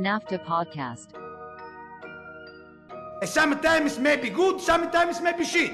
NAFTA 0.00 0.42
podcast. 0.46 1.08
Sometimes 3.26 3.98
maybe 3.98 4.30
good, 4.30 4.58
sometimes 4.58 5.20
maybe 5.20 5.44
shit. 5.44 5.72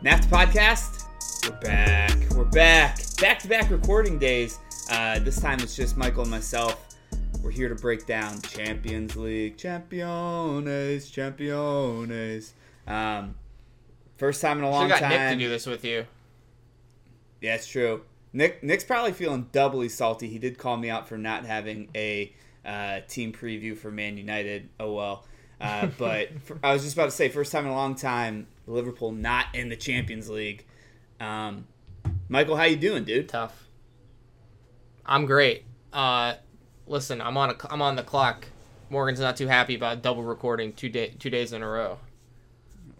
NAFTA 0.00 0.28
podcast. 0.28 1.04
We're 1.44 1.58
back. 1.58 2.30
We're 2.36 2.44
back. 2.44 3.00
Back 3.20 3.40
to 3.40 3.48
back 3.48 3.68
recording 3.68 4.16
days. 4.20 4.60
Uh, 4.88 5.18
this 5.18 5.40
time 5.40 5.58
it's 5.58 5.74
just 5.74 5.96
Michael 5.96 6.22
and 6.22 6.30
myself. 6.30 6.89
We're 7.42 7.50
here 7.50 7.70
to 7.70 7.74
break 7.74 8.06
down 8.06 8.42
Champions 8.42 9.16
League, 9.16 9.56
Championes, 9.56 11.10
Championes. 11.10 12.52
Um, 12.86 13.34
first 14.18 14.42
time 14.42 14.58
in 14.58 14.64
a 14.64 14.70
long 14.70 14.88
got 14.88 15.00
time. 15.00 15.10
Nick 15.10 15.38
to 15.38 15.44
do 15.44 15.48
this 15.48 15.64
with 15.64 15.82
you. 15.84 16.04
Yeah, 17.40 17.54
it's 17.54 17.66
true. 17.66 18.02
Nick 18.34 18.62
Nick's 18.62 18.84
probably 18.84 19.12
feeling 19.12 19.48
doubly 19.52 19.88
salty. 19.88 20.28
He 20.28 20.38
did 20.38 20.58
call 20.58 20.76
me 20.76 20.90
out 20.90 21.08
for 21.08 21.16
not 21.16 21.46
having 21.46 21.88
a 21.94 22.32
uh, 22.64 23.00
team 23.08 23.32
preview 23.32 23.76
for 23.76 23.90
Man 23.90 24.18
United. 24.18 24.68
Oh 24.78 24.92
well. 24.92 25.24
Uh, 25.60 25.86
but 25.98 26.38
for, 26.42 26.58
I 26.62 26.74
was 26.74 26.82
just 26.82 26.94
about 26.94 27.06
to 27.06 27.10
say, 27.10 27.30
first 27.30 27.52
time 27.52 27.64
in 27.64 27.72
a 27.72 27.74
long 27.74 27.94
time, 27.94 28.48
Liverpool 28.66 29.12
not 29.12 29.46
in 29.54 29.70
the 29.70 29.76
Champions 29.76 30.28
League. 30.28 30.66
Um, 31.18 31.66
Michael, 32.28 32.56
how 32.56 32.64
you 32.64 32.76
doing, 32.76 33.04
dude? 33.04 33.30
Tough. 33.30 33.66
I'm 35.06 35.24
great. 35.24 35.64
Uh, 35.92 36.34
listen, 36.90 37.20
I'm 37.20 37.36
on 37.36 37.50
a, 37.50 37.54
I'm 37.70 37.80
on 37.80 37.96
the 37.96 38.02
clock. 38.02 38.46
Morgan's 38.90 39.20
not 39.20 39.36
too 39.36 39.46
happy 39.46 39.74
about 39.76 40.02
double 40.02 40.22
recording 40.24 40.72
two 40.72 40.88
day 40.88 41.14
two 41.18 41.30
days 41.30 41.52
in 41.52 41.62
a 41.62 41.68
row. 41.68 41.98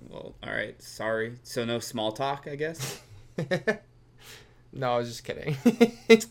Well, 0.09 0.35
all 0.43 0.53
right. 0.53 0.81
Sorry. 0.83 1.37
So 1.43 1.65
no 1.65 1.79
small 1.79 2.13
talk, 2.13 2.49
I 2.51 2.57
guess. 2.57 3.01
No, 4.73 4.93
I 4.93 4.99
was 4.99 5.09
just 5.09 5.25
kidding. 5.25 5.57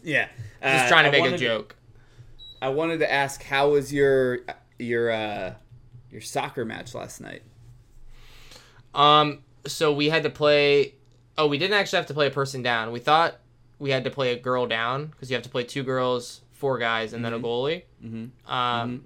yeah. 0.03 0.29
just 0.63 0.85
Uh, 0.85 0.87
trying 0.87 1.11
to 1.11 1.17
I 1.17 1.21
make 1.21 1.33
a 1.33 1.37
joke. 1.37 1.75
I 2.61 2.69
wanted 2.69 2.99
to 2.99 3.11
ask, 3.11 3.43
how 3.43 3.71
was 3.71 3.91
your 3.93 4.39
your 4.77 5.11
uh, 5.11 5.53
your 6.09 6.21
soccer 6.21 6.63
match 6.63 6.95
last 6.95 7.19
night? 7.19 7.41
Um, 8.93 9.39
so 9.67 9.93
we 9.93 10.09
had 10.09 10.23
to 10.23 10.29
play. 10.29 10.95
Oh, 11.37 11.47
we 11.47 11.57
didn't 11.57 11.77
actually 11.77 11.97
have 11.97 12.05
to 12.07 12.13
play 12.13 12.27
a 12.27 12.31
person 12.31 12.61
down. 12.63 12.91
We 12.91 12.99
thought 12.99 13.35
we 13.77 13.91
had 13.91 14.03
to 14.05 14.09
play 14.09 14.31
a 14.31 14.39
girl 14.39 14.65
down 14.67 15.07
because 15.07 15.29
you 15.29 15.35
have 15.35 15.43
to 15.43 15.49
play 15.49 15.63
two 15.63 15.83
girls, 15.83 16.41
four 16.59 16.77
guys, 16.77 17.13
and 17.13 17.23
then 17.23 17.33
a 17.33 17.39
goalie. 17.39 17.83
Mm-hmm. 18.03 18.51
Um, 18.51 19.05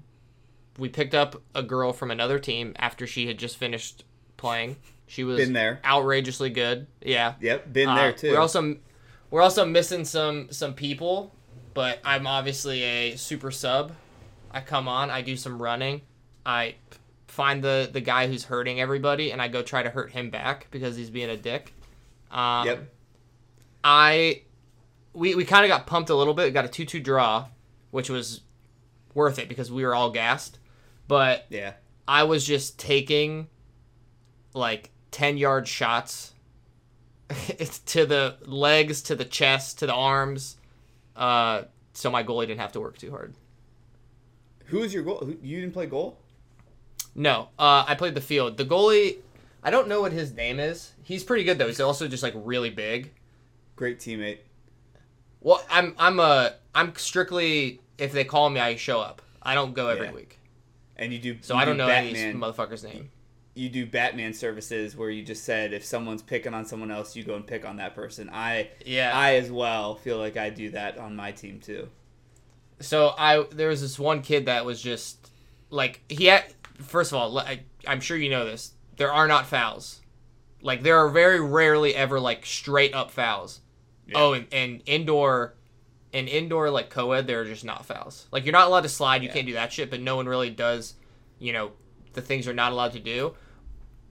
we 0.78 0.90
picked 0.90 1.14
up 1.16 1.42
a 1.54 1.62
girl 1.64 1.94
from 1.94 2.12
another 2.12 2.40
team 2.40 2.74
after 2.78 3.06
she 3.08 3.28
had 3.28 3.38
just 3.38 3.58
finished 3.58 4.04
playing. 4.38 4.76
She 5.06 5.24
was 5.24 5.38
Been 5.38 5.54
there. 5.54 5.80
outrageously 5.86 6.50
good. 6.50 6.88
Yeah, 7.02 7.36
Yep, 7.40 7.72
been 7.72 7.90
Uh, 7.90 7.96
there 7.96 8.12
too. 8.14 8.32
We're 8.32 8.40
also 8.40 8.78
we're 9.30 9.42
also 9.42 9.66
missing 9.66 10.04
some 10.06 10.52
some 10.52 10.74
people, 10.74 11.34
but 11.74 12.00
I'm 12.04 12.26
obviously 12.28 12.82
a 12.84 13.16
super 13.16 13.52
sub. 13.52 13.92
I 14.52 14.62
come 14.62 14.88
on, 14.88 15.10
I 15.12 15.22
do 15.22 15.36
some 15.38 15.62
running, 15.62 16.02
I 16.46 16.76
find 17.28 17.64
the 17.64 17.90
the 17.92 18.02
guy 18.02 18.28
who's 18.28 18.44
hurting 18.46 18.80
everybody, 18.82 19.32
and 19.32 19.42
I 19.42 19.48
go 19.48 19.62
try 19.62 19.84
to 19.84 19.90
hurt 19.90 20.12
him 20.12 20.30
back 20.32 20.68
because 20.72 20.96
he's 20.96 21.10
being 21.12 21.30
a 21.30 21.38
dick. 21.38 21.74
Um, 22.32 22.66
yep. 22.66 22.94
I 23.84 24.42
we 25.14 25.36
we 25.36 25.46
kind 25.46 25.64
of 25.66 25.70
got 25.70 25.88
pumped 25.88 26.10
a 26.10 26.16
little 26.16 26.34
bit. 26.34 26.46
We 26.46 26.52
got 26.52 26.66
a 26.66 26.70
two 26.70 26.86
two 26.86 27.00
draw, 27.00 27.48
which 27.92 28.10
was 28.10 28.42
worth 29.14 29.40
it 29.40 29.48
because 29.48 29.72
we 29.72 29.86
were 29.86 29.94
all 29.96 30.10
gassed. 30.12 30.60
But 31.08 31.46
Yeah. 31.50 31.74
I 32.08 32.24
was 32.24 32.46
just 32.46 32.80
taking 32.80 33.48
like 34.54 34.92
10 35.12 35.38
yard 35.38 35.68
shots 35.68 36.34
to 37.86 38.06
the 38.06 38.38
legs, 38.42 39.02
to 39.04 39.16
the 39.16 39.26
chest, 39.26 39.80
to 39.80 39.86
the 39.86 39.94
arms. 39.94 40.58
Uh, 41.16 41.64
so 41.94 42.10
my 42.10 42.24
goalie 42.24 42.48
didn't 42.48 42.60
have 42.60 42.72
to 42.74 42.80
work 42.80 42.98
too 42.98 43.12
hard. 43.12 43.34
Who 44.66 44.80
was 44.80 44.94
your 44.94 45.04
goal? 45.04 45.32
You 45.42 45.62
didn't 45.62 45.74
play 45.74 45.86
goal? 45.86 46.20
No, 47.16 47.50
uh, 47.60 47.86
I 47.88 47.96
played 47.96 48.16
the 48.16 48.22
field. 48.22 48.58
The 48.58 48.66
goalie, 48.66 49.18
I 49.64 49.70
don't 49.70 49.88
know 49.88 50.02
what 50.02 50.12
his 50.12 50.34
name 50.34 50.60
is. 50.60 50.94
He's 51.04 51.24
pretty 51.24 51.44
good 51.44 51.58
though. 51.58 51.68
He's 51.68 51.80
also 51.80 52.08
just 52.08 52.24
like 52.24 52.34
really 52.36 52.72
big. 52.72 53.12
Great 53.76 54.00
teammate. 54.00 54.40
Well, 55.44 55.64
I'm 55.70 55.94
I'm 56.00 56.20
a 56.20 56.56
I'm 56.74 56.96
strictly 56.96 57.80
if 57.98 58.12
they 58.12 58.24
call 58.24 58.50
me, 58.50 58.60
I 58.60 58.76
show 58.76 59.00
up. 59.00 59.22
I 59.42 59.54
don't 59.54 59.74
go 59.74 59.90
every 59.90 60.08
Yeah. 60.08 60.14
week, 60.14 60.40
And 60.98 61.14
you 61.14 61.20
do. 61.20 61.38
so 61.42 61.54
you 61.54 61.60
I 61.60 61.66
don't 61.66 61.76
do 61.76 61.84
know 61.84 61.90
any 61.90 62.14
Batman. 62.14 62.38
motherfucker's 62.40 62.84
name. 62.84 63.10
you 63.56 63.70
do 63.70 63.86
Batman 63.86 64.34
services 64.34 64.96
where 64.96 65.10
you 65.12 65.22
just 65.24 65.44
said 65.44 65.74
if 65.74 65.86
someone's 65.86 66.22
picking 66.24 66.54
on 66.56 66.66
someone 66.66 66.90
else, 66.90 67.16
you 67.16 67.24
go 67.24 67.36
and 67.36 67.46
pick 67.46 67.66
on 67.66 67.78
that 67.78 67.94
person. 67.94 68.30
I 68.34 68.70
Yeah. 68.86 69.12
I 69.14 69.36
as 69.36 69.52
well 69.52 69.96
feel 69.96 70.18
like 70.18 70.38
I 70.38 70.50
do 70.50 70.72
that 70.72 70.98
on 70.98 71.16
my 71.16 71.32
team 71.32 71.60
too. 71.60 71.90
So 72.80 73.14
I 73.18 73.44
there 73.52 73.68
was 73.70 73.82
this 73.82 74.00
one 74.00 74.22
kid 74.22 74.46
that 74.48 74.66
was 74.66 74.82
just 74.82 75.30
like 75.70 76.02
he 76.10 76.26
had. 76.26 76.46
First 76.80 77.12
of 77.12 77.18
all, 77.20 77.38
I, 77.38 77.62
I'm 77.88 78.02
sure 78.02 78.18
you 78.18 78.30
know 78.30 78.46
this. 78.46 78.74
There 78.98 79.12
are 79.12 79.28
not 79.28 79.46
fouls. 79.46 80.02
Like 80.62 80.82
there 80.84 80.98
are 80.98 81.10
very 81.10 81.40
rarely 81.40 81.94
ever 81.96 82.20
like 82.20 82.46
straight 82.46 82.94
up 82.96 83.12
fouls. 83.12 83.60
Oh, 84.16 84.34
and, 84.34 84.48
and 84.52 84.82
indoor, 84.86 85.54
and 86.14 86.28
indoor 86.28 86.70
like 86.70 86.90
co-ed, 86.90 87.26
there 87.28 87.42
are 87.42 87.46
just 87.46 87.64
not 87.66 87.86
fouls. 87.86 88.28
Like 88.32 88.44
you're 88.46 88.52
not 88.52 88.68
allowed 88.68 88.82
to 88.82 88.90
slide. 88.90 89.22
You 89.24 89.30
Yeah. 89.30 89.34
can't 89.34 89.48
do 89.48 89.54
that 89.54 89.72
shit. 89.74 89.90
But 89.90 90.02
no 90.02 90.16
one 90.16 90.28
really 90.28 90.50
does. 90.50 90.96
You 91.40 91.54
know, 91.54 91.72
the 92.14 92.22
things 92.22 92.46
you're 92.46 92.54
not 92.56 92.72
allowed 92.72 92.94
to 92.94 93.00
do. 93.00 93.34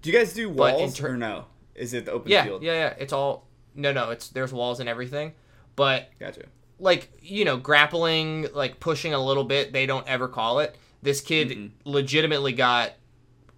Do 0.01 0.11
you 0.11 0.19
guys 0.19 0.33
do 0.33 0.49
walls 0.51 0.95
ter- 0.97 1.13
or 1.13 1.17
no? 1.17 1.47
Is 1.75 1.95
it 1.95 2.05
the 2.07 2.13
open 2.13 2.31
Yeah, 2.31 2.45
field? 2.45 2.63
yeah, 2.63 2.73
yeah. 2.73 2.95
It's 2.99 3.13
all 3.13 3.47
no, 3.75 3.93
no. 3.93 4.11
It's 4.11 4.29
there's 4.29 4.53
walls 4.53 4.81
and 4.81 4.89
everything. 4.89 5.33
But 5.77 6.11
Gotcha. 6.19 6.45
like 6.79 7.11
you 7.23 7.45
know 7.45 7.57
grappling 7.57 8.49
like 8.55 8.81
pushing 8.81 9.15
a 9.15 9.25
little 9.25 9.45
bit 9.45 9.73
they 9.73 9.87
don't 9.87 10.07
ever 10.09 10.27
call 10.29 10.59
it 10.59 10.77
this 11.03 11.21
kid 11.21 11.49
Mhm. 11.51 11.71
legitimately 11.85 12.53
got 12.53 12.93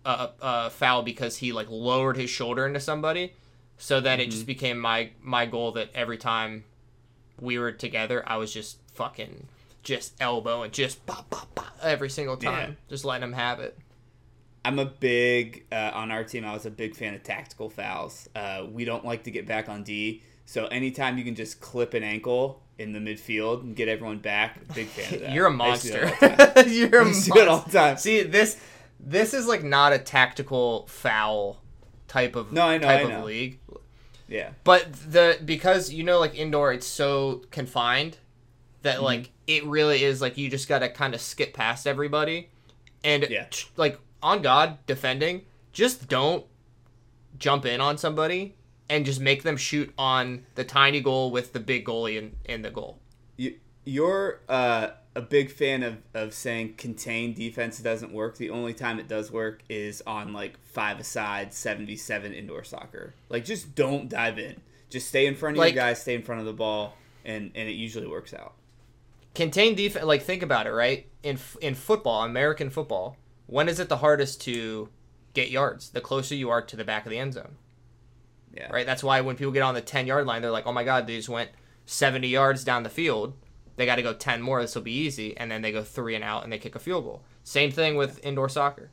a, 0.05 0.29
a 0.41 0.71
foul 0.71 1.03
because 1.03 1.39
he 1.39 1.53
like 1.53 1.69
lowered 1.71 2.17
his 2.17 2.29
shoulder 2.31 2.67
into 2.67 2.79
somebody 2.81 3.33
so 3.79 4.01
then 4.01 4.21
it 4.21 4.31
just 4.31 4.47
became 4.47 4.79
my 4.79 5.11
my 5.23 5.47
goal 5.47 5.73
that 5.73 5.89
every 5.95 6.17
time 6.19 6.65
we 7.41 7.59
were 7.59 7.73
together 7.73 8.23
i 8.27 8.37
was 8.37 8.53
just 8.53 8.79
fucking 8.95 9.47
just 9.83 10.15
elbow 10.21 10.63
and 10.63 10.73
just 10.73 11.05
pop, 11.07 11.29
pop, 11.31 11.55
pop 11.55 11.77
every 11.83 12.09
single 12.09 12.37
time 12.37 12.71
Yeah. 12.71 12.77
just 12.89 13.05
letting 13.05 13.25
him 13.25 13.33
have 13.35 13.61
it 13.61 13.79
I'm 14.67 14.79
a 14.79 14.87
big 14.87 15.67
uh, 15.71 15.91
on 15.93 16.11
our 16.11 16.25
team. 16.25 16.43
I 16.47 16.55
was 16.55 16.65
a 16.65 16.71
big 16.71 16.97
fan 16.97 17.13
of 17.13 17.23
tactical 17.23 17.69
fouls. 17.69 18.31
Uh, 18.35 18.65
we 18.73 18.87
don't 18.87 19.05
like 19.05 19.25
to 19.25 19.31
get 19.31 19.47
back 19.47 19.69
on 19.69 19.83
D, 19.83 20.23
so 20.47 20.65
anytime 20.69 21.19
you 21.19 21.25
can 21.25 21.35
just 21.35 21.61
clip 21.61 21.93
an 21.93 22.03
ankle 22.03 22.63
in 22.79 22.95
the 22.95 22.99
midfield 22.99 23.61
and 23.61 23.77
get 23.77 23.89
everyone 23.89 24.21
back, 24.21 24.67
big 24.75 24.87
fan 24.87 25.13
of 25.17 25.21
that. 25.21 25.33
you're 25.33 25.49
a 25.49 25.63
I 25.63 25.69
used 25.69 25.83
to 25.83 25.89
do 25.93 26.01
that 26.01 26.07
monster 26.23 26.27
all 26.31 26.55
the 26.55 26.63
time. 26.63 26.73
you're 26.73 26.87
a 26.87 26.91
to 26.93 26.97
all 26.99 27.03
monster 27.59 27.71
the 27.73 27.79
time. 27.79 27.97
see 27.99 28.23
this 28.23 28.57
this 28.99 29.35
is 29.35 29.47
like 29.47 29.63
not 29.63 29.93
a 29.93 29.99
tactical 29.99 30.87
foul 30.87 31.61
type 32.15 32.37
of 32.37 32.53
No, 32.53 32.63
I 32.63 32.79
know, 32.79 32.87
type 32.87 33.01
I 33.01 33.03
of 33.03 33.09
know. 33.11 33.25
league 33.25 33.59
Yeah, 34.29 34.51
But 34.65 34.93
the 35.13 35.39
because 35.45 35.93
you 35.93 36.03
know 36.05 36.19
like 36.21 36.35
indoor 36.35 36.73
it's 36.73 36.87
so 36.87 37.43
confined 37.51 38.17
that 38.83 38.97
Mm-hmm. 38.97 39.05
like 39.05 39.31
it 39.47 39.65
really 39.67 40.03
is 40.05 40.21
like 40.21 40.39
you 40.39 40.49
just 40.51 40.69
gotta 40.69 40.89
kind 40.89 41.15
of 41.15 41.21
skip 41.21 41.53
past 41.55 41.87
everybody 41.87 42.49
and 43.03 43.27
Yeah. 43.29 43.47
like 43.77 43.99
on 44.23 44.41
God 44.43 44.79
defending 44.87 45.43
just 45.73 46.09
don't 46.09 46.45
jump 47.39 47.67
in 47.67 47.81
on 47.81 47.99
somebody 47.99 48.55
and 48.89 49.05
just 49.05 49.21
make 49.21 49.43
them 49.43 49.57
shoot 49.57 49.93
on 49.99 50.45
the 50.55 50.65
tiny 50.65 51.01
goal 51.01 51.31
with 51.31 51.53
the 51.53 51.61
big 51.61 51.85
goalie 51.87 52.17
in, 52.19 52.37
in 52.45 52.63
the 52.63 52.71
goal. 52.71 52.99
you, 53.37 53.55
you're 53.85 54.41
uh, 54.49 54.89
a 55.17 55.21
big 55.23 55.51
fan 55.51 55.83
of, 55.83 55.99
of 56.13 56.35
saying 56.35 56.75
contained 56.77 57.37
defense 57.37 57.79
doesn't 57.79 58.13
work. 58.13 58.37
The 58.37 58.51
only 58.51 58.75
time 58.75 58.99
it 58.99 59.07
does 59.09 59.31
work 59.31 59.63
is 59.69 60.03
on 60.07 60.33
like 60.33 60.59
five 60.65 60.99
aside, 60.99 61.53
seventy 61.55 61.97
seven 61.97 62.33
indoor 62.33 62.65
soccer. 62.65 63.15
Like 63.29 63.45
just 63.45 63.75
don't 63.75 64.09
dive 64.09 64.39
in. 64.39 64.61
Just 64.91 65.09
stay 65.09 65.27
in 65.27 65.35
front 65.35 65.57
of 65.57 65.61
Like- 65.61 65.75
your 65.75 65.83
guys, 65.85 66.01
stay 66.01 66.15
in 66.15 66.23
front 66.23 66.41
of 66.41 66.47
the 66.47 66.53
ball, 66.53 66.97
and 67.25 67.51
and 67.55 67.69
it 67.69 67.73
usually 67.75 68.07
works 68.07 68.35
out. 68.35 68.55
Contain 69.35 69.75
defense 69.75 70.05
like 70.05 70.23
think 70.23 70.43
about 70.43 70.67
it 70.67 70.73
right 70.73 71.07
in 71.23 71.39
in 71.61 71.75
football 71.75 72.23
American 72.25 72.71
football 72.71 73.17
when 73.47 73.69
is 73.69 73.81
it 73.81 73.89
the 73.89 73.97
hardest 73.99 74.41
to 74.43 74.89
get 75.35 75.51
yards 75.51 75.91
the 75.91 76.01
closer 76.01 76.35
you 76.37 76.49
are 76.51 76.63
to 76.63 76.77
the 76.77 76.85
back 76.85 77.05
of 77.05 77.11
the 77.11 77.19
end 77.19 77.35
zone 77.35 77.57
Yeah. 78.57 78.71
right? 78.71 78.87
That's 78.87 79.03
why 79.03 79.21
when 79.23 79.35
people 79.37 79.53
get 79.53 79.63
on 79.63 79.75
the 79.75 79.81
10 79.81 80.07
yard 80.07 80.27
line, 80.27 80.41
they're 80.43 80.51
like, 80.53 80.67
oh 80.67 80.73
my 80.73 80.85
God, 80.85 81.07
they 81.09 81.17
just 81.17 81.29
went 81.29 81.51
70 81.87 82.29
yards 82.29 82.63
down 82.65 82.85
the 82.85 82.89
field. 82.89 83.35
They 83.77 83.87
got 83.87 83.97
to 83.97 84.03
go 84.03 84.13
10 84.15 84.41
more. 84.43 84.61
This 84.63 84.75
will 84.75 84.83
be 84.83 84.93
easy. 84.93 85.37
And 85.37 85.51
then 85.51 85.63
they 85.63 85.73
go 85.73 85.83
three 85.83 86.15
and 86.15 86.23
out 86.25 86.45
and 86.45 86.53
they 86.53 86.59
kick 86.59 86.75
a 86.75 86.79
field 86.79 87.05
goal. 87.05 87.23
Same 87.43 87.71
thing 87.71 87.97
with 87.97 88.25
indoor 88.25 88.49
soccer, 88.49 88.91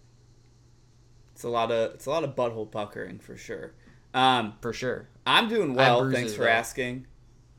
It's 1.33 1.43
a 1.43 1.49
lot 1.49 1.71
of 1.71 1.93
it's 1.93 2.05
a 2.05 2.09
lot 2.09 2.23
of 2.23 2.35
butthole 2.35 2.69
puckering 2.69 3.19
for 3.19 3.37
sure. 3.37 3.73
Um, 4.13 4.53
for 4.61 4.73
sure. 4.73 5.07
I'm 5.25 5.47
doing 5.47 5.73
well. 5.73 6.01
bruises, 6.01 6.19
Thanks 6.19 6.33
for 6.35 6.43
though. 6.43 6.49
asking. 6.49 7.07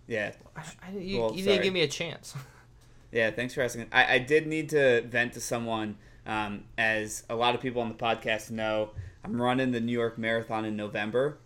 Yeah, 0.06 0.32
I, 0.56 0.62
I- 0.82 0.98
you 0.98 1.20
Well, 1.20 1.34
you 1.34 1.44
didn't 1.44 1.62
give 1.62 1.72
me 1.72 1.82
a 1.82 1.88
chance. 1.88 2.34
yeah. 3.12 3.30
Thanks 3.30 3.54
for 3.54 3.62
asking. 3.62 3.86
I, 3.92 4.14
I 4.16 4.18
did 4.18 4.46
need 4.46 4.68
to 4.70 5.02
vent 5.02 5.32
to 5.34 5.40
someone, 5.40 5.96
um, 6.26 6.64
as 6.76 7.22
a 7.30 7.34
lot 7.36 7.54
of 7.54 7.60
people 7.60 7.80
on 7.82 7.88
the 7.88 7.94
podcast 7.94 8.50
know. 8.50 8.90
I'm 9.24 9.40
running 9.40 9.70
the 9.70 9.80
New 9.80 9.92
York 9.92 10.18
Marathon 10.18 10.64
in 10.64 10.76
November. 10.76 11.38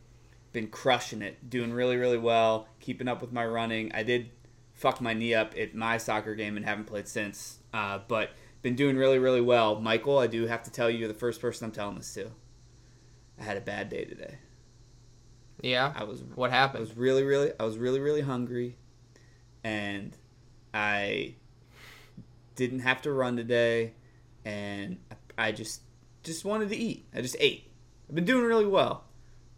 Been 0.52 0.68
crushing 0.68 1.20
it, 1.20 1.50
doing 1.50 1.70
really, 1.72 1.96
really 1.98 2.16
well, 2.16 2.66
keeping 2.80 3.06
up 3.08 3.20
with 3.20 3.30
my 3.32 3.44
running. 3.44 3.92
I 3.92 4.02
did 4.02 4.30
fuck 4.76 5.00
my 5.00 5.14
knee 5.14 5.34
up 5.34 5.54
at 5.58 5.74
my 5.74 5.96
soccer 5.96 6.34
game 6.34 6.56
and 6.56 6.64
haven't 6.64 6.84
played 6.84 7.08
since, 7.08 7.58
uh, 7.74 7.98
but 8.06 8.30
been 8.62 8.76
doing 8.76 8.96
really, 8.96 9.18
really 9.18 9.40
well. 9.40 9.80
Michael, 9.80 10.18
I 10.18 10.26
do 10.26 10.46
have 10.46 10.62
to 10.64 10.70
tell 10.70 10.88
you, 10.88 10.98
you're 10.98 11.08
the 11.08 11.14
first 11.14 11.40
person 11.40 11.64
I'm 11.64 11.72
telling 11.72 11.96
this 11.96 12.12
to. 12.14 12.30
I 13.40 13.42
had 13.42 13.56
a 13.56 13.60
bad 13.60 13.88
day 13.88 14.04
today. 14.04 14.38
Yeah. 15.62 15.92
I 15.96 16.04
was 16.04 16.22
What 16.34 16.50
happened? 16.50 16.78
I 16.78 16.80
was 16.80 16.96
really, 16.96 17.22
really, 17.22 17.52
I 17.58 17.64
was 17.64 17.78
really, 17.78 18.00
really 18.00 18.20
hungry, 18.20 18.76
and 19.64 20.16
I 20.74 21.36
didn't 22.54 22.80
have 22.80 23.02
to 23.02 23.12
run 23.12 23.36
today, 23.36 23.94
and 24.44 24.98
I 25.38 25.52
just 25.52 25.82
just 26.22 26.44
wanted 26.44 26.68
to 26.68 26.76
eat. 26.76 27.06
I 27.14 27.22
just 27.22 27.36
ate. 27.40 27.70
I've 28.08 28.14
been 28.14 28.24
doing 28.24 28.44
really 28.44 28.66
well, 28.66 29.04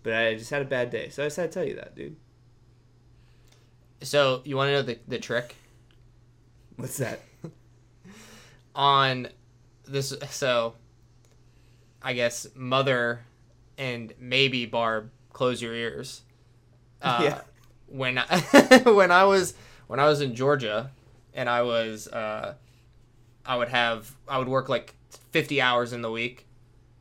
but 0.03 0.13
I 0.13 0.35
just 0.35 0.51
had 0.51 0.63
a 0.63 0.67
bad 0.67 0.91
day, 0.91 1.09
so 1.09 1.25
I 1.25 1.27
just 1.27 1.37
had 1.37 1.51
to 1.51 1.59
tell 1.59 1.69
you 1.69 1.77
that, 1.77 1.97
dude. 1.97 2.17
So 4.03 4.43
you 4.45 4.57
want 4.57 4.69
to 4.69 4.73
know 4.73 4.83
the 4.83 4.99
the 5.09 5.19
trick 5.19 5.55
What's 6.77 6.99
that? 6.99 7.21
on 8.75 9.29
this? 9.87 10.15
So 10.31 10.75
I 12.03 12.13
guess 12.13 12.47
mother 12.55 13.21
and 13.77 14.13
maybe 14.19 14.67
Barb, 14.67 15.11
close 15.33 15.61
your 15.63 15.75
ears. 15.75 16.23
Uh, 17.01 17.21
Yeah. 17.23 17.41
When 17.87 18.19
I, 18.19 18.25
when 18.85 19.13
I 19.13 19.23
was 19.25 19.55
when 19.87 20.01
I 20.01 20.07
was 20.09 20.21
in 20.21 20.35
Georgia, 20.35 20.91
and 21.33 21.49
I 21.49 21.63
was 21.63 22.09
uh, 22.09 22.55
I 23.47 23.57
would 23.57 23.69
have 23.69 24.17
I 24.27 24.39
would 24.39 24.49
work 24.49 24.69
like 24.69 24.95
fifty 25.31 25.61
hours 25.63 25.93
in 25.93 26.03
the 26.03 26.11
week. 26.11 26.45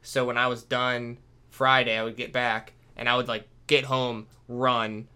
So 0.03 0.23
when 0.25 0.37
I 0.37 0.45
was 0.45 0.61
done 0.61 1.17
Friday, 1.49 1.97
I 1.97 2.03
would 2.03 2.15
get 2.15 2.31
back 2.31 2.73
and 2.95 3.09
I 3.09 3.15
would 3.17 3.27
like 3.27 3.47
get 3.65 3.85
home, 3.85 4.27
run. 4.47 5.07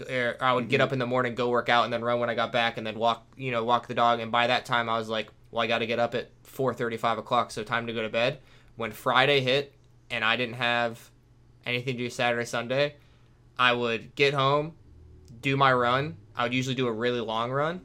Or 0.00 0.36
I 0.40 0.52
would 0.52 0.68
get 0.68 0.80
up 0.80 0.88
mm-hmm. 0.88 0.94
in 0.94 0.98
the 0.98 1.06
morning, 1.06 1.34
go 1.34 1.48
work 1.48 1.68
out, 1.68 1.84
and 1.84 1.92
then 1.92 2.02
run 2.02 2.20
when 2.20 2.30
I 2.30 2.34
got 2.34 2.52
back, 2.52 2.76
and 2.76 2.86
then 2.86 2.98
walk, 2.98 3.26
you 3.36 3.50
know, 3.50 3.64
walk 3.64 3.86
the 3.86 3.94
dog. 3.94 4.20
And 4.20 4.30
by 4.30 4.46
that 4.46 4.64
time, 4.64 4.88
I 4.88 4.98
was 4.98 5.08
like, 5.08 5.28
well, 5.50 5.62
I 5.62 5.66
got 5.66 5.78
to 5.78 5.86
get 5.86 5.98
up 5.98 6.14
at 6.14 6.30
four 6.42 6.74
thirty, 6.74 6.96
five 6.96 7.18
o'clock, 7.18 7.50
so 7.50 7.62
time 7.62 7.86
to 7.86 7.92
go 7.92 8.02
to 8.02 8.08
bed. 8.08 8.40
When 8.76 8.92
Friday 8.92 9.40
hit, 9.40 9.74
and 10.10 10.24
I 10.24 10.36
didn't 10.36 10.56
have 10.56 11.10
anything 11.64 11.96
to 11.96 12.04
do 12.04 12.10
Saturday, 12.10 12.44
Sunday, 12.44 12.96
I 13.58 13.72
would 13.72 14.14
get 14.14 14.34
home, 14.34 14.74
do 15.40 15.56
my 15.56 15.72
run. 15.72 16.16
I 16.36 16.42
would 16.42 16.54
usually 16.54 16.74
do 16.74 16.86
a 16.86 16.92
really 16.92 17.20
long 17.20 17.50
run, 17.50 17.80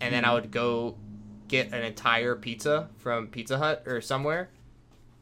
and 0.00 0.14
then 0.14 0.24
I 0.24 0.28
mm-hmm. 0.28 0.34
would 0.36 0.50
go 0.50 0.96
get 1.48 1.72
an 1.72 1.84
entire 1.84 2.34
pizza 2.34 2.88
from 2.96 3.28
Pizza 3.28 3.58
Hut 3.58 3.84
or 3.86 4.00
somewhere, 4.00 4.48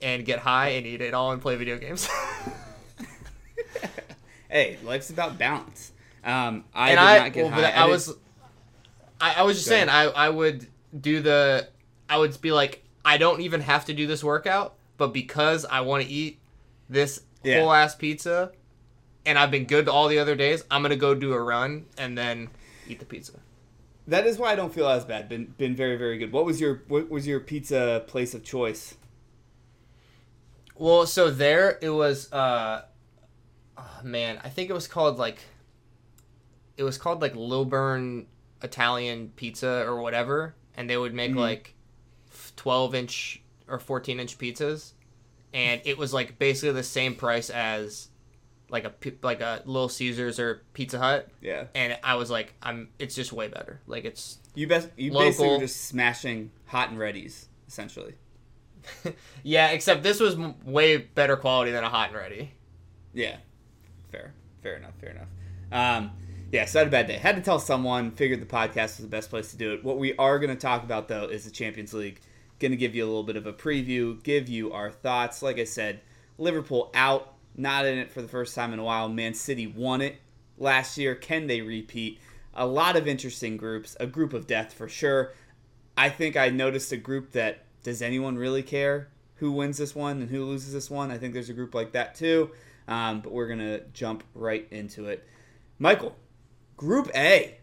and 0.00 0.24
get 0.24 0.38
high 0.38 0.68
and 0.68 0.86
eat 0.86 1.00
it 1.00 1.14
all 1.14 1.32
and 1.32 1.42
play 1.42 1.56
video 1.56 1.78
games. 1.78 2.08
hey, 4.48 4.78
life's 4.84 5.10
about 5.10 5.38
balance. 5.38 5.92
Um, 6.24 6.64
I 6.74 6.90
and 6.90 6.98
did 6.98 7.04
I, 7.04 7.18
not 7.18 7.32
get 7.32 7.42
well, 7.44 7.52
high. 7.52 7.60
but 7.60 7.74
I, 7.74 7.86
was, 7.86 8.16
I, 9.20 9.34
I 9.34 9.42
was 9.42 9.56
just 9.56 9.68
Go 9.68 9.74
saying, 9.76 9.88
I, 9.88 10.04
I 10.04 10.28
would 10.30 10.66
do 10.98 11.20
the, 11.20 11.68
I 12.08 12.18
would 12.18 12.40
be 12.40 12.50
like, 12.52 12.82
I 13.04 13.18
don't 13.18 13.40
even 13.42 13.60
have 13.60 13.84
to 13.86 13.92
do 13.94 14.06
this 14.06 14.24
workout, 14.24 14.74
but 14.96 15.08
because 15.08 15.64
I 15.66 15.80
want 15.82 16.02
to 16.04 16.08
eat 16.08 16.38
this 16.88 17.20
Yeah. 17.42 17.60
whole 17.60 17.72
ass 17.72 17.94
pizza, 17.94 18.52
and 19.26 19.38
I've 19.38 19.50
been 19.50 19.64
good 19.66 19.88
all 19.88 20.08
the 20.08 20.18
other 20.18 20.34
days, 20.34 20.64
I'm 20.70 20.80
gonna 20.82 20.96
go 20.96 21.14
do 21.14 21.32
a 21.32 21.40
run 21.40 21.86
and 21.98 22.16
then 22.16 22.48
eat 22.88 23.00
the 23.00 23.06
pizza. 23.06 23.32
That 24.06 24.26
is 24.26 24.38
why 24.38 24.52
I 24.52 24.54
don't 24.54 24.72
feel 24.72 24.86
as 24.88 25.04
bad. 25.04 25.28
Been 25.30 25.54
been 25.56 25.74
very 25.74 25.96
very 25.96 26.18
good. 26.18 26.30
What 26.30 26.44
was 26.44 26.60
your 26.60 26.82
what 26.88 27.08
was 27.10 27.26
your 27.26 27.40
pizza 27.40 28.04
place 28.06 28.34
of 28.34 28.44
choice? 28.44 28.96
Well, 30.76 31.06
so 31.06 31.30
there 31.30 31.78
it 31.80 31.90
was. 31.90 32.30
uh 32.32 32.82
oh, 33.78 34.00
Man, 34.02 34.40
I 34.44 34.48
think 34.48 34.70
it 34.70 34.74
was 34.74 34.86
called 34.88 35.18
like. 35.18 35.38
It 36.76 36.82
was 36.82 36.98
called 36.98 37.20
like 37.22 37.34
Lilburn 37.36 38.26
Italian 38.62 39.30
Pizza 39.36 39.84
or 39.86 40.00
whatever, 40.02 40.54
and 40.76 40.88
they 40.90 40.96
would 40.96 41.14
make 41.14 41.32
Mhm. 41.32 41.36
like 41.36 41.74
twelve 42.56 42.94
inch 42.94 43.42
or 43.68 43.78
fourteen 43.78 44.20
inch 44.20 44.38
pizzas, 44.38 44.92
and 45.52 45.80
it 45.84 45.96
was 45.98 46.12
like 46.12 46.38
basically 46.38 46.72
the 46.72 46.82
same 46.82 47.14
price 47.14 47.50
as 47.50 48.08
like 48.70 48.84
a 48.84 48.92
like 49.22 49.40
a 49.40 49.62
Little 49.66 49.88
Caesars 49.88 50.40
or 50.40 50.62
Pizza 50.72 50.98
Hut, 50.98 51.28
Yeah, 51.40 51.66
and 51.74 51.96
I 52.02 52.16
was 52.16 52.30
like, 52.30 52.54
I'm. 52.62 52.88
It's 52.98 53.14
just 53.14 53.32
way 53.32 53.46
better. 53.48 53.80
Like 53.86 54.04
it's 54.04 54.38
you 54.54 54.66
best 54.66 54.88
you 54.96 55.12
basically 55.12 55.46
Local. 55.46 55.58
were 55.58 55.64
just 55.64 55.82
smashing 55.82 56.50
hot 56.66 56.88
and 56.90 56.98
ready's 56.98 57.48
essentially. 57.68 58.14
yeah, 59.42 59.68
except 59.68 60.02
this 60.02 60.20
was 60.20 60.34
m- 60.34 60.54
way 60.64 60.96
better 60.98 61.36
quality 61.36 61.70
than 61.70 61.84
a 61.84 61.88
hot 61.88 62.08
and 62.08 62.16
ready. 62.18 62.52
Yeah, 63.12 63.36
fair, 64.10 64.34
fair 64.62 64.76
enough, 64.76 64.94
fair 65.00 65.10
enough. 65.10 65.28
Um, 65.72 66.10
yeah, 66.54 66.66
so 66.66 66.78
I 66.78 66.80
had 66.82 66.86
a 66.86 66.90
bad 66.92 67.08
day. 67.08 67.14
Had 67.14 67.34
to 67.34 67.42
tell 67.42 67.58
someone. 67.58 68.12
Figured 68.12 68.40
the 68.40 68.46
podcast 68.46 68.96
was 68.96 68.98
the 68.98 69.08
best 69.08 69.28
place 69.28 69.50
to 69.50 69.56
do 69.56 69.72
it. 69.72 69.82
What 69.82 69.98
we 69.98 70.14
are 70.18 70.38
going 70.38 70.54
to 70.54 70.60
talk 70.60 70.84
about 70.84 71.08
though 71.08 71.24
is 71.24 71.44
the 71.44 71.50
Champions 71.50 71.92
League. 71.92 72.20
Going 72.60 72.70
to 72.70 72.76
give 72.76 72.94
you 72.94 73.02
a 73.02 73.06
little 73.06 73.24
bit 73.24 73.34
of 73.34 73.48
a 73.48 73.52
preview, 73.52 74.22
give 74.22 74.48
you 74.48 74.72
our 74.72 74.88
thoughts. 74.88 75.42
Like 75.42 75.58
I 75.58 75.64
said, 75.64 76.00
Liverpool 76.38 76.92
out, 76.94 77.34
not 77.56 77.86
in 77.86 77.98
it 77.98 78.12
for 78.12 78.22
the 78.22 78.28
first 78.28 78.54
time 78.54 78.72
in 78.72 78.78
a 78.78 78.84
while. 78.84 79.08
Man 79.08 79.34
City 79.34 79.66
won 79.66 80.00
it 80.00 80.18
last 80.56 80.96
year. 80.96 81.16
Can 81.16 81.48
they 81.48 81.60
repeat? 81.60 82.20
A 82.54 82.64
lot 82.64 82.94
of 82.94 83.08
interesting 83.08 83.56
groups. 83.56 83.96
A 83.98 84.06
group 84.06 84.32
of 84.32 84.46
death 84.46 84.72
for 84.72 84.88
sure. 84.88 85.34
I 85.98 86.08
think 86.08 86.36
I 86.36 86.50
noticed 86.50 86.92
a 86.92 86.96
group 86.96 87.32
that 87.32 87.64
does 87.82 88.00
anyone 88.00 88.38
really 88.38 88.62
care 88.62 89.08
who 89.36 89.50
wins 89.50 89.78
this 89.78 89.96
one 89.96 90.20
and 90.20 90.30
who 90.30 90.44
loses 90.44 90.72
this 90.72 90.88
one? 90.88 91.10
I 91.10 91.18
think 91.18 91.34
there's 91.34 91.50
a 91.50 91.52
group 91.52 91.74
like 91.74 91.90
that 91.92 92.14
too. 92.14 92.52
Um, 92.86 93.22
but 93.22 93.32
we're 93.32 93.48
gonna 93.48 93.80
jump 93.92 94.22
right 94.36 94.68
into 94.70 95.06
it. 95.06 95.26
Michael, 95.80 96.14
Group 96.76 97.10
A, 97.14 97.58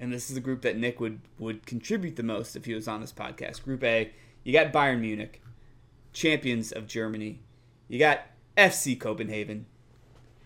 and 0.00 0.12
this 0.12 0.28
is 0.28 0.34
the 0.34 0.40
group 0.40 0.62
that 0.62 0.76
Nick 0.76 1.00
would 1.00 1.20
would 1.38 1.64
contribute 1.66 2.16
the 2.16 2.22
most 2.22 2.56
if 2.56 2.64
he 2.64 2.74
was 2.74 2.88
on 2.88 3.00
this 3.00 3.12
podcast. 3.12 3.62
Group 3.62 3.84
A, 3.84 4.12
you 4.42 4.52
got 4.52 4.72
Bayern 4.72 5.00
Munich, 5.00 5.40
champions 6.12 6.72
of 6.72 6.86
Germany. 6.86 7.40
You 7.88 7.98
got 7.98 8.26
FC 8.56 8.98
Copenhagen. 8.98 9.66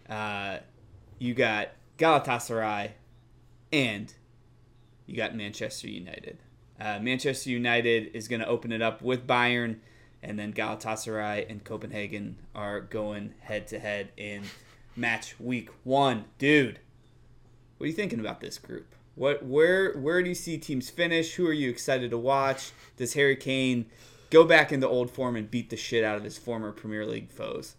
Uh, 0.09 0.59
you 1.19 1.35
got 1.35 1.71
Galatasaray, 1.99 2.93
and 3.73 4.13
you 5.07 5.17
got 5.17 5.35
Manchester 5.35 5.89
United. 5.89 6.39
Uh, 6.81 6.99
Manchester 7.01 7.51
United 7.51 8.11
is 8.15 8.29
going 8.29 8.41
to 8.41 8.47
open 8.47 8.73
it 8.73 8.83
up 8.83 9.03
with 9.03 9.27
Bayern, 9.27 9.79
and 10.23 10.39
then 10.39 10.53
Galatasaray 10.53 11.51
and 11.51 11.65
Copenhagen 11.65 12.37
are 12.55 12.81
going 12.81 13.35
head 13.41 13.67
to 13.69 13.79
head 13.79 14.11
in 14.17 14.45
match 14.95 15.39
week 15.41 15.71
one. 15.83 16.27
Dude, 16.39 16.79
what 17.79 17.85
are 17.85 17.89
you 17.89 17.95
thinking 17.95 18.21
about 18.21 18.41
this 18.41 18.59
group? 18.59 18.95
What, 19.15 19.45
where, 19.45 19.95
where 19.95 20.23
do 20.23 20.29
you 20.29 20.35
see 20.35 20.59
teams 20.59 20.91
finish? 20.91 21.35
Who 21.35 21.47
are 21.47 21.53
you 21.53 21.71
excited 21.71 22.11
to 22.11 22.19
watch? 22.19 22.71
Does 22.97 23.15
Harry 23.15 23.37
Kane 23.37 23.87
go 24.31 24.45
back 24.45 24.71
into 24.73 24.87
old 24.89 25.11
form 25.11 25.35
and 25.37 25.51
beat 25.51 25.71
the 25.71 25.77
shit 25.77 26.05
out 26.05 26.17
of 26.17 26.25
his 26.25 26.39
former 26.39 26.71
Premier 26.71 27.07
League 27.07 27.31
foes? 27.31 27.75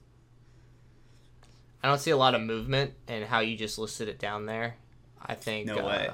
I 1.81 1.87
don't 1.87 1.99
see 1.99 2.11
a 2.11 2.17
lot 2.17 2.35
of 2.35 2.41
movement 2.41 2.93
in 3.07 3.23
how 3.23 3.39
you 3.39 3.55
just 3.55 3.77
listed 3.77 4.09
it 4.09 4.19
down 4.19 4.45
there. 4.45 4.75
I 5.21 5.35
think 5.35 5.67
No 5.67 5.79
uh, 5.79 5.87
way. 5.87 6.09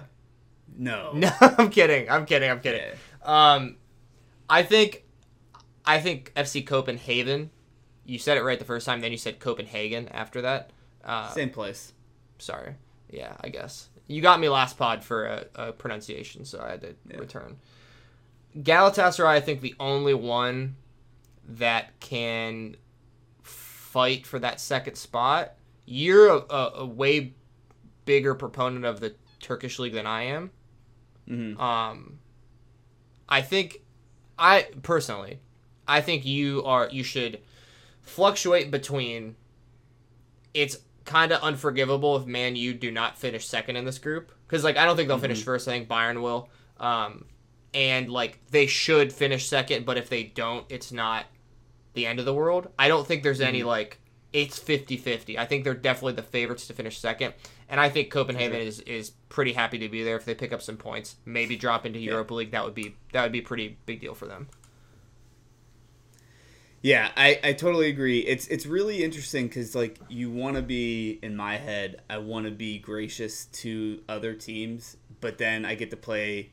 No. 0.78 1.12
No, 1.16 1.32
I'm 1.42 1.70
kidding. 1.70 2.10
I'm 2.10 2.26
kidding. 2.26 2.50
I'm 2.50 2.60
kidding. 2.60 2.82
Yeah. 2.82 3.54
Um, 3.54 3.78
I 4.50 4.64
think, 4.64 5.06
I 5.86 6.00
think 6.02 6.34
FC 6.36 6.66
Copenhagen. 6.66 7.50
You 8.06 8.20
said 8.20 8.38
it 8.38 8.44
right 8.44 8.60
the 8.60 8.66
first 8.66 8.86
time. 8.86 9.02
Then 9.02 9.12
you 9.12 9.18
said 9.18 9.40
Copenhagen 9.40 10.08
after 10.10 10.42
that. 10.42 10.70
Uh, 11.04 11.30
Same 11.30 11.50
place. 11.50 11.94
sorry. 12.38 12.76
Yeah, 13.10 13.36
I 13.42 13.50
guess 13.50 13.90
you 14.08 14.22
got 14.22 14.40
me 14.40 14.50
last 14.50 14.78
pod 14.78 15.04
for 15.04 15.26
a, 15.26 15.46
a 15.56 15.72
pronunciation, 15.72 16.46
so 16.46 16.62
I 16.62 16.72
had 16.72 16.82
to 16.82 16.96
Yeah. 17.10 17.18
return. 17.18 17.58
Galatasaray, 18.58 19.28
I 19.28 19.42
think 19.42 19.62
the 19.62 19.76
only 19.80 20.14
one 20.14 20.76
that 21.48 22.00
can 22.00 22.78
fight 23.44 24.26
for 24.26 24.40
that 24.40 24.60
second 24.60 24.96
spot. 24.96 25.54
You're 25.86 26.30
a, 26.30 26.38
a, 26.50 26.72
a 26.78 26.86
way 26.86 27.34
bigger 28.06 28.34
proponent 28.36 28.86
of 28.86 29.00
the 29.00 29.16
Turkish 29.40 29.78
league 29.80 29.94
than 29.94 30.08
I 30.08 30.24
am. 30.24 30.52
hmm 31.28 31.60
Um, 31.60 32.20
I 33.28 33.42
think, 33.42 33.82
I 34.38 34.68
personally, 34.84 35.40
I 35.88 36.02
think 36.02 36.26
you 36.26 36.64
are 36.66 36.90
you 36.92 37.04
should 37.04 37.42
fluctuate 38.02 38.72
between. 38.72 39.36
It's 40.54 40.78
kind 41.06 41.32
of 41.32 41.42
unforgivable 41.42 42.18
if 42.18 42.26
Man 42.26 42.56
U 42.56 42.74
do 42.74 42.92
not 42.92 43.18
finish 43.18 43.48
second 43.48 43.76
in 43.76 43.86
this 43.86 44.00
group 44.00 44.32
because 44.48 44.64
like 44.64 44.78
I 44.78 44.86
don't 44.86 44.96
think 44.96 45.08
they'll 45.08 45.18
finish 45.18 45.44
first. 45.44 45.68
I 45.68 45.72
think 45.72 45.88
Bayern 45.88 46.22
will. 46.22 46.50
Um, 46.80 47.26
and 47.74 48.10
like 48.10 48.40
they 48.50 48.68
should 48.68 49.14
finish 49.14 49.48
second, 49.48 49.86
but 49.86 49.98
if 49.98 50.10
they 50.10 50.24
don't, 50.24 50.66
it's 50.70 50.92
not 50.92 51.26
the 51.94 52.06
end 52.06 52.20
of 52.20 52.26
the 52.26 52.34
world. 52.34 52.70
I 52.78 52.88
don't 52.88 53.06
think 53.06 53.24
there's 53.24 53.42
any 53.42 53.64
like 53.64 54.00
it's 54.34 54.60
50-50. 54.60 55.38
I 55.38 55.46
think 55.46 55.64
they're 55.64 55.74
definitely 55.74 56.14
the 56.14 56.22
favorites 56.22 56.68
to 56.68 56.74
finish 56.74 57.00
second. 57.00 57.34
And 57.70 57.80
I 57.80 57.90
think 57.90 58.12
Copenhagen 58.12 58.60
is, 58.60 58.82
is 58.82 59.12
pretty 59.30 59.54
happy 59.54 59.78
to 59.80 59.88
be 59.88 60.04
there 60.04 60.18
if 60.18 60.26
they 60.26 60.36
pick 60.36 60.52
up 60.52 60.62
some 60.62 60.76
points. 60.76 61.16
Maybe 61.24 61.56
drop 61.56 61.86
into 61.86 62.00
Europa 62.00 62.34
League. 62.34 62.52
That 62.52 62.66
would 62.66 62.76
be 62.76 62.96
that 63.14 63.24
would 63.24 63.32
be 63.32 63.40
a 63.40 63.44
pretty 63.44 63.78
big 63.86 64.02
deal 64.02 64.14
for 64.14 64.26
them. 64.26 64.48
Yeah, 66.86 67.10
I, 67.18 67.40
I 67.44 67.54
totally 67.54 67.90
agree. 67.90 68.20
It's 68.20 68.48
it's 68.48 68.68
really 68.68 69.04
interesting 69.04 69.48
because 69.48 69.74
like 69.74 69.98
you 70.08 70.30
want 70.30 70.56
to 70.56 70.62
be 70.62 71.18
in 71.24 71.36
my 71.36 71.58
head, 71.58 72.04
I 72.12 72.20
want 72.20 72.46
to 72.46 72.52
be 72.52 72.78
gracious 72.78 73.46
to 73.64 74.04
other 74.08 74.36
teams, 74.36 74.96
but 75.20 75.40
then 75.40 75.66
I 75.66 75.74
get 75.74 75.90
to 75.90 75.98
play 75.98 76.52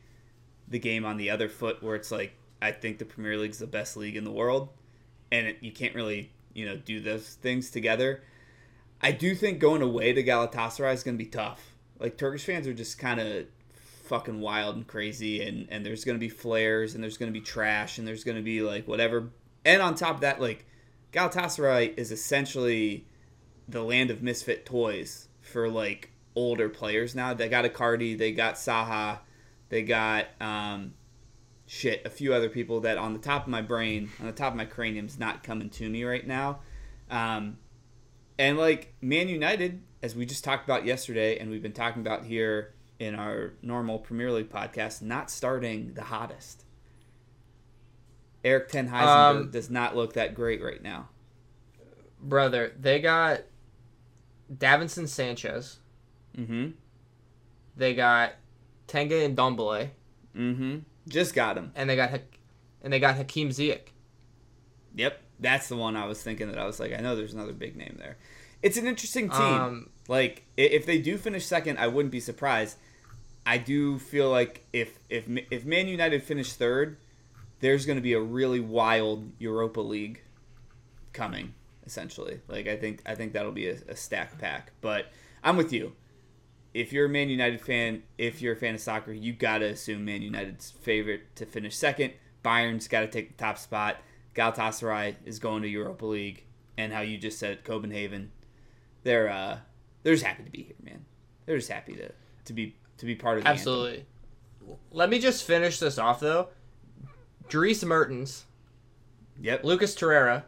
the 0.67 0.79
game 0.79 1.05
on 1.05 1.19
the 1.19 1.29
other 1.29 1.51
foot 1.51 1.83
where 1.83 1.97
it's 1.97 2.11
like 2.11 2.33
I 2.63 2.73
think 2.73 2.97
the 2.97 3.05
Premier 3.05 3.37
League's 3.37 3.59
the 3.59 3.67
best 3.67 3.95
league 3.95 4.17
in 4.17 4.25
the 4.25 4.31
world, 4.31 4.71
and 5.31 5.49
it, 5.49 5.59
you 5.61 5.71
can't 5.71 5.95
really 5.95 6.31
you 6.55 6.65
know 6.65 6.79
do 6.79 6.99
those 6.99 7.35
things 7.35 7.71
together. 7.71 8.23
I 9.03 9.13
do 9.13 9.35
think 9.35 9.59
going 9.59 9.83
away 9.83 10.15
to 10.15 10.25
Galatasaray 10.25 10.95
is 10.95 11.03
going 11.03 11.19
to 11.19 11.23
be 11.23 11.29
tough. 11.29 11.75
Like 12.01 12.17
Turkish 12.17 12.47
fans 12.47 12.67
are 12.67 12.73
just 12.73 12.99
kind 12.99 13.21
of 13.21 13.49
fucking 14.05 14.41
wild 14.41 14.77
and 14.77 14.87
crazy, 14.87 15.43
and 15.47 15.69
and 15.71 15.85
there's 15.85 16.07
going 16.07 16.17
to 16.17 16.27
be 16.27 16.31
flares, 16.31 16.95
and 16.95 17.05
there's 17.05 17.19
going 17.19 17.31
to 17.31 17.39
be 17.39 17.45
trash, 17.45 17.99
and 17.99 18.09
there's 18.09 18.25
going 18.25 18.39
to 18.39 18.43
be 18.43 18.63
like 18.63 18.89
whatever 18.89 19.29
and 19.65 19.83
on 19.83 19.95
top 19.95 20.17
of 20.17 20.21
that, 20.23 20.41
like 20.41 20.67
Galatasaray 21.13 21.97
is 21.99 22.11
essentially 22.11 23.07
the 23.69 23.83
land 23.83 24.11
of 24.11 24.23
misfit 24.23 24.67
toys 24.67 25.29
for 25.41 25.69
like 25.69 26.11
older 26.35 26.69
players 26.69 27.15
now. 27.15 27.35
They 27.35 27.49
got 27.49 27.65
Icardi, 27.65 28.17
they 28.17 28.33
got 28.33 28.55
Zaha, 28.55 29.19
they 29.69 29.83
got 29.83 30.27
um, 30.41 30.95
shit, 31.67 32.03
a 32.05 32.11
few 32.11 32.35
other 32.35 32.49
people 32.49 32.81
that 32.81 32.99
on 32.99 33.13
the 33.13 33.19
top 33.19 33.45
of 33.45 33.49
my 33.49 33.63
brain, 33.63 34.11
on 34.21 34.27
the 34.27 34.33
top 34.33 34.53
of 34.53 34.57
my 34.57 34.65
cranium's 34.65 35.19
not 35.19 35.43
coming 35.43 35.71
to 35.71 35.89
me 35.89 36.05
right 36.05 36.27
now. 36.27 36.61
Um, 37.11 37.59
and 38.39 38.59
like 38.59 38.95
Man 39.01 39.29
United, 39.29 39.83
as 40.03 40.17
we 40.17 40.27
just 40.27 40.45
talked 40.45 40.65
about 40.65 40.85
yesterday, 40.85 41.39
and 41.39 41.51
we've 41.51 41.63
been 41.63 41.73
talking 41.73 42.03
about 42.03 42.25
here 42.25 42.75
in 42.99 43.15
our 43.15 43.53
normal 43.63 43.99
Premier 43.99 44.33
League 44.33 44.51
podcast, 44.51 45.03
not 45.03 45.31
starting 45.31 45.95
the 45.95 46.05
hottest. 46.05 46.65
Erik 48.45 48.69
ten 48.69 48.89
Hag 48.89 49.07
um, 49.07 49.51
does 49.51 49.71
not 49.71 49.97
look 49.97 50.15
that 50.15 50.35
great 50.35 50.63
right 50.63 50.83
now. 50.83 51.09
Brother, 52.21 52.73
they 52.79 53.01
got 53.01 53.41
Davinson 54.53 55.09
Sanchez. 55.09 55.79
Mm-hmm. 56.37 56.71
They 57.77 57.95
got 57.95 58.35
Tanguy 58.89 59.35
Ndombele. 59.35 59.91
Mm-hmm. 60.37 60.79
Just 61.09 61.35
got 61.35 61.57
him. 61.57 61.73
And 61.75 61.89
they 61.89 61.97
got 61.97 62.11
and 62.83 62.93
they 62.93 63.01
got 63.01 63.17
Hakim 63.17 63.51
Ziyech. 63.51 63.89
Yep, 64.95 65.21
that's 65.41 65.69
the 65.69 65.77
one 65.77 65.97
I 65.97 66.07
was 66.07 66.23
thinking 66.23 66.49
that 66.49 66.59
I 66.59 66.67
was 66.67 66.79
like, 66.79 66.93
I 66.93 67.01
know 67.01 67.17
there's 67.17 67.35
another 67.35 67.53
big 67.53 67.77
name 67.77 67.97
there. 67.99 68.17
It's 68.63 68.77
an 68.77 68.87
interesting 68.87 69.29
team. 69.29 69.41
Um, 69.41 69.91
like 70.09 70.45
if 70.57 70.87
they 70.87 70.99
do 71.01 71.17
finish 71.17 71.47
second, 71.47 71.79
I 71.79 71.89
wouldn't 71.89 72.13
be 72.13 72.21
surprised. 72.21 72.77
I 73.45 73.59
do 73.59 73.99
feel 73.99 74.31
like 74.31 74.65
if 74.73 74.99
if 75.11 75.27
if 75.51 75.65
Man 75.65 75.89
United 75.89 76.23
finish 76.23 76.53
third, 76.53 76.99
there's 77.63 77.87
going 77.87 77.97
to 77.97 78.03
be 78.03 78.13
a 78.13 78.21
really 78.21 78.61
wild 78.61 79.31
Europa 79.39 79.81
League 79.81 80.21
coming. 81.15 81.55
Essentially, 81.85 82.41
like 82.47 82.69
I 82.69 82.77
think 82.77 83.03
I 83.07 83.17
think 83.17 83.33
that'll 83.33 83.51
be 83.51 83.69
a, 83.69 83.77
a 83.89 83.97
stack 83.97 84.39
pack. 84.39 84.73
But 84.81 85.07
I'm 85.43 85.57
with 85.57 85.73
you. 85.73 85.95
If 86.75 86.93
you're 86.93 87.07
a 87.07 87.09
Man 87.09 87.29
United 87.29 87.61
fan, 87.61 88.05
if 88.19 88.41
you're 88.41 88.53
a 88.53 88.57
fan 88.57 88.75
of 88.75 88.81
soccer, 88.81 89.13
you 89.13 89.33
gotta 89.33 89.67
assume 89.67 90.05
Man 90.05 90.23
United's 90.23 90.71
favorite 90.71 91.35
to 91.37 91.47
finish 91.47 91.75
second. 91.75 92.13
Bayern's 92.45 92.87
got 92.87 93.01
to 93.01 93.09
take 93.09 93.37
the 93.37 93.43
top 93.43 93.59
spot. 93.59 93.97
Galatasaray 94.35 95.17
is 95.25 95.39
going 95.39 95.63
to 95.63 95.69
Europa 95.69 96.07
League, 96.07 96.45
and 96.79 96.93
how 96.93 97.01
you 97.01 97.19
just 97.19 97.39
said 97.39 97.65
Copenhagen, 97.65 98.31
they're 99.03 99.29
uh, 99.29 99.59
they're 100.03 100.15
just 100.15 100.25
happy 100.25 100.45
to 100.45 100.51
be 100.51 100.63
here, 100.63 100.77
man. 100.83 101.05
They're 101.47 101.59
just 101.59 101.71
happy 101.71 101.95
to 101.95 102.13
to 102.45 102.53
be 102.53 102.77
to 102.99 103.07
be 103.07 103.17
part 103.17 103.39
of. 103.39 103.47
Absolutely. 103.47 104.07
Anthem. 104.61 104.77
Let 104.93 105.11
me 105.11 105.19
just 105.19 105.45
finish 105.45 105.81
this 105.81 105.99
off 105.99 106.21
though. 106.21 106.49
Dries 107.53 107.85
Mertens. 107.85 108.47
Yep. 109.39 109.63
Lucas 109.63 109.95
Torreira. 109.95 110.45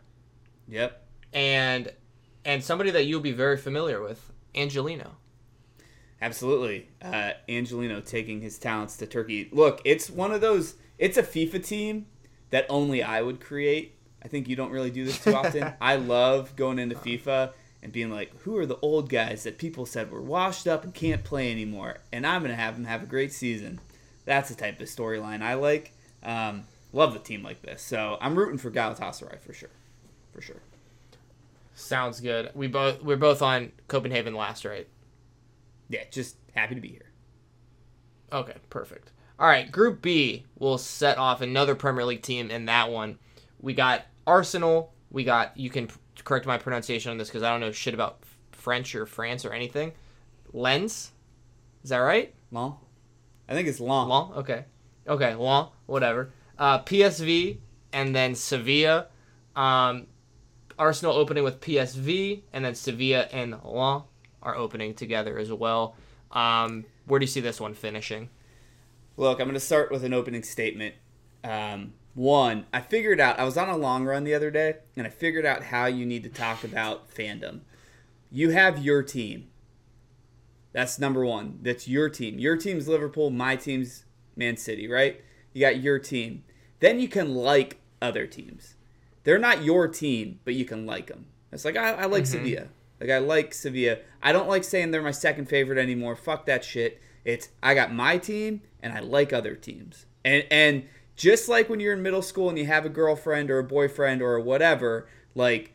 Yep. 0.68 1.06
And 1.34 1.92
and 2.46 2.64
somebody 2.64 2.90
that 2.92 3.04
you'll 3.04 3.20
be 3.20 3.32
very 3.32 3.58
familiar 3.58 4.00
with, 4.00 4.32
Angelino. 4.54 5.10
Absolutely. 6.22 6.88
Uh, 7.02 7.32
Angelino 7.46 8.00
taking 8.00 8.40
his 8.40 8.56
talents 8.56 8.96
to 8.96 9.06
Turkey. 9.06 9.50
Look, 9.52 9.82
it's 9.84 10.08
one 10.08 10.32
of 10.32 10.40
those, 10.40 10.76
it's 10.96 11.18
a 11.18 11.22
FIFA 11.22 11.62
team 11.66 12.06
that 12.48 12.64
only 12.70 13.02
I 13.02 13.20
would 13.20 13.38
create. 13.38 13.98
I 14.22 14.28
think 14.28 14.48
you 14.48 14.56
don't 14.56 14.70
really 14.70 14.90
do 14.90 15.04
this 15.04 15.22
too 15.22 15.34
often. 15.36 15.74
I 15.82 15.96
love 15.96 16.56
going 16.56 16.78
into 16.78 16.96
FIFA 16.96 17.52
and 17.82 17.92
being 17.92 18.10
like, 18.10 18.34
who 18.44 18.56
are 18.56 18.64
the 18.64 18.78
old 18.80 19.10
guys 19.10 19.42
that 19.42 19.58
people 19.58 19.84
said 19.84 20.10
were 20.10 20.22
washed 20.22 20.66
up 20.66 20.84
and 20.84 20.94
can't 20.94 21.22
play 21.22 21.50
anymore? 21.50 21.98
And 22.14 22.26
I'm 22.26 22.40
going 22.40 22.50
to 22.50 22.56
have 22.56 22.76
them 22.76 22.86
have 22.86 23.02
a 23.02 23.06
great 23.06 23.34
season. 23.34 23.78
That's 24.24 24.48
the 24.48 24.54
type 24.54 24.80
of 24.80 24.86
storyline 24.86 25.42
I 25.42 25.52
like. 25.52 25.92
Um, 26.22 26.64
love 26.94 27.12
the 27.12 27.18
team 27.18 27.42
like 27.42 27.60
this. 27.60 27.82
So 27.82 28.16
I'm 28.20 28.36
rooting 28.36 28.58
for 28.58 28.70
Galatasaray 28.70 29.40
for 29.40 29.52
sure, 29.52 29.70
for 30.32 30.40
sure. 30.40 30.62
Sounds 31.74 32.20
good. 32.20 32.50
We 32.54 32.68
both 32.68 33.02
we're 33.02 33.16
both 33.16 33.42
on 33.42 33.72
Copenhagen 33.88 34.34
last, 34.34 34.64
right? 34.64 34.88
Yeah, 35.88 36.04
just 36.10 36.36
happy 36.54 36.76
to 36.76 36.80
be 36.80 36.88
here. 36.88 37.10
Okay, 38.32 38.54
perfect. 38.70 39.10
All 39.38 39.48
right, 39.48 39.70
Group 39.70 40.00
B 40.00 40.44
will 40.58 40.78
set 40.78 41.18
off 41.18 41.40
another 41.40 41.74
Premier 41.74 42.04
League 42.04 42.22
team 42.22 42.50
in 42.50 42.66
that 42.66 42.90
one. 42.90 43.18
We 43.60 43.74
got 43.74 44.02
Arsenal. 44.26 44.92
We 45.10 45.24
got 45.24 45.56
you 45.56 45.68
can 45.68 45.90
correct 46.22 46.46
my 46.46 46.56
pronunciation 46.56 47.10
on 47.10 47.18
this 47.18 47.28
because 47.28 47.42
I 47.42 47.50
don't 47.50 47.60
know 47.60 47.72
shit 47.72 47.94
about 47.94 48.20
French 48.52 48.94
or 48.94 49.04
France 49.04 49.44
or 49.44 49.52
anything. 49.52 49.92
Lens, 50.52 51.10
is 51.82 51.90
that 51.90 51.98
right? 51.98 52.32
Long. 52.52 52.78
I 53.48 53.54
think 53.54 53.66
it's 53.66 53.80
long. 53.80 54.08
Long. 54.08 54.32
Okay. 54.34 54.64
Okay. 55.08 55.34
Long. 55.34 55.70
Whatever 55.86 56.30
uh, 56.58 56.82
PSV, 56.82 57.58
and 57.92 58.14
then 58.14 58.34
Sevilla. 58.34 59.06
Um, 59.56 60.06
Arsenal 60.78 61.14
opening 61.14 61.44
with 61.44 61.60
PSV, 61.60 62.42
and 62.52 62.64
then 62.64 62.74
Sevilla 62.74 63.28
and 63.32 63.56
Lens 63.64 64.04
are 64.42 64.56
opening 64.56 64.94
together 64.94 65.38
as 65.38 65.52
well. 65.52 65.96
Um, 66.32 66.84
where 67.06 67.18
do 67.18 67.24
you 67.24 67.28
see 67.28 67.40
this 67.40 67.60
one 67.60 67.74
finishing? 67.74 68.28
Look, 69.16 69.40
I'm 69.40 69.46
going 69.46 69.54
to 69.54 69.60
start 69.60 69.92
with 69.92 70.04
an 70.04 70.12
opening 70.12 70.42
statement. 70.42 70.94
Um, 71.44 71.94
one, 72.14 72.66
I 72.72 72.80
figured 72.80 73.20
out, 73.20 73.38
I 73.38 73.44
was 73.44 73.56
on 73.56 73.68
a 73.68 73.76
long 73.76 74.04
run 74.04 74.24
the 74.24 74.34
other 74.34 74.50
day, 74.50 74.76
and 74.96 75.06
I 75.06 75.10
figured 75.10 75.46
out 75.46 75.64
how 75.64 75.86
you 75.86 76.04
need 76.04 76.24
to 76.24 76.28
talk 76.28 76.64
about 76.64 77.12
fandom. 77.14 77.60
You 78.30 78.50
have 78.50 78.84
your 78.84 79.02
team. 79.02 79.48
That's 80.72 80.98
number 80.98 81.24
one. 81.24 81.60
That's 81.62 81.86
your 81.86 82.08
team. 82.08 82.38
Your 82.38 82.56
team's 82.56 82.88
Liverpool, 82.88 83.30
my 83.30 83.54
team's 83.54 84.04
Man 84.34 84.56
City, 84.56 84.88
right? 84.88 85.20
You 85.54 85.60
got 85.62 85.80
your 85.80 85.98
team. 85.98 86.44
Then 86.80 87.00
you 87.00 87.08
can 87.08 87.34
like 87.34 87.78
other 88.02 88.26
teams. 88.26 88.74
They're 89.22 89.38
not 89.38 89.64
your 89.64 89.88
team, 89.88 90.40
but 90.44 90.52
you 90.52 90.66
can 90.66 90.84
like 90.84 91.06
them. 91.06 91.26
It's 91.50 91.64
like 91.64 91.78
I, 91.78 91.92
I 91.92 92.04
like 92.04 92.24
mm-hmm. 92.24 92.32
Sevilla. 92.32 92.68
Like 93.00 93.10
I 93.10 93.18
like 93.18 93.54
Sevilla. 93.54 93.98
I 94.22 94.32
don't 94.32 94.48
like 94.48 94.64
saying 94.64 94.90
they're 94.90 95.00
my 95.00 95.10
second 95.10 95.46
favorite 95.46 95.78
anymore. 95.78 96.16
Fuck 96.16 96.44
that 96.46 96.64
shit. 96.64 97.00
It's 97.24 97.48
I 97.62 97.74
got 97.74 97.94
my 97.94 98.18
team 98.18 98.60
and 98.82 98.92
I 98.92 99.00
like 99.00 99.32
other 99.32 99.54
teams. 99.54 100.04
And 100.24 100.44
and 100.50 100.84
just 101.16 101.48
like 101.48 101.70
when 101.70 101.80
you're 101.80 101.94
in 101.94 102.02
middle 102.02 102.22
school 102.22 102.48
and 102.48 102.58
you 102.58 102.66
have 102.66 102.84
a 102.84 102.90
girlfriend 102.90 103.50
or 103.50 103.58
a 103.58 103.64
boyfriend 103.64 104.20
or 104.20 104.38
whatever, 104.40 105.08
like 105.34 105.72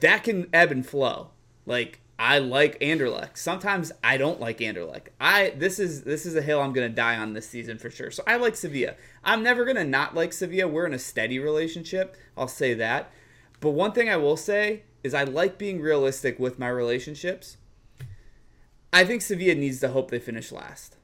that 0.00 0.24
can 0.24 0.48
ebb 0.52 0.72
and 0.72 0.84
flow. 0.84 1.30
Like 1.66 2.00
I 2.18 2.38
like 2.38 2.80
Anderlecht. 2.80 3.36
Sometimes 3.36 3.92
I 4.02 4.16
don't 4.16 4.40
like 4.40 4.58
Anderlecht. 4.58 5.08
I 5.20 5.50
this 5.56 5.78
is 5.78 6.02
this 6.02 6.26
is 6.26 6.34
a 6.34 6.42
hill 6.42 6.60
I'm 6.60 6.72
gonna 6.72 6.88
die 6.88 7.16
on 7.16 7.32
this 7.32 7.48
season 7.48 7.78
for 7.78 7.90
sure. 7.90 8.10
So 8.10 8.24
I 8.26 8.36
like 8.36 8.56
Sevilla. 8.56 8.94
I'm 9.22 9.42
never 9.42 9.64
gonna 9.64 9.84
not 9.84 10.16
like 10.16 10.32
Sevilla. 10.32 10.66
We're 10.66 10.86
in 10.86 10.94
a 10.94 10.98
steady 10.98 11.38
relationship. 11.38 12.16
I'll 12.36 12.48
say 12.48 12.74
that. 12.74 13.12
But 13.60 13.70
one 13.70 13.92
thing 13.92 14.08
I 14.08 14.16
will 14.16 14.36
say 14.36 14.82
is 15.04 15.14
I 15.14 15.24
like 15.24 15.58
being 15.58 15.80
realistic 15.80 16.38
with 16.40 16.58
my 16.58 16.68
relationships. 16.68 17.56
I 18.92 19.04
think 19.04 19.22
Sevilla 19.22 19.54
needs 19.54 19.80
to 19.80 19.88
hope 19.88 20.10
they 20.10 20.18
finish 20.18 20.50
last. 20.50 20.96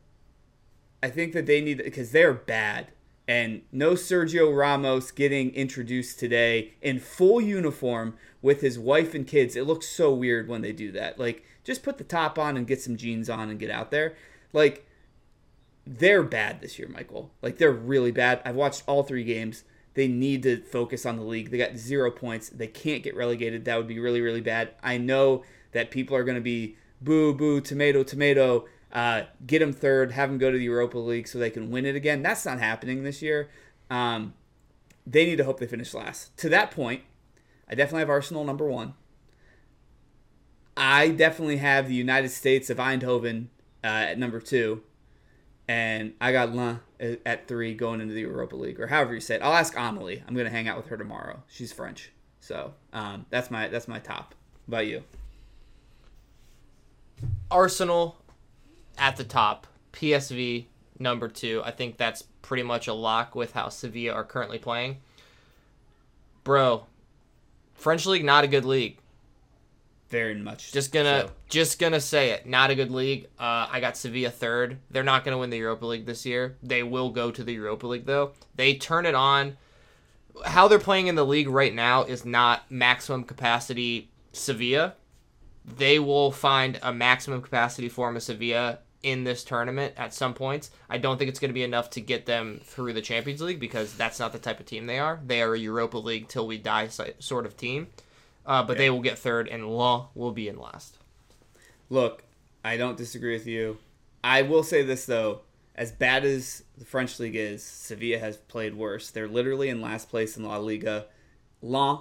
I 1.03 1.11
think 1.11 1.33
that 1.35 1.47
they 1.47 1.61
need 1.61 1.79
because 1.79 2.11
they're 2.11 2.33
bad. 2.33 2.89
And 3.27 3.63
no 3.73 3.93
Sergio 3.93 4.55
Ramos 4.55 5.11
getting 5.11 5.55
introduced 5.55 6.19
today 6.19 6.75
in 6.83 7.01
full 7.01 7.41
uniform 7.41 8.17
with 8.43 8.61
his 8.61 8.79
wife 8.79 9.15
and 9.15 9.27
kids. 9.27 9.57
It 9.57 9.67
looks 9.67 9.89
so 9.89 10.13
weird 10.13 10.47
when 10.49 10.61
they 10.61 10.73
do 10.73 10.93
that. 10.93 11.19
Like, 11.19 11.43
just 11.65 11.83
put 11.83 11.97
the 11.97 12.05
top 12.05 12.39
on 12.39 12.57
and 12.57 12.67
get 12.67 12.83
some 12.83 12.97
jeans 12.97 13.31
on 13.31 13.49
and 13.49 13.59
get 13.59 13.71
out 13.71 13.91
there. 13.91 14.15
Like, 14.53 14.87
they're 15.87 16.23
bad 16.23 16.61
this 16.61 16.79
year, 16.79 16.89
Michael. 16.89 17.31
Like, 17.41 17.57
they're 17.57 17.73
really 17.73 18.13
bad. 18.13 18.43
I've 18.45 18.57
watched 18.57 18.83
all 18.87 19.03
three 19.03 19.25
games. 19.25 19.65
They 19.95 20.09
need 20.09 20.43
to 20.43 20.61
focus 20.61 21.07
on 21.07 21.17
the 21.17 21.23
league. 21.23 21.51
They 21.51 21.59
got 21.59 21.79
zero 21.79 22.11
points. 22.11 22.51
They 22.51 22.67
can't 22.67 23.03
get 23.03 23.17
relegated. 23.17 23.65
That 23.65 23.79
would 23.79 23.89
be 23.89 23.99
really, 23.99 24.21
really 24.21 24.41
bad. 24.43 24.73
I 24.83 24.99
know 24.99 25.45
that 25.73 25.91
people 25.91 26.15
are 26.17 26.25
going 26.25 26.37
to 26.37 26.43
be 26.43 26.77
boo, 27.01 27.33
boo, 27.33 27.61
tomato, 27.61 28.03
tomato 28.03 28.67
uh, 28.95 29.25
get 29.45 29.59
them 29.59 29.73
third, 29.73 30.13
have 30.13 30.29
them 30.29 30.39
go 30.39 30.51
to 30.51 30.57
the 30.57 30.65
Europa 30.65 30.99
League 30.99 31.27
so 31.27 31.39
they 31.39 31.51
can 31.51 31.71
win 31.71 31.85
it 31.85 31.97
again. 31.97 32.23
That's 32.23 32.45
not 32.47 32.61
happening 32.61 33.03
this 33.03 33.21
year. 33.21 33.51
Um, 33.91 34.35
they 35.07 35.27
need 35.27 35.37
to 35.37 35.45
hope 35.45 35.59
they 35.59 35.67
finish 35.67 35.93
last. 35.93 36.37
To 36.39 36.49
that 36.51 36.71
point, 36.71 37.03
I 37.69 37.75
definitely 37.75 38.01
have 38.01 38.11
Arsenal 38.11 38.45
number 38.45 38.67
one. 38.67 38.95
I 40.77 41.09
definitely 41.11 41.59
have 41.59 41.89
the 41.89 41.95
United 41.95 42.31
States 42.31 42.71
of 42.71 42.79
Eindhoven 42.79 43.47
uh, 43.83 43.87
at 43.87 44.19
number 44.19 44.41
two. 44.41 44.83
And 45.67 46.13
I 46.21 46.33
got 46.33 46.55
Lens 46.55 46.81
at 47.25 47.49
three 47.49 47.75
going 47.75 48.01
into 48.01 48.13
the 48.13 48.21
Europa 48.21 48.55
League, 48.55 48.79
or 48.79 48.89
however 48.89 49.15
you 49.15 49.21
say 49.21 49.37
it. 49.37 49.43
I'll 49.43 49.55
ask 49.55 49.75
Amelie. 49.77 50.23
I'm 50.27 50.35
going 50.35 50.45
to 50.45 50.51
hang 50.51 50.69
out 50.69 50.77
with 50.77 50.87
her 50.89 50.97
tomorrow. 50.97 51.43
She's 51.49 51.73
French. 51.73 52.13
So 52.41 52.75
um, 52.93 53.25
that's 53.31 53.51
my 53.51 53.69
that's 53.69 53.89
my 53.89 53.99
top. 53.99 54.35
What 54.67 54.77
about 54.77 54.87
you? 54.87 55.05
Arsenal 57.51 58.19
at 58.99 59.17
the 59.17 59.25
top, 59.25 59.67
PSV 59.93 60.67
number 60.99 61.29
two. 61.29 61.63
I 61.65 61.71
think 61.71 61.97
that's 61.97 62.23
pretty 62.43 62.63
much 62.63 62.89
a 62.89 62.95
lock 62.95 63.35
with 63.35 63.53
how 63.53 63.69
Sevilla 63.69 64.15
are 64.15 64.25
currently 64.25 64.59
playing. 64.59 64.99
Bro, 66.45 66.87
French 67.75 68.07
league 68.07 68.25
not 68.25 68.45
a 68.45 68.49
good 68.49 68.65
league. 68.65 68.99
Very 70.09 70.35
much. 70.35 70.73
Just 70.73 70.93
gonna 70.93 71.23
so. 71.23 71.31
just 71.49 71.79
gonna 71.79 72.01
say 72.01 72.31
it. 72.31 72.47
Not 72.47 72.71
a 72.71 72.75
good 72.75 72.91
league. 72.91 73.27
Uh, 73.39 73.67
I 73.71 73.81
got 73.81 73.97
Sevilla 73.97 74.31
third. 74.31 74.79
They're 74.91 75.03
not 75.03 75.25
gonna 75.25 75.39
win 75.39 75.51
the 75.51 75.57
Europa 75.57 75.87
League 75.87 76.07
this 76.07 76.25
year. 76.25 76.57
They 76.63 76.83
will 76.83 77.11
go 77.11 77.31
to 77.31 77.43
the 77.43 77.55
Europa 77.55 77.87
League 77.87 78.07
though. 78.07 78.33
They 78.55 78.75
turn 78.75 79.07
it 79.07 79.15
on. 79.15 79.57
How 80.45 80.69
they're 80.69 80.79
playing 80.79 81.07
in 81.07 81.15
the 81.15 81.25
league 81.25 81.49
right 81.49 81.75
now 81.75 82.03
is 82.03 82.25
not 82.25 82.71
maximum 82.71 83.25
capacity 83.25 84.11
Sevilla. 84.33 84.95
They 85.65 85.99
will 85.99 86.31
find 86.31 86.79
a 86.83 86.93
maximum 86.93 87.41
capacity 87.41 87.89
form 87.89 88.17
of 88.17 88.23
Sevilla 88.23 88.81
in 89.05 89.23
this 89.23 89.45
tournament 89.45 89.95
at 89.97 90.15
some 90.15 90.35
points. 90.35 90.71
I 90.89 90.99
don't 90.99 91.19
think 91.19 91.29
it's 91.29 91.39
going 91.39 91.51
to 91.51 91.55
be 91.55 91.63
enough 91.63 91.91
to 91.91 92.01
get 92.01 92.25
them 92.27 92.61
through 92.65 92.95
the 92.95 93.03
Champions 93.03 93.43
League 93.43 93.61
because 93.61 93.95
that's 93.95 94.19
not 94.19 94.33
the 94.33 94.39
type 94.39 94.59
of 94.59 94.67
team 94.67 94.87
they 94.87 94.99
are. 94.99 95.21
They 95.25 95.43
are 95.43 95.55
a 95.55 95.59
Europa 95.59 95.99
League 95.99 96.27
till 96.27 96.47
we 96.47 96.59
die 96.59 96.89
sort 96.89 97.47
of 97.47 97.57
team. 97.57 97.89
Uh, 98.47 98.63
but 98.63 98.77
they 98.77 98.91
will 98.91 99.01
get 99.01 99.19
third, 99.19 99.49
and 99.49 99.69
Law 99.69 100.11
will 100.15 100.33
be 100.33 100.49
in 100.49 100.59
last. 100.59 100.99
Look, 101.89 102.25
I 102.65 102.77
don't 102.77 102.97
disagree 102.97 103.35
with 103.35 103.47
you. 103.47 103.79
I 104.23 104.43
will 104.43 104.63
say 104.63 104.83
this 104.83 105.07
though, 105.07 105.41
as 105.75 105.93
bad 105.93 106.25
as 106.25 106.63
the 106.77 106.85
French 106.85 107.19
league 107.19 107.37
is, 107.37 107.63
Sevilla 107.63 108.19
has 108.19 108.37
played 108.37 108.75
worse. 108.75 109.11
They're 109.11 109.29
literally 109.29 109.69
in 109.69 109.81
last 109.81 110.09
place 110.09 110.37
in 110.37 110.45
La 110.45 110.57
Liga. 110.57 111.07
Lens 111.63 112.01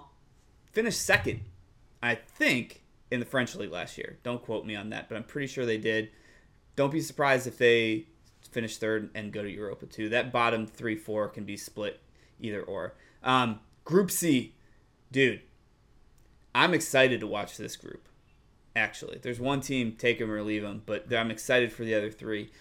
finished 0.72 1.02
second, 1.02 1.42
I 2.02 2.16
think, 2.16 2.84
in 3.12 3.20
the 3.20 3.26
French 3.26 3.56
league 3.56 3.72
last 3.72 3.98
year. 3.98 4.18
Don't 4.24 4.44
quote 4.44 4.66
me 4.66 4.76
on 4.76 4.90
that, 4.90 5.10
but 5.10 5.16
I'm 5.16 5.24
pretty 5.24 5.48
sure 5.48 5.66
they 5.66 5.78
did. 5.78 6.10
Don't 6.76 6.92
be 6.92 7.02
surprised 7.02 7.48
if 7.48 7.58
they 7.58 8.08
finish 8.52 8.78
third 8.78 9.10
and 9.16 9.32
go 9.32 9.44
to 9.44 9.50
Europa 9.50 9.86
too. 9.86 10.10
That 10.10 10.32
bottom 10.32 10.66
three, 10.68 10.96
four 10.96 11.28
can 11.28 11.44
be 11.44 11.58
split 11.58 12.00
either 12.40 12.62
or. 12.62 12.96
Um, 13.24 13.60
group 13.84 14.12
C, 14.12 14.56
dude, 15.12 15.42
I'm 16.54 16.74
excited 16.74 17.20
to 17.20 17.28
watch 17.28 17.58
this 17.58 17.76
group. 17.76 18.08
Actually, 18.76 19.20
there's 19.22 19.40
one 19.40 19.62
team 19.62 19.96
take 19.98 20.20
them 20.20 20.32
or 20.32 20.42
leave 20.42 20.64
them, 20.64 20.82
but 20.86 21.12
I'm 21.14 21.32
excited 21.32 21.72
for 21.72 21.84
the 21.84 21.94
other 21.94 22.10
three. 22.10 22.52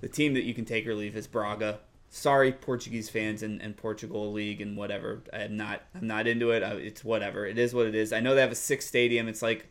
The 0.00 0.08
team 0.08 0.34
that 0.34 0.44
you 0.44 0.54
can 0.54 0.64
take 0.64 0.86
or 0.86 0.94
leave 0.94 1.16
is 1.16 1.26
Braga. 1.26 1.80
Sorry, 2.10 2.52
Portuguese 2.52 3.10
fans 3.10 3.42
and, 3.42 3.60
and 3.60 3.76
Portugal 3.76 4.32
league 4.32 4.62
and 4.62 4.76
whatever. 4.76 5.22
I'm 5.32 5.56
not 5.56 5.82
I'm 5.94 6.06
not 6.06 6.26
into 6.26 6.50
it. 6.52 6.62
It's 6.62 7.04
whatever. 7.04 7.46
It 7.46 7.58
is 7.58 7.74
what 7.74 7.86
it 7.86 7.94
is. 7.94 8.12
I 8.12 8.20
know 8.20 8.34
they 8.34 8.40
have 8.40 8.52
a 8.52 8.54
six 8.54 8.86
stadium. 8.86 9.28
It's 9.28 9.42
like 9.42 9.68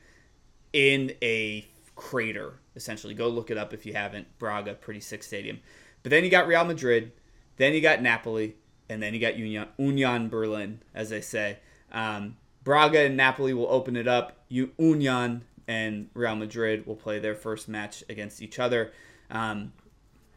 in 0.74 1.14
a 1.24 1.68
crater 1.98 2.60
essentially. 2.78 3.14
Go 3.14 3.28
look 3.28 3.52
it 3.52 3.58
up 3.58 3.74
if 3.74 3.86
you 3.86 3.92
haven't. 3.92 4.28
Braga, 4.40 4.76
pretty 4.76 5.02
sick 5.02 5.24
stadium. 5.24 5.60
But 6.04 6.12
then 6.12 6.24
you 6.24 6.30
got 6.30 6.48
Real 6.48 6.64
Madrid, 6.64 7.12
then 7.58 7.74
you 7.74 7.82
got 7.82 8.02
Napoli, 8.02 8.56
and 8.88 9.04
then 9.04 9.14
you 9.14 9.20
got 9.20 9.36
Union, 9.36 9.68
Union 9.78 10.30
Berlin, 10.30 10.82
as 10.94 11.10
they 11.10 11.20
say. 11.20 11.58
Um, 11.92 12.38
Braga 12.64 13.00
and 13.00 13.18
Napoli 13.18 13.54
will 13.54 13.68
open 13.68 13.98
it 13.98 14.08
up. 14.08 14.46
Union 14.48 15.44
and 15.68 16.10
Real 16.14 16.36
Madrid 16.36 16.86
will 16.86 16.96
play 16.96 17.20
their 17.20 17.36
first 17.36 17.68
match 17.68 18.04
against 18.08 18.42
each 18.42 18.60
other. 18.60 18.94
Um, 19.30 19.74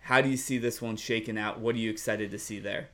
how 0.02 0.20
do 0.20 0.28
you 0.28 0.36
see 0.36 0.58
this 0.58 0.82
one 0.82 0.96
shaking 0.96 1.38
out? 1.38 1.60
What 1.60 1.76
are 1.76 1.78
you 1.78 1.90
excited 1.90 2.32
to 2.32 2.38
see 2.38 2.58
there? 2.58 2.88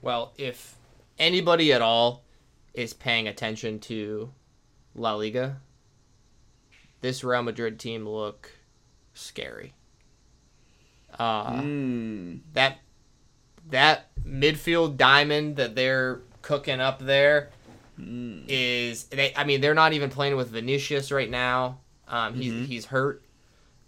Well, 0.00 0.32
if 0.36 0.74
anybody 1.18 1.72
at 1.72 1.82
all 1.82 2.24
is 2.74 2.92
paying 2.92 3.28
attention 3.28 3.78
to 3.80 4.32
La 4.96 5.14
Liga, 5.14 5.60
this 7.02 7.22
Real 7.22 7.42
Madrid 7.42 7.78
team 7.78 8.08
look 8.08 8.50
scary. 9.12 9.74
Uh, 11.18 11.52
mm. 11.60 12.40
That 12.54 12.78
that 13.70 14.06
midfield 14.24 14.96
diamond 14.96 15.56
that 15.56 15.74
they're 15.74 16.20
cooking 16.40 16.80
up 16.80 16.98
there 17.00 17.50
mm. 18.00 18.44
is 18.48 19.04
they. 19.04 19.34
I 19.36 19.44
mean, 19.44 19.60
they're 19.60 19.74
not 19.74 19.92
even 19.92 20.08
playing 20.08 20.36
with 20.36 20.48
Vinicius 20.48 21.12
right 21.12 21.30
now. 21.30 21.80
Um, 22.08 22.34
he's 22.34 22.52
Mm-hmm. 22.52 22.64
he's 22.64 22.86
hurt. 22.86 23.22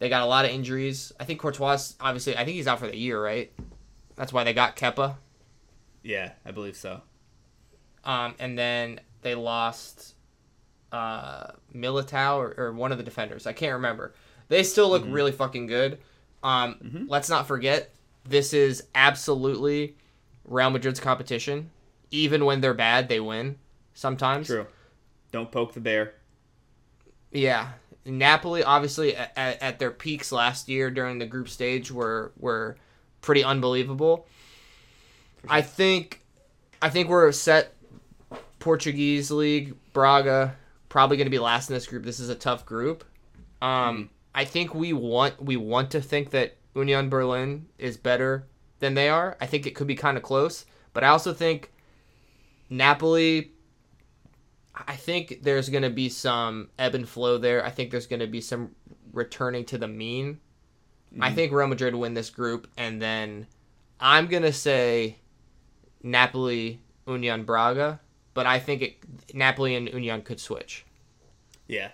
They 0.00 0.08
got 0.08 0.22
a 0.22 0.26
lot 0.26 0.44
of 0.44 0.50
injuries. 0.50 1.12
I 1.18 1.24
think 1.24 1.40
Courtois, 1.40 1.94
obviously, 2.00 2.36
I 2.36 2.44
think 2.44 2.56
he's 2.56 2.66
out 2.66 2.78
for 2.78 2.88
the 2.88 2.96
year, 2.96 3.22
right? 3.22 3.52
That's 4.16 4.32
why 4.32 4.44
they 4.44 4.52
got 4.52 4.76
Kepa. 4.76 5.16
Yeah, 6.02 6.32
I 6.44 6.50
believe 6.50 6.76
so. 6.76 7.00
Um, 8.04 8.34
and 8.38 8.58
then 8.58 9.00
they 9.22 9.34
lost 9.34 10.13
uh, 10.94 11.50
Militao 11.74 12.36
or, 12.36 12.54
or 12.56 12.72
one 12.72 12.92
of 12.92 12.98
the 12.98 13.04
defenders. 13.04 13.46
I 13.48 13.52
can't 13.52 13.74
remember. 13.74 14.14
They 14.48 14.62
still 14.62 14.88
look 14.88 15.04
really 15.08 15.32
fucking 15.32 15.66
good. 15.66 15.98
Um, 16.44 17.06
Let's 17.08 17.28
not 17.28 17.48
forget, 17.48 17.90
this 18.24 18.52
is 18.52 18.84
absolutely 18.94 19.96
Real 20.44 20.70
Madrid's 20.70 21.00
competition. 21.00 21.70
Even 22.12 22.44
when 22.44 22.60
they're 22.60 22.74
bad, 22.74 23.08
they 23.08 23.18
win 23.18 23.56
sometimes. 23.94 24.46
True. 24.46 24.66
Don't 25.32 25.50
poke 25.50 25.72
the 25.72 25.80
bear. 25.80 26.14
Yeah, 27.32 27.70
Napoli 28.04 28.62
obviously 28.62 29.16
at, 29.16 29.32
at, 29.36 29.62
at 29.62 29.78
their 29.80 29.90
peaks 29.90 30.30
last 30.30 30.68
year 30.68 30.90
during 30.90 31.18
the 31.18 31.26
group 31.26 31.48
stage 31.48 31.90
were 31.90 32.30
were 32.38 32.76
pretty 33.20 33.42
unbelievable. 33.42 34.28
I 35.48 35.62
think 35.62 36.20
I 36.80 36.90
think 36.90 37.08
we're 37.08 37.32
set. 37.32 37.72
Portuguese 38.60 39.30
league, 39.30 39.74
Braga 39.92 40.56
probably 40.94 41.16
going 41.16 41.26
to 41.26 41.30
be 41.30 41.40
last 41.40 41.68
in 41.68 41.74
this 41.74 41.88
group. 41.88 42.04
This 42.04 42.20
is 42.20 42.28
a 42.28 42.36
tough 42.36 42.64
group. 42.64 43.02
Um, 43.60 44.10
I 44.32 44.44
think 44.44 44.76
we 44.76 44.92
want 44.92 45.42
we 45.42 45.56
want 45.56 45.90
to 45.90 46.00
think 46.00 46.30
that 46.30 46.56
Union 46.76 47.08
Berlin 47.08 47.66
is 47.78 47.96
better 47.96 48.46
than 48.78 48.94
they 48.94 49.08
are. 49.08 49.36
I 49.40 49.46
think 49.46 49.66
it 49.66 49.74
could 49.74 49.88
be 49.88 49.96
kind 49.96 50.16
of 50.16 50.22
close, 50.22 50.66
but 50.92 51.02
I 51.02 51.08
also 51.08 51.34
think 51.34 51.72
Napoli 52.70 53.50
I 54.86 54.94
think 54.94 55.40
there's 55.42 55.68
going 55.68 55.82
to 55.82 55.90
be 55.90 56.08
some 56.08 56.68
ebb 56.78 56.94
and 56.94 57.08
flow 57.08 57.38
there. 57.38 57.66
I 57.66 57.70
think 57.70 57.90
there's 57.90 58.06
going 58.06 58.20
to 58.20 58.28
be 58.28 58.40
some 58.40 58.76
returning 59.12 59.64
to 59.64 59.78
the 59.78 59.88
mean. 59.88 60.38
I 61.20 61.32
think 61.32 61.50
Real 61.50 61.66
Madrid 61.66 61.96
win 61.96 62.14
this 62.14 62.30
group, 62.30 62.68
and 62.76 63.02
then 63.02 63.48
I'm 63.98 64.28
going 64.28 64.44
to 64.44 64.52
say 64.52 65.18
Napoli, 66.04 66.80
Union, 67.08 67.42
Braga, 67.42 67.98
but 68.32 68.46
I 68.46 68.58
think 68.58 68.82
it, 68.82 69.34
Napoli 69.34 69.76
and 69.76 69.88
Union 69.88 70.22
could 70.22 70.40
switch. 70.40 70.83
Yeah, 71.74 71.90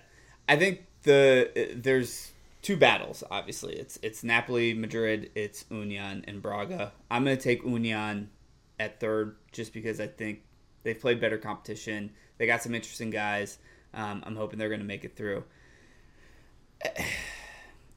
I 0.48 0.56
think 0.56 0.84
the 1.04 1.74
there's 1.74 2.32
two 2.60 2.76
battles. 2.76 3.24
Obviously, 3.30 3.74
it's 3.76 3.98
it's 4.02 4.22
Napoli, 4.22 4.74
Madrid, 4.74 5.30
it's 5.34 5.64
Union 5.70 6.24
and 6.28 6.42
Braga. 6.42 6.92
I'm 7.10 7.24
gonna 7.24 7.36
take 7.36 7.64
Union 7.64 8.30
at 8.78 9.00
third 9.00 9.36
just 9.52 9.72
because 9.72 10.00
I 10.00 10.06
think 10.06 10.42
they've 10.82 11.00
played 11.00 11.20
better 11.20 11.38
competition. 11.38 12.10
They 12.36 12.46
got 12.46 12.62
some 12.62 12.74
interesting 12.74 13.10
guys. 13.10 13.58
Um, 13.94 14.22
I'm 14.26 14.36
hoping 14.36 14.58
they're 14.58 14.68
gonna 14.68 14.84
make 14.84 15.04
it 15.04 15.16
through. 15.16 15.44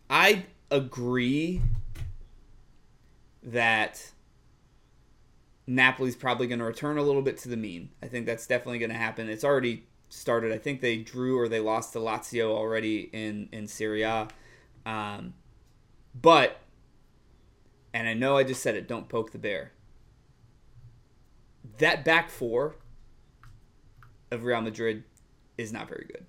I 0.09 0.45
agree 0.71 1.61
that 3.43 4.11
Napoli's 5.67 6.15
probably 6.15 6.47
going 6.47 6.59
to 6.59 6.65
return 6.65 6.97
a 6.97 7.03
little 7.03 7.21
bit 7.21 7.37
to 7.39 7.49
the 7.49 7.57
mean. 7.57 7.89
I 8.01 8.07
think 8.07 8.25
that's 8.25 8.47
definitely 8.47 8.79
going 8.79 8.91
to 8.91 8.97
happen. 8.97 9.29
It's 9.29 9.43
already 9.43 9.85
started. 10.13 10.51
I 10.51 10.57
think 10.57 10.81
they 10.81 10.97
drew 10.97 11.37
or 11.37 11.47
they 11.47 11.59
lost 11.59 11.93
to 11.93 11.99
Lazio 11.99 12.49
already 12.49 13.09
in 13.11 13.49
in 13.51 13.67
Serie 13.67 14.03
A. 14.03 14.27
Um, 14.85 15.33
but, 16.19 16.59
and 17.93 18.07
I 18.07 18.13
know 18.13 18.37
I 18.37 18.43
just 18.43 18.61
said 18.61 18.75
it. 18.75 18.87
Don't 18.87 19.09
poke 19.09 19.31
the 19.31 19.37
bear. 19.37 19.71
That 21.79 22.05
back 22.05 22.29
four 22.29 22.75
of 24.29 24.43
Real 24.43 24.61
Madrid 24.61 25.03
is 25.57 25.71
not 25.73 25.87
very 25.87 26.05
good. 26.11 26.25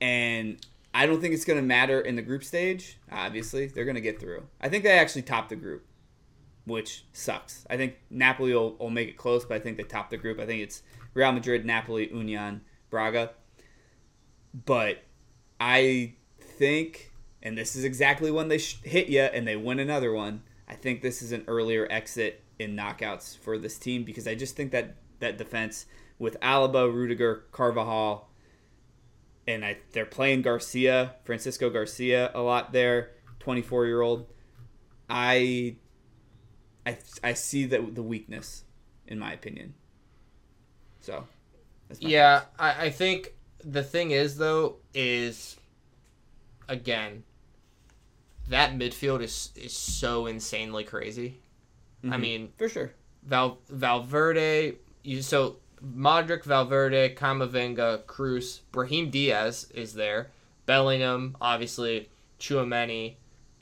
And 0.00 0.64
I 0.94 1.06
don't 1.06 1.20
think 1.20 1.34
it's 1.34 1.44
going 1.44 1.58
to 1.58 1.66
matter 1.66 2.00
in 2.00 2.16
the 2.16 2.22
group 2.22 2.42
stage. 2.42 2.98
Obviously, 3.12 3.66
they're 3.66 3.84
going 3.84 3.96
to 3.96 4.00
get 4.00 4.18
through. 4.18 4.44
I 4.60 4.68
think 4.68 4.82
they 4.82 4.98
actually 4.98 5.22
top 5.22 5.48
the 5.48 5.56
group, 5.56 5.84
which 6.64 7.04
sucks. 7.12 7.66
I 7.68 7.76
think 7.76 7.96
Napoli 8.08 8.54
will, 8.54 8.76
will 8.76 8.90
make 8.90 9.08
it 9.08 9.16
close, 9.16 9.44
but 9.44 9.56
I 9.56 9.60
think 9.60 9.76
they 9.76 9.82
top 9.82 10.10
the 10.10 10.16
group. 10.16 10.40
I 10.40 10.46
think 10.46 10.62
it's 10.62 10.82
Real 11.14 11.32
Madrid, 11.32 11.64
Napoli, 11.64 12.12
Union, 12.12 12.62
Braga. 12.90 13.30
But 14.52 15.02
I 15.58 16.14
think, 16.40 17.12
and 17.42 17.56
this 17.56 17.76
is 17.76 17.84
exactly 17.84 18.30
when 18.30 18.48
they 18.48 18.58
sh- 18.58 18.80
hit 18.82 19.08
you 19.08 19.22
and 19.22 19.46
they 19.46 19.56
win 19.56 19.78
another 19.78 20.12
one. 20.12 20.42
I 20.68 20.74
think 20.74 21.02
this 21.02 21.22
is 21.22 21.32
an 21.32 21.44
earlier 21.48 21.86
exit 21.90 22.44
in 22.58 22.76
knockouts 22.76 23.36
for 23.38 23.58
this 23.58 23.78
team 23.78 24.04
because 24.04 24.28
I 24.28 24.34
just 24.34 24.56
think 24.56 24.70
that 24.72 24.96
that 25.20 25.38
defense 25.38 25.86
with 26.18 26.38
Alaba, 26.40 26.92
Rudiger, 26.92 27.44
Carvajal, 27.52 28.28
and 29.46 29.64
I, 29.64 29.78
they're 29.92 30.06
playing 30.06 30.42
Garcia, 30.42 31.16
Francisco 31.24 31.70
Garcia, 31.70 32.30
a 32.34 32.40
lot 32.40 32.72
there, 32.72 33.10
24 33.40 33.86
year 33.86 34.00
old. 34.00 34.26
I, 35.08 35.76
I, 36.86 36.98
I 37.24 37.32
see 37.32 37.66
that 37.66 37.94
the 37.94 38.02
weakness 38.02 38.64
in 39.06 39.18
my 39.18 39.32
opinion. 39.32 39.74
So, 41.00 41.26
Yeah, 41.98 42.42
I, 42.58 42.86
I 42.86 42.90
think 42.90 43.34
the 43.64 43.82
thing 43.82 44.10
is 44.10 44.36
though 44.38 44.76
is 44.94 45.56
again 46.68 47.22
that 48.48 48.72
midfield 48.72 49.22
is 49.22 49.50
is 49.56 49.72
so 49.72 50.26
insanely 50.26 50.84
crazy. 50.84 51.40
I 52.08 52.16
mean, 52.16 52.52
for 52.56 52.68
sure. 52.68 52.92
Val 53.22 53.58
Valverde, 53.68 54.76
you 55.02 55.20
so 55.22 55.56
Modric, 55.84 56.44
Valverde, 56.44 57.14
Camavinga, 57.14 58.06
Cruz, 58.06 58.62
Brahim 58.72 59.10
Diaz 59.10 59.70
is 59.74 59.94
there, 59.94 60.30
Bellingham, 60.66 61.36
obviously, 61.40 62.08
Chouameni, 62.38 63.16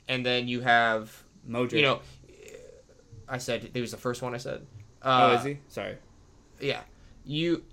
and 0.07 0.25
then 0.25 0.47
you 0.47 0.61
have 0.61 1.23
Modric. 1.47 1.73
you 1.73 1.81
know, 1.81 1.99
I 3.27 3.37
said 3.37 3.69
it 3.73 3.81
was 3.81 3.91
the 3.91 3.97
first 3.97 4.21
one 4.21 4.33
I 4.33 4.37
said. 4.37 4.65
oh, 5.01 5.31
Uh, 5.31 5.35
is 5.37 5.43
he? 5.43 5.57
Sorry. 5.67 5.97
yeah 6.61 6.81
you 7.23 7.63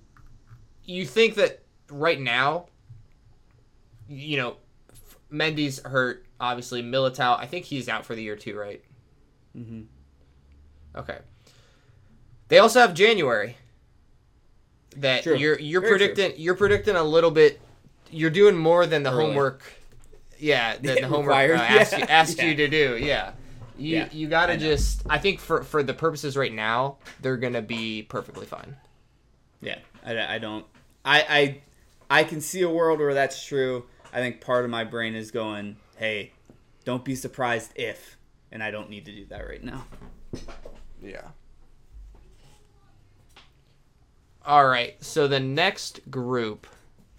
you 0.85 1.05
think 1.07 1.35
that 1.37 1.63
right 1.91 2.21
now 2.21 2.67
you 4.09 4.37
know 4.37 4.57
Mendy's 5.33 5.81
hurt 5.83 6.25
obviously 6.41 6.83
Militao 6.83 7.39
I 7.39 7.47
think 7.47 7.65
he's 7.65 7.89
out 7.89 8.05
for 8.05 8.15
the 8.15 8.23
year 8.23 8.37
too 8.37 8.57
right 8.57 8.83
hmm 9.55 9.83
okay 10.95 11.19
they 12.49 12.59
also 12.59 12.81
have 12.81 12.95
January 12.95 13.57
that 14.97 15.23
True. 15.25 15.37
you're 15.37 15.59
you're 15.59 15.81
Very 15.81 15.99
true. 15.99 16.09
predicting 16.09 16.41
you're 16.43 16.55
predicting 16.55 16.97
a 16.97 17.03
little 17.05 17.31
bit 17.31 17.61
you're 18.11 18.31
doing 18.31 18.57
more 18.57 18.87
than 18.87 19.03
the 19.03 19.11
Early. 19.13 19.27
homework 19.27 19.63
yeah 20.39 20.77
than 20.77 21.01
the 21.03 21.09
homework 21.09 21.35
uh, 21.35 21.55
asked, 21.55 21.93
Yeah. 21.93 21.99
you, 21.99 22.05
asked 22.09 22.39
Yeah. 22.39 22.45
you 22.47 22.55
to 22.57 22.69
do 22.69 22.97
yeah 23.01 23.33
you 23.79 23.97
Yeah, 23.97 24.09
you 24.13 24.29
gotta 24.29 24.57
just 24.57 25.03
I 25.09 25.19
think 25.19 25.39
for 25.41 25.63
for 25.65 25.83
the 25.83 25.93
purposes 25.95 26.37
right 26.37 26.53
now 26.53 26.97
they're 27.21 27.37
going 27.37 27.53
to 27.53 27.63
be 27.63 28.03
perfectly 28.05 28.47
fine 28.47 28.77
Yeah, 29.67 29.79
I, 30.05 30.37
I 30.37 30.39
don't. 30.39 30.65
I, 31.05 31.61
I 32.09 32.21
I 32.21 32.25
can 32.25 32.41
see 32.41 32.63
a 32.63 32.71
world 32.71 33.01
where 33.01 33.15
that's 33.15 33.45
true. 33.45 33.85
I 34.13 34.19
think 34.19 34.41
part 34.41 34.65
of 34.65 34.71
my 34.71 34.85
brain 34.85 35.15
is 35.15 35.31
going, 35.33 35.77
"Hey, 35.97 36.33
don't 36.85 37.05
be 37.05 37.17
surprised 37.17 37.73
if," 37.75 38.17
and 38.53 38.63
I 38.63 38.71
don't 38.71 38.89
need 38.89 39.05
to 39.07 39.13
do 39.13 39.27
that 39.27 39.47
right 39.47 39.63
now. 39.63 39.85
Yeah. 41.03 41.29
All 44.45 44.67
right. 44.67 45.03
So 45.03 45.27
the 45.27 45.41
next 45.41 46.09
group. 46.11 46.69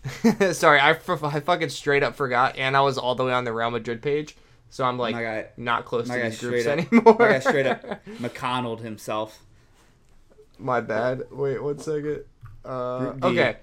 Sorry, 0.53 0.79
I, 0.79 0.91
f- 0.91 1.23
I 1.23 1.41
fucking 1.41 1.67
straight 1.67 2.01
up 2.01 2.15
forgot, 2.15 2.57
and 2.57 2.77
I 2.77 2.81
was 2.81 2.97
all 2.97 3.15
the 3.15 3.25
way 3.25 3.33
on 3.33 3.43
the 3.43 3.51
Real 3.51 3.71
Madrid 3.71 4.01
page, 4.01 4.37
so 4.69 4.85
I'm 4.85 4.97
like 4.97 5.15
guy, 5.15 5.47
not 5.57 5.83
close 5.83 6.07
to 6.07 6.13
these 6.13 6.39
groups 6.39 6.65
up, 6.65 6.77
anymore. 6.77 7.17
my 7.19 7.27
guy 7.27 7.39
straight 7.39 7.65
up 7.65 7.83
McConnelled 8.05 8.79
himself. 8.79 9.43
My 10.57 10.79
bad. 10.79 11.23
Wait 11.29 11.61
one 11.61 11.79
second. 11.79 12.23
Uh, 12.67 13.13
okay. 13.23 13.57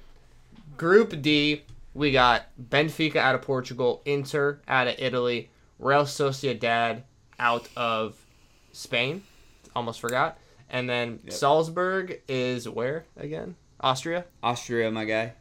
Group 0.77 1.21
D, 1.23 1.63
we 1.93 2.11
got 2.11 2.47
Benfica 2.61 3.17
out 3.17 3.35
of 3.35 3.43
Portugal, 3.43 4.03
Inter 4.05 4.61
out 4.67 4.89
of 4.89 4.95
Italy, 4.99 5.51
Real 5.79 6.05
Sociedad 6.05 7.03
out 7.39 7.69
of 7.77 8.17
Spain. 8.73 9.23
Almost 9.77 10.01
forgot. 10.01 10.39
And 10.71 10.89
then 10.89 11.21
Yep. 11.25 11.33
Salzburg 11.33 12.21
is 12.29 12.69
where 12.69 13.05
again? 13.17 13.55
Austria. 13.81 14.25
Austria, 14.43 14.91
my 14.91 15.05
guy. 15.05 15.35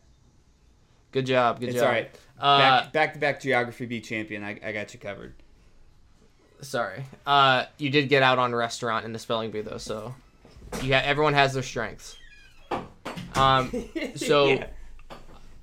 Good 1.12 1.26
job. 1.26 1.60
Good 1.60 1.70
It's 1.70 1.78
job. 1.78 1.86
all 1.86 1.92
right. 1.92 2.12
Uh, 2.40 2.60
Back 2.82 2.92
back 2.94 3.14
to 3.14 3.20
back 3.20 3.42
geography 3.42 3.86
B 3.86 4.02
champion. 4.02 4.44
I, 4.44 4.60
I 4.64 4.72
got 4.74 4.94
you 4.94 5.00
covered. 5.00 5.34
sorry. 6.62 7.06
Uh, 7.26 7.66
you 7.78 7.90
did 7.90 8.10
get 8.10 8.22
out 8.24 8.40
on 8.40 8.54
restaurant 8.54 9.06
in 9.06 9.14
the 9.14 9.20
spelling 9.20 9.52
bee 9.52 9.62
though, 9.62 9.78
so 9.78 10.14
you 10.82 10.94
ha- 10.94 11.02
everyone 11.04 11.34
has 11.34 11.54
their 11.54 11.64
strengths. 11.64 12.18
Um, 13.36 13.72
so 14.16 14.48
Yeah. 14.48 14.68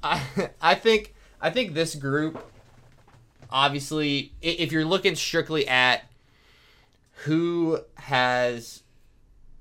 I, 0.02 0.22
I 0.60 0.74
think 0.74 1.14
I 1.40 1.50
think 1.50 1.74
this 1.74 1.94
group, 1.94 2.42
obviously, 3.50 4.32
if 4.42 4.72
you're 4.72 4.84
looking 4.84 5.14
strictly 5.14 5.66
at 5.68 6.04
who 7.24 7.80
has, 7.96 8.82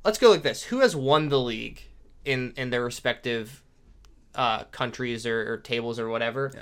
let's 0.03 0.17
go 0.17 0.29
like 0.29 0.43
this: 0.43 0.63
who 0.63 0.79
has 0.79 0.95
won 0.95 1.29
the 1.29 1.39
league 1.39 1.83
in 2.25 2.53
in 2.55 2.69
their 2.69 2.83
respective 2.83 3.63
uh, 4.35 4.63
countries 4.65 5.25
or, 5.25 5.53
or 5.53 5.57
tables 5.57 5.99
or 5.99 6.09
whatever. 6.09 6.51
Yeah. 6.53 6.61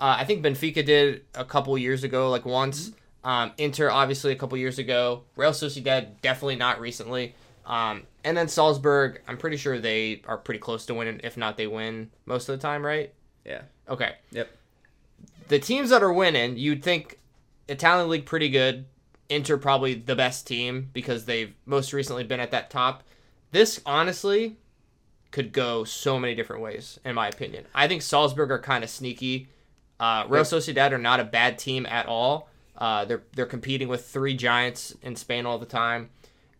Uh, 0.00 0.16
I 0.18 0.24
think 0.24 0.44
Benfica 0.44 0.84
did 0.84 1.24
a 1.34 1.44
couple 1.44 1.76
years 1.76 2.04
ago, 2.04 2.30
like 2.30 2.46
once. 2.46 2.92
Um, 3.24 3.52
Inter 3.58 3.90
obviously 3.90 4.32
a 4.32 4.36
couple 4.36 4.56
years 4.56 4.78
ago. 4.78 5.24
Real 5.36 5.50
Sociedad 5.50 6.20
definitely 6.22 6.56
not 6.56 6.80
recently. 6.80 7.34
Um, 7.68 8.04
and 8.24 8.36
then 8.36 8.48
Salzburg, 8.48 9.20
I'm 9.28 9.36
pretty 9.36 9.58
sure 9.58 9.78
they 9.78 10.22
are 10.26 10.38
pretty 10.38 10.58
close 10.58 10.86
to 10.86 10.94
winning. 10.94 11.20
If 11.22 11.36
not, 11.36 11.56
they 11.56 11.66
win 11.66 12.10
most 12.26 12.48
of 12.48 12.58
the 12.58 12.62
time, 12.62 12.84
right? 12.84 13.12
yeah. 13.44 13.62
Okay. 13.88 14.14
Yep. 14.32 14.50
The 15.48 15.58
teams 15.58 15.90
that 15.90 16.02
are 16.02 16.12
winning, 16.12 16.56
you'd 16.58 16.82
think 16.82 17.18
Italian 17.68 18.08
league 18.08 18.26
pretty 18.26 18.48
good. 18.50 18.86
Inter 19.30 19.58
probably 19.58 19.94
the 19.94 20.16
best 20.16 20.46
team 20.46 20.88
because 20.92 21.26
they've 21.26 21.54
most 21.66 21.92
recently 21.92 22.24
been 22.24 22.40
at 22.40 22.50
that 22.50 22.70
top. 22.70 23.02
This 23.52 23.80
honestly 23.84 24.56
could 25.30 25.52
go 25.52 25.84
so 25.84 26.18
many 26.18 26.34
different 26.34 26.62
ways, 26.62 26.98
in 27.04 27.14
my 27.14 27.28
opinion. 27.28 27.64
I 27.74 27.88
think 27.88 28.02
Salzburg 28.02 28.50
are 28.50 28.58
kind 28.58 28.82
of 28.84 28.90
sneaky. 28.90 29.48
Uh, 30.00 30.24
Real 30.28 30.44
Sociedad 30.44 30.92
are 30.92 30.98
not 30.98 31.20
a 31.20 31.24
bad 31.24 31.58
team 31.58 31.84
at 31.86 32.06
all. 32.06 32.48
Uh, 32.76 33.04
they're 33.04 33.22
they're 33.34 33.46
competing 33.46 33.88
with 33.88 34.06
three 34.06 34.34
giants 34.34 34.94
in 35.02 35.16
Spain 35.16 35.44
all 35.44 35.58
the 35.58 35.66
time. 35.66 36.10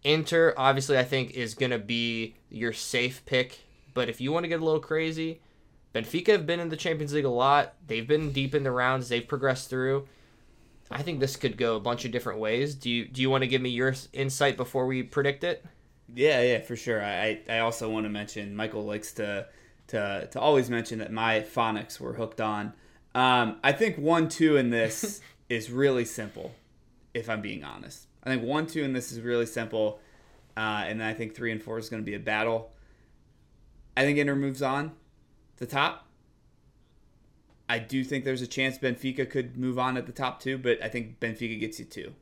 Inter, 0.05 0.55
obviously, 0.57 0.99
I 0.99 1.05
think 1.05 1.33
is 1.33 1.55
gonna 1.55 1.79
be 1.79 2.37
your 2.51 2.73
safe 2.73 3.25
pick. 3.27 3.61
But 3.95 4.09
if 4.09 4.21
you 4.21 4.33
want 4.33 4.45
to 4.45 4.49
get 4.49 4.61
a 4.61 4.65
little 4.65 4.81
crazy, 4.81 5.41
Benfica 5.95 6.29
have 6.29 6.47
been 6.47 6.61
in 6.61 6.69
the 6.69 6.77
Champions 6.77 7.13
League 7.13 7.25
a 7.25 7.31
lot. 7.31 7.75
They've 7.87 8.07
been 8.07 8.33
deep 8.33 8.55
in 8.55 8.63
the 8.63 8.71
rounds. 8.71 9.09
They've 9.09 9.27
progressed 9.27 9.71
through. 9.71 10.07
I 10.91 11.03
think 11.03 11.21
this 11.21 11.37
could 11.37 11.57
go 11.57 11.77
a 11.77 11.81
bunch 11.81 12.05
of 12.05 12.13
different 12.13 12.39
ways. 12.39 12.75
Do 12.75 12.91
you 12.91 13.07
do 13.07 13.21
you 13.21 13.31
want 13.31 13.43
to 13.43 13.49
give 13.49 13.61
me 13.61 13.71
your 13.71 13.95
insight 14.13 14.57
before 14.57 14.87
we 14.87 15.03
predict 15.03 15.45
it? 15.45 15.65
Yeah, 16.15 16.41
yeah, 16.41 16.61
for 16.61 16.77
sure. 16.77 17.05
I, 17.05 17.41
I 17.49 17.59
also 17.59 17.91
want 17.91 18.05
to 18.05 18.11
mention 18.11 18.57
Michael 18.57 18.85
likes 18.85 19.13
to 19.15 19.47
to 19.89 20.29
to 20.31 20.41
always 20.41 20.71
mention 20.71 20.99
that 21.01 21.13
my 21.13 21.41
phonics 21.41 22.01
were 22.01 22.15
hooked 22.15 22.41
on. 22.41 22.73
Um, 23.15 23.59
I 23.63 23.73
think 23.73 23.99
one 23.99 24.29
two 24.29 24.57
in 24.57 24.71
this 24.71 25.21
is 25.49 25.71
really 25.71 26.05
simple, 26.05 26.55
if 27.13 27.29
I'm 27.29 27.43
being 27.43 27.65
honest. 27.65 28.08
I 28.29 28.37
think 28.37 28.47
one 28.47 28.67
two 28.67 28.85
and 28.85 28.95
this 28.95 29.13
is 29.13 29.21
really 29.21 29.47
simple, 29.47 30.01
uh, 30.57 30.85
and 30.87 31.01
then 31.01 31.09
I 31.09 31.15
think 31.15 31.35
three 31.35 31.53
and 31.53 31.63
four 31.63 31.79
is 31.79 31.89
going 31.89 32.03
to 32.03 32.07
be 32.07 32.15
a 32.15 32.21
battle. 32.21 32.73
I 33.97 34.03
think 34.03 34.19
Inter 34.19 34.37
moves 34.37 34.63
on, 34.63 34.91
to 35.57 35.65
the 35.65 35.67
top. 35.67 36.07
I 37.69 37.79
do 37.79 38.03
think 38.03 38.25
there's 38.25 38.43
a 38.43 38.47
chance 38.47 38.79
Benfica 38.79 39.29
could 39.29 39.57
move 39.57 39.79
on 39.79 39.97
at 39.97 40.07
the 40.07 40.13
top 40.13 40.41
two, 40.41 40.57
but 40.57 40.83
I 40.83 40.89
think 40.89 41.21
Benfica 41.21 41.61
gets 41.61 41.79
you 41.79 41.85
two. 41.85 42.15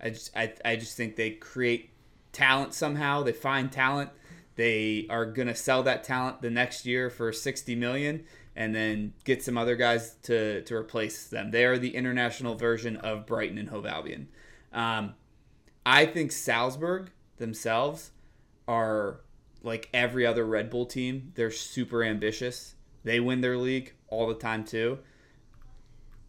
I 0.00 0.10
just 0.10 0.36
I, 0.36 0.52
I 0.64 0.76
just 0.76 0.96
think 0.96 1.16
they 1.16 1.30
create 1.30 1.90
talent 2.32 2.74
somehow. 2.74 3.22
They 3.22 3.32
find 3.32 3.70
talent. 3.72 4.10
They 4.56 5.06
are 5.08 5.24
gonna 5.24 5.54
sell 5.54 5.82
that 5.84 6.04
talent 6.04 6.42
the 6.42 6.50
next 6.50 6.84
year 6.84 7.08
for 7.08 7.32
sixty 7.32 7.74
million, 7.74 8.24
and 8.54 8.74
then 8.74 9.14
get 9.24 9.42
some 9.42 9.56
other 9.56 9.76
guys 9.76 10.16
to 10.24 10.62
to 10.62 10.74
replace 10.74 11.26
them. 11.28 11.50
They 11.50 11.64
are 11.64 11.78
the 11.78 11.94
international 11.94 12.56
version 12.56 12.96
of 12.96 13.26
Brighton 13.26 13.56
and 13.56 13.70
Hove 13.70 13.86
Albion. 13.86 14.28
Um, 14.72 15.14
I 15.84 16.06
think 16.06 16.32
Salzburg 16.32 17.10
themselves 17.38 18.10
are 18.68 19.20
like 19.62 19.88
every 19.92 20.26
other 20.26 20.44
Red 20.44 20.70
Bull 20.70 20.86
team. 20.86 21.32
They're 21.34 21.50
super 21.50 22.02
ambitious. 22.02 22.74
They 23.04 23.20
win 23.20 23.40
their 23.40 23.56
league 23.56 23.94
all 24.08 24.26
the 24.26 24.34
time 24.34 24.64
too. 24.64 24.98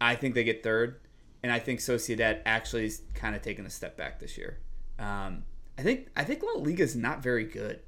I 0.00 0.16
think 0.16 0.34
they 0.34 0.42
get 0.44 0.62
third, 0.62 1.00
and 1.42 1.52
I 1.52 1.58
think 1.58 1.80
Sociedad 1.80 2.40
actually 2.44 2.86
is 2.86 3.02
kind 3.14 3.36
of 3.36 3.42
taking 3.42 3.66
a 3.66 3.70
step 3.70 3.96
back 3.96 4.18
this 4.18 4.36
year. 4.36 4.58
Um, 4.98 5.44
I 5.78 5.82
think 5.82 6.08
I 6.16 6.24
think 6.24 6.42
La 6.42 6.60
Liga 6.60 6.82
is 6.82 6.96
not 6.96 7.22
very 7.22 7.44
good, 7.44 7.80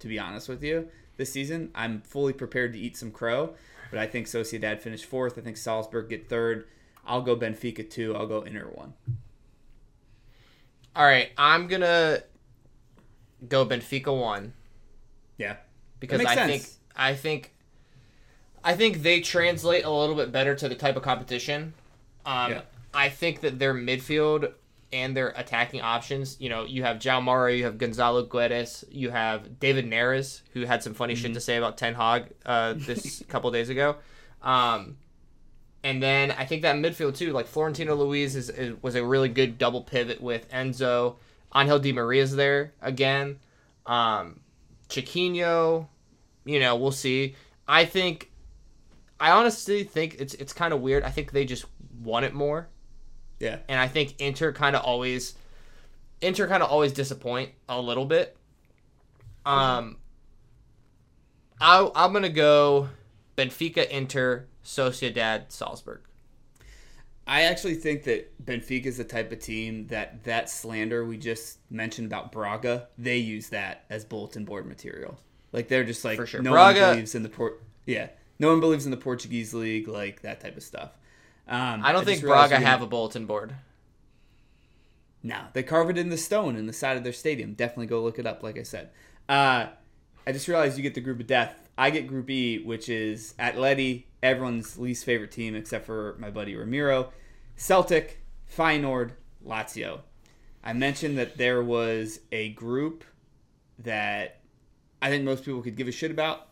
to 0.00 0.08
be 0.08 0.18
honest 0.18 0.48
with 0.48 0.62
you. 0.62 0.88
This 1.16 1.32
season, 1.32 1.70
I'm 1.74 2.00
fully 2.00 2.32
prepared 2.32 2.72
to 2.72 2.78
eat 2.78 2.96
some 2.96 3.10
crow, 3.10 3.54
but 3.90 4.00
I 4.00 4.06
think 4.06 4.26
Sociedad 4.26 4.80
finished 4.80 5.04
fourth. 5.04 5.38
I 5.38 5.42
think 5.42 5.56
Salzburg 5.56 6.08
get 6.08 6.28
third. 6.28 6.66
I'll 7.06 7.22
go 7.22 7.36
Benfica 7.36 7.88
two. 7.88 8.14
I'll 8.16 8.26
go 8.26 8.42
Inter 8.42 8.70
one. 8.74 8.94
All 10.94 11.04
right, 11.04 11.30
I'm 11.38 11.66
gonna 11.68 12.22
go 13.48 13.64
Benfica 13.66 14.16
one 14.16 14.52
Yeah, 15.38 15.56
because 16.00 16.24
I 16.24 16.34
sense. 16.34 16.50
think 16.50 16.66
I 16.96 17.14
think 17.14 17.52
I 18.64 18.74
think 18.76 19.02
they 19.02 19.20
translate 19.20 19.84
a 19.84 19.90
little 19.90 20.14
bit 20.14 20.30
better 20.30 20.54
to 20.54 20.68
the 20.68 20.74
type 20.74 20.96
of 20.96 21.02
competition. 21.02 21.74
Um, 22.24 22.52
Yeah. 22.52 22.60
I 22.94 23.08
think 23.08 23.40
that 23.40 23.58
their 23.58 23.74
midfield 23.74 24.52
and 24.92 25.16
their 25.16 25.30
attacking 25.30 25.80
options, 25.80 26.36
you 26.38 26.50
know, 26.50 26.64
you 26.64 26.82
have 26.82 26.98
João 26.98 27.22
Mário, 27.24 27.56
you 27.56 27.64
have 27.64 27.78
Gonzalo 27.78 28.26
Guedes, 28.26 28.84
you 28.90 29.10
have 29.10 29.58
David 29.58 29.86
Neres, 29.86 30.42
who 30.52 30.66
had 30.66 30.82
some 30.82 30.92
funny 30.92 31.14
Mm-hmm. 31.14 31.22
shit 31.22 31.34
to 31.34 31.40
say 31.40 31.56
about 31.56 31.78
Ten 31.78 31.94
Hag 31.94 32.26
uh, 32.44 32.74
this 32.76 33.22
couple 33.28 33.50
days 33.50 33.70
ago. 33.70 33.96
Um, 34.42 34.98
and 35.84 36.02
then 36.02 36.30
I 36.30 36.44
think 36.44 36.62
that 36.62 36.76
midfield 36.76 37.16
too, 37.16 37.32
like 37.32 37.46
Florentino 37.46 37.94
Luis 37.94 38.34
is, 38.34 38.48
is 38.50 38.80
was 38.82 38.94
a 38.94 39.04
really 39.04 39.28
good 39.28 39.58
double 39.58 39.82
pivot 39.82 40.20
with 40.20 40.48
Enzo. 40.50 41.16
Angel 41.54 41.78
Di 41.78 41.92
Maria's 41.92 42.34
there 42.34 42.72
again. 42.80 43.38
Um, 43.84 44.40
Chiquinho, 44.88 45.86
you 46.44 46.60
know, 46.60 46.76
we'll 46.76 46.92
see. 46.92 47.34
I 47.68 47.84
think, 47.84 48.30
I 49.20 49.30
honestly 49.32 49.84
think 49.84 50.16
it's 50.18 50.34
it's 50.34 50.52
kind 50.52 50.72
of 50.72 50.80
weird. 50.80 51.02
I 51.02 51.10
think 51.10 51.32
they 51.32 51.44
just 51.44 51.64
want 52.02 52.24
it 52.24 52.32
more, 52.34 52.68
Yeah. 53.38 53.58
and 53.68 53.78
I 53.78 53.86
think 53.88 54.20
Inter 54.20 54.52
kind 54.52 54.74
of 54.76 54.82
always, 54.82 55.34
Inter 56.20 56.48
kind 56.48 56.62
of 56.62 56.70
always 56.70 56.92
disappoint 56.92 57.50
a 57.68 57.80
little 57.80 58.06
bit. 58.06 58.36
Um, 59.44 59.96
I 61.60 61.90
I'm 61.94 62.12
gonna 62.12 62.28
go 62.28 62.88
Benfica, 63.36 63.88
Inter, 63.88 64.46
Sociedad, 64.64 65.50
Salzburg. 65.50 66.00
I 67.26 67.42
actually 67.42 67.76
think 67.76 68.04
that 68.04 68.44
Benfica 68.44 68.86
is 68.86 68.96
the 68.96 69.04
type 69.04 69.30
of 69.30 69.38
team 69.38 69.86
that 69.88 70.24
that 70.24 70.50
slander 70.50 71.04
we 71.04 71.16
just 71.16 71.58
mentioned 71.70 72.06
about 72.08 72.32
Braga, 72.32 72.88
they 72.98 73.18
use 73.18 73.48
that 73.50 73.84
as 73.90 74.04
bulletin 74.04 74.44
board 74.44 74.66
material. 74.66 75.18
Like 75.52 75.68
they're 75.68 75.84
just 75.84 76.04
like 76.04 76.26
sure. 76.26 76.42
no 76.42 76.50
Braga- 76.50 76.80
one 76.80 76.90
believes 76.94 77.14
in 77.14 77.22
the 77.22 77.28
port. 77.28 77.62
Yeah, 77.86 78.08
no 78.38 78.48
one 78.48 78.60
believes 78.60 78.84
in 78.86 78.90
the 78.90 78.96
Portuguese 78.96 79.54
league, 79.54 79.86
like 79.86 80.22
that 80.22 80.40
type 80.40 80.56
of 80.56 80.62
stuff. 80.62 80.90
Um, 81.46 81.82
I 81.84 81.92
don't 81.92 82.04
think 82.04 82.22
Braga 82.22 82.54
we're 82.54 82.56
gonna- 82.58 82.66
have 82.66 82.82
a 82.82 82.86
bulletin 82.86 83.26
board. 83.26 83.54
No, 85.22 85.38
they 85.52 85.62
carve 85.62 85.90
it 85.90 85.98
in 85.98 86.08
the 86.08 86.16
stone 86.16 86.56
in 86.56 86.66
the 86.66 86.72
side 86.72 86.96
of 86.96 87.04
their 87.04 87.12
stadium. 87.12 87.54
Definitely 87.54 87.86
go 87.86 88.02
look 88.02 88.18
it 88.18 88.26
up. 88.26 88.42
Like 88.42 88.58
I 88.58 88.64
said, 88.64 88.90
uh, 89.28 89.66
I 90.26 90.32
just 90.32 90.48
realized 90.48 90.76
you 90.76 90.82
get 90.82 90.94
the 90.94 91.00
group 91.00 91.20
of 91.20 91.26
death. 91.28 91.54
I 91.78 91.90
get 91.90 92.06
Group 92.08 92.28
E, 92.28 92.58
which 92.62 92.88
is 92.88 93.34
Atleti, 93.38 94.04
everyone's 94.22 94.78
least 94.78 95.04
favorite 95.04 95.32
team 95.32 95.54
except 95.54 95.86
for 95.86 96.16
my 96.18 96.30
buddy 96.30 96.54
Ramiro, 96.54 97.12
Celtic, 97.56 98.20
Feyenoord, 98.56 99.12
Lazio. 99.44 100.00
I 100.64 100.72
mentioned 100.72 101.18
that 101.18 101.36
there 101.36 101.62
was 101.62 102.20
a 102.30 102.50
group 102.50 103.04
that 103.80 104.40
I 105.00 105.10
think 105.10 105.24
most 105.24 105.44
people 105.44 105.62
could 105.62 105.76
give 105.76 105.88
a 105.88 105.92
shit 105.92 106.10
about. 106.10 106.48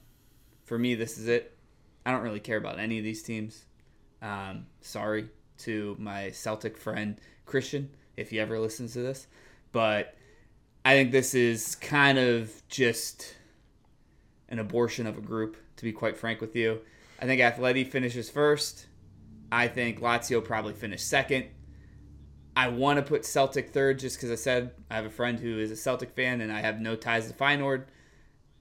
For 0.65 0.79
me, 0.79 0.95
this 0.95 1.19
is 1.19 1.29
it. 1.29 1.57
I 2.05 2.11
don't 2.11 2.23
really 2.23 2.41
care 2.41 2.57
about 2.57 2.79
any 2.79 2.99
of 2.99 3.05
these 3.05 3.23
teams. 3.23 3.65
Um, 4.21 4.67
sorry 4.81 5.29
to 5.59 5.97
my 5.99 6.31
Celtic 6.31 6.77
friend 6.77 7.21
Christian 7.47 7.91
if 8.17 8.31
he 8.31 8.41
ever 8.41 8.59
listens 8.59 8.95
to 8.95 9.01
this, 9.01 9.27
but 9.73 10.17
I 10.85 10.95
think 10.95 11.13
this 11.13 11.35
is 11.35 11.75
kind 11.77 12.19
of 12.19 12.67
just 12.69 13.37
an 14.49 14.59
abortion 14.59 15.07
of 15.07 15.17
a 15.19 15.21
group. 15.21 15.57
To 15.77 15.85
be 15.85 15.93
quite 15.93 16.19
frank 16.19 16.43
with 16.43 16.55
you, 16.55 16.81
I 17.21 17.27
think 17.27 17.41
Atleti 17.41 17.87
finishes 17.87 18.31
first. 18.31 18.87
I 19.53 19.69
think 19.69 20.01
Lazio 20.01 20.43
probably 20.43 20.73
finished 20.73 21.07
second. 21.07 21.47
I 22.57 22.69
want 22.69 22.99
to 22.99 23.03
put 23.03 23.25
Celtic 23.25 23.71
third 23.71 23.99
just 23.99 24.17
because 24.17 24.31
I 24.31 24.35
said 24.37 24.73
I 24.91 24.97
have 24.97 25.05
a 25.05 25.11
friend 25.11 25.39
who 25.39 25.59
is 25.59 25.71
a 25.71 25.77
Celtic 25.77 26.11
fan 26.11 26.41
and 26.41 26.53
I 26.53 26.61
have 26.61 26.81
no 26.81 26.97
ties 26.97 27.29
to 27.29 27.35
Feyenoord. 27.35 27.85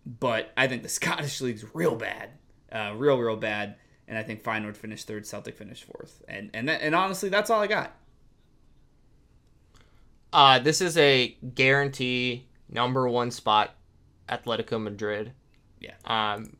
But 0.05 0.51
I 0.57 0.67
think 0.67 0.83
the 0.83 0.89
Scottish 0.99 1.41
League's 1.41 1.65
real 1.73 1.95
bad, 1.95 2.31
uh, 2.71 2.93
real 2.95 3.17
real 3.17 3.35
bad, 3.35 3.75
and 4.07 4.17
I 4.17 4.23
think 4.23 4.43
Feyenoord 4.43 4.75
finished 4.75 5.07
third, 5.07 5.25
Celtic 5.25 5.57
finished 5.57 5.83
fourth, 5.85 6.23
and 6.27 6.49
and 6.53 6.67
that, 6.67 6.81
and 6.81 6.95
honestly, 6.95 7.29
that's 7.29 7.49
all 7.49 7.61
I 7.61 7.67
got. 7.67 7.95
Uh, 10.31 10.59
this 10.59 10.81
is 10.81 10.97
a 10.97 11.35
guarantee 11.55 12.47
number 12.69 13.07
one 13.07 13.31
spot, 13.31 13.75
Atletico 14.27 14.81
Madrid. 14.81 15.33
Yeah. 15.79 15.95
Um, 16.05 16.57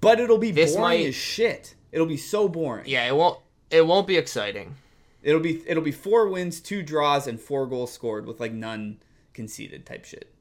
But 0.00 0.20
it'll 0.20 0.38
be 0.38 0.50
This 0.52 0.72
boring 0.76 1.00
might- 1.00 1.06
as 1.08 1.14
shit. 1.14 1.74
It'll 1.92 2.06
be 2.06 2.16
so 2.16 2.48
boring. 2.48 2.84
yeah, 2.86 3.06
it 3.08 3.16
won't 3.16 3.40
it 3.70 3.86
won't 3.86 4.06
be 4.06 4.16
exciting. 4.16 4.76
It'll 5.22 5.40
be 5.40 5.62
it'll 5.68 5.82
be 5.82 5.92
four 5.92 6.28
wins, 6.28 6.60
two 6.60 6.82
draws, 6.82 7.26
and 7.26 7.40
four 7.40 7.66
goals 7.66 7.92
scored 7.92 8.26
with 8.26 8.40
like 8.40 8.52
none 8.52 8.98
conceded 9.34 9.84
type 9.86 10.04
shit. 10.04 10.32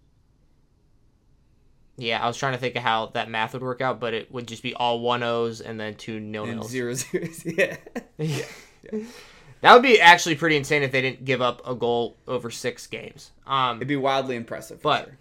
Yeah, 1.99 2.23
I 2.23 2.27
was 2.27 2.37
trying 2.37 2.53
to 2.53 2.59
think 2.59 2.75
of 2.75 2.83
how 2.83 3.07
that 3.07 3.29
math 3.29 3.53
would 3.53 3.63
work 3.63 3.81
out, 3.81 3.99
but 3.99 4.13
it 4.13 4.31
would 4.31 4.47
just 4.47 4.61
be 4.61 4.75
all 4.75 4.99
one 4.99 5.23
O's 5.23 5.61
and 5.61 5.79
then 5.79 5.95
two 5.95 6.17
And 6.17 6.31
nils. 6.31 6.69
zero 6.69 6.93
zeros. 6.95 7.43
Yeah. 7.45 7.77
That 9.61 9.73
would 9.73 9.81
be 9.81 9.99
actually 9.99 10.35
pretty 10.35 10.55
insane 10.55 10.83
if 10.83 10.91
they 10.91 11.01
didn't 11.01 11.25
give 11.25 11.41
up 11.41 11.67
a 11.67 11.73
goal 11.73 12.15
over 12.27 12.51
six 12.51 12.85
games. 12.85 13.31
Um, 13.47 13.77
It'd 13.77 13.87
be 13.87 13.95
wildly 13.95 14.35
impressive. 14.35 14.77
For 14.79 14.83
But- 14.83 15.05
sure. 15.05 15.17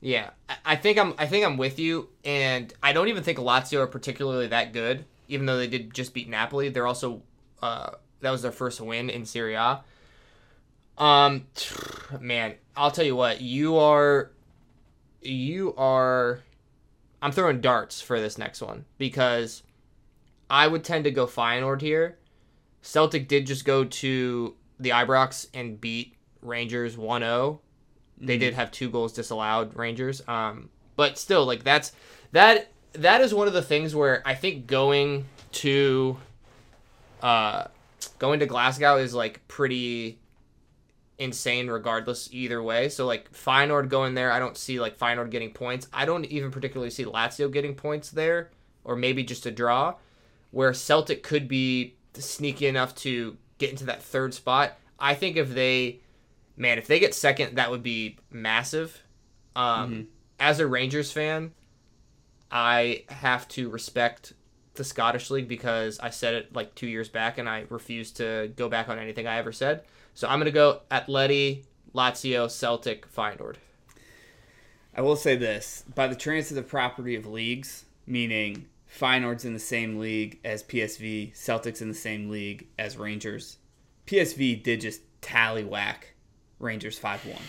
Yeah, 0.00 0.30
I- 0.64 0.76
think 0.76 0.98
I'm. 0.98 1.14
I 1.18 1.26
think 1.26 1.44
I'm 1.44 1.56
with 1.56 1.78
you, 1.78 2.08
and 2.24 2.72
I 2.82 2.92
don't 2.92 3.08
even 3.08 3.22
think 3.24 3.38
Lazio 3.38 3.80
are 3.80 3.86
particularly 3.86 4.46
that 4.48 4.72
good. 4.72 5.04
Even 5.26 5.46
though 5.46 5.56
they 5.56 5.66
did 5.66 5.92
just 5.92 6.14
beat 6.14 6.28
Napoli, 6.28 6.68
they're 6.68 6.86
also 6.86 7.22
uh, 7.62 7.90
that 8.20 8.30
was 8.30 8.42
their 8.42 8.52
first 8.52 8.80
win 8.80 9.10
in 9.10 9.24
Serie 9.24 9.54
A. 9.54 9.82
Um, 10.96 11.46
man, 12.20 12.54
I'll 12.76 12.90
tell 12.90 13.04
you 13.04 13.16
what. 13.16 13.40
You 13.40 13.78
are, 13.78 14.30
you 15.20 15.74
are. 15.76 16.40
I'm 17.20 17.32
throwing 17.32 17.60
darts 17.60 18.00
for 18.00 18.20
this 18.20 18.38
next 18.38 18.60
one 18.60 18.84
because 18.96 19.64
I 20.48 20.68
would 20.68 20.84
tend 20.84 21.04
to 21.04 21.10
go 21.10 21.26
Feyenoord 21.26 21.80
here. 21.80 22.18
Celtic 22.82 23.26
did 23.26 23.46
just 23.46 23.64
go 23.64 23.84
to 23.84 24.54
the 24.78 24.90
Ibrox 24.90 25.48
and 25.52 25.80
beat 25.80 26.14
Rangers 26.42 26.96
1-0 26.96 27.58
they 28.20 28.38
did 28.38 28.54
have 28.54 28.70
two 28.70 28.90
goals 28.90 29.12
disallowed 29.12 29.76
rangers. 29.76 30.22
Um 30.28 30.70
but 30.96 31.16
still 31.16 31.46
like 31.46 31.62
that's 31.62 31.92
that 32.32 32.72
that 32.92 33.20
is 33.20 33.32
one 33.32 33.46
of 33.46 33.54
the 33.54 33.62
things 33.62 33.94
where 33.94 34.22
i 34.26 34.34
think 34.34 34.66
going 34.66 35.24
to 35.52 36.16
uh 37.22 37.64
going 38.18 38.40
to 38.40 38.46
glasgow 38.46 38.96
is 38.96 39.14
like 39.14 39.46
pretty 39.48 40.18
insane 41.18 41.68
regardless 41.68 42.28
either 42.32 42.62
way. 42.62 42.88
So 42.88 43.06
like 43.06 43.32
Feyenoord 43.32 43.88
going 43.88 44.14
there 44.14 44.30
i 44.30 44.38
don't 44.38 44.56
see 44.56 44.80
like 44.80 44.98
Feyenoord 44.98 45.30
getting 45.30 45.52
points. 45.52 45.88
I 45.92 46.04
don't 46.04 46.24
even 46.26 46.50
particularly 46.50 46.90
see 46.90 47.04
lazio 47.04 47.50
getting 47.50 47.74
points 47.74 48.10
there 48.10 48.50
or 48.84 48.96
maybe 48.96 49.22
just 49.22 49.46
a 49.46 49.50
draw 49.50 49.94
where 50.50 50.72
celtic 50.72 51.22
could 51.22 51.46
be 51.48 51.94
sneaky 52.14 52.66
enough 52.66 52.94
to 52.96 53.36
get 53.58 53.70
into 53.70 53.84
that 53.84 54.02
third 54.02 54.34
spot. 54.34 54.76
I 54.98 55.14
think 55.14 55.36
if 55.36 55.50
they 55.50 56.00
man, 56.58 56.78
if 56.78 56.86
they 56.86 56.98
get 56.98 57.14
second, 57.14 57.56
that 57.56 57.70
would 57.70 57.82
be 57.82 58.18
massive. 58.30 59.02
Um, 59.56 60.08
As 60.38 60.60
a 60.60 60.66
Rangers 60.66 61.10
fan, 61.10 61.52
I 62.50 63.04
have 63.08 63.48
to 63.48 63.70
respect 63.70 64.34
the 64.74 64.84
Scottish 64.84 65.30
League 65.30 65.48
because 65.48 65.98
I 65.98 66.10
said 66.10 66.34
it 66.34 66.54
like 66.54 66.74
two 66.74 66.86
years 66.86 67.08
back, 67.08 67.38
and 67.38 67.48
I 67.48 67.64
refuse 67.68 68.10
to 68.12 68.52
go 68.56 68.68
back 68.68 68.88
on 68.88 68.98
anything 68.98 69.26
I 69.26 69.38
ever 69.38 69.52
said. 69.52 69.82
So 70.14 70.28
I'm 70.28 70.38
gonna 70.38 70.50
go 70.50 70.82
Atleti, 70.90 71.64
Lazio, 71.94 72.50
Celtic, 72.50 73.12
Feyenoord. 73.12 73.56
I 74.94 75.00
will 75.00 75.16
say 75.16 75.36
this: 75.36 75.84
by 75.94 76.06
the 76.06 76.14
transitive 76.14 76.68
property 76.68 77.16
of 77.16 77.26
leagues, 77.26 77.84
meaning 78.06 78.66
Feyenoord's 78.88 79.44
in 79.44 79.52
the 79.54 79.58
same 79.58 79.98
league 79.98 80.38
as 80.44 80.62
PSV, 80.62 81.34
Celtics 81.34 81.82
in 81.82 81.88
the 81.88 81.94
same 81.94 82.28
league 82.30 82.68
as 82.78 82.96
Rangers. 82.96 83.58
PSV 84.06 84.62
did 84.62 84.80
just 84.80 85.00
tallywhack 85.20 86.14
Rangers 86.58 86.98
five 86.98 87.24
one. 87.26 87.42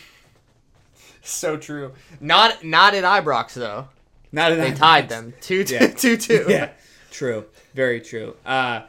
So 1.21 1.57
true. 1.57 1.93
Not 2.19 2.63
not 2.63 2.93
at 2.93 3.03
Ibrox 3.03 3.53
though. 3.53 3.87
Not 4.31 4.55
They 4.55 4.71
tied 4.73 5.09
them 5.09 5.33
two 5.41 5.63
two 5.63 5.75
Yeah. 5.75 5.87
two 5.97 6.17
two. 6.17 6.45
yeah, 6.47 6.69
true, 7.11 7.45
very 7.73 7.99
true. 8.01 8.35
Uh, 8.45 8.81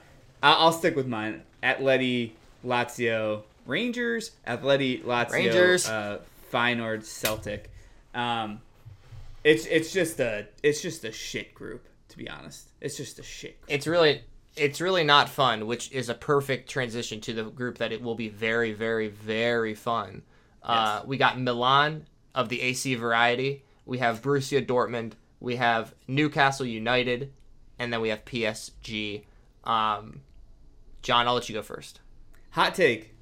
I- 0.43 0.53
I'll 0.53 0.73
stick 0.73 0.97
with 0.97 1.07
mine: 1.07 1.43
Atleti, 1.63 2.33
Lazio, 2.65 3.43
Rangers, 3.67 4.33
Atleti, 4.47 5.03
Lazio, 5.03 5.31
Rangers. 5.33 5.89
uh, 5.89 6.19
Feyenoord, 6.53 7.05
Celtic. 7.05 7.71
Um, 8.15 8.61
it's 9.45 9.65
it's 9.67 9.93
just 9.93 10.21
a 10.21 10.47
it's 10.63 10.83
just 10.83 11.05
a 11.05 11.13
shit 11.13 11.55
group 11.55 11.87
to 12.11 12.19
be 12.19 12.29
honest. 12.29 12.69
It's 12.81 12.97
just 12.97 13.19
a 13.19 13.23
shit. 13.23 13.59
Group. 13.63 13.71
it's 13.73 13.87
really 13.87 14.23
it's 14.61 14.81
really 14.81 15.05
not 15.05 15.31
fun, 15.31 15.67
which 15.67 15.91
is 15.91 16.11
a 16.11 16.15
perfect 16.15 16.69
transition 16.69 17.19
to 17.23 17.33
the 17.33 17.45
group 17.45 17.79
that 17.79 17.93
it 17.93 18.03
will 18.03 18.15
be 18.15 18.29
very, 18.29 18.75
very, 18.75 19.09
very 19.09 19.75
fun. 19.75 20.23
Uh, 20.63 21.01
we 21.07 21.17
got 21.17 21.41
Milan 21.41 22.07
of 22.35 22.51
the 22.51 22.61
AC 22.61 22.95
variety. 22.97 23.65
We 23.87 23.99
have 23.99 24.21
Borussia 24.21 24.65
Dortmund. 24.65 25.15
We 25.41 25.57
have 25.57 25.95
Newcastle 26.07 26.67
United, 26.67 27.33
and 27.79 27.91
then 27.91 28.03
we 28.03 28.11
have 28.11 28.27
PSG. 28.27 29.25
Um, 29.65 30.21
John, 31.01 31.27
I'll 31.27 31.35
let 31.35 31.49
you 31.49 31.55
go 31.55 31.63
first. 31.63 32.01
Hot 32.51 32.75
take: 32.75 33.15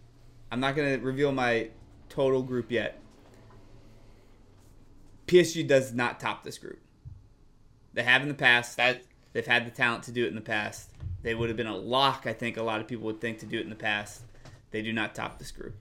I'm 0.51 0.59
not 0.59 0.75
gonna 0.75 0.99
reveal 0.99 1.31
my 1.31 1.69
total 2.09 2.43
group 2.43 2.73
yet. 2.73 2.99
PSG 5.29 5.69
does 5.69 5.93
not 5.93 6.19
top 6.19 6.43
this 6.43 6.59
group. 6.59 6.81
They 7.95 8.03
have 8.03 8.23
in 8.23 8.29
the 8.29 8.35
past. 8.35 8.77
That 8.77 9.03
They've 9.33 9.47
had 9.47 9.65
the 9.67 9.71
talent 9.71 10.03
to 10.05 10.13
do 10.13 10.25
it 10.25 10.29
in 10.29 10.35
the 10.35 10.41
past. 10.41 10.91
They 11.23 11.35
would 11.35 11.49
have 11.49 11.57
been 11.57 11.67
a 11.67 11.77
lock, 11.77 12.25
I 12.27 12.33
think 12.33 12.57
a 12.57 12.63
lot 12.63 12.81
of 12.81 12.87
people 12.87 13.07
would 13.07 13.21
think, 13.21 13.39
to 13.41 13.47
do 13.47 13.59
it 13.59 13.63
in 13.63 13.71
the 13.71 13.77
past. 13.77 14.23
They 14.71 14.83
do 14.83 14.93
not 14.93 15.15
top 15.15 15.39
this 15.39 15.51
group. 15.51 15.75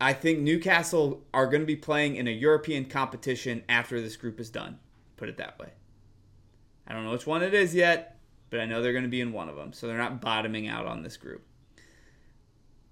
I 0.00 0.12
think 0.12 0.40
Newcastle 0.40 1.24
are 1.32 1.46
going 1.46 1.62
to 1.62 1.66
be 1.66 1.76
playing 1.76 2.16
in 2.16 2.28
a 2.28 2.30
European 2.30 2.84
competition 2.84 3.62
after 3.68 4.00
this 4.00 4.16
group 4.16 4.38
is 4.38 4.50
done. 4.50 4.78
Put 5.16 5.28
it 5.28 5.36
that 5.38 5.58
way. 5.58 5.70
I 6.86 6.92
don't 6.92 7.04
know 7.04 7.12
which 7.12 7.26
one 7.26 7.42
it 7.42 7.54
is 7.54 7.74
yet, 7.74 8.18
but 8.50 8.60
I 8.60 8.66
know 8.66 8.82
they're 8.82 8.92
going 8.92 9.04
to 9.04 9.08
be 9.08 9.20
in 9.20 9.32
one 9.32 9.48
of 9.48 9.56
them. 9.56 9.72
So 9.72 9.86
they're 9.86 9.96
not 9.96 10.20
bottoming 10.20 10.68
out 10.68 10.86
on 10.86 11.02
this 11.02 11.16
group. 11.16 11.42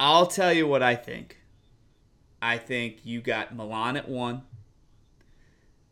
I'll 0.00 0.26
tell 0.26 0.52
you 0.52 0.66
what 0.66 0.82
I 0.82 0.94
think. 0.94 1.38
I 2.40 2.56
think 2.58 3.00
you 3.04 3.20
got 3.20 3.54
Milan 3.54 3.96
at 3.96 4.08
one. 4.08 4.42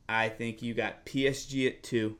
I 0.08 0.28
think 0.28 0.62
you 0.62 0.74
got 0.74 1.06
PSG 1.06 1.66
at 1.68 1.82
two. 1.82 2.16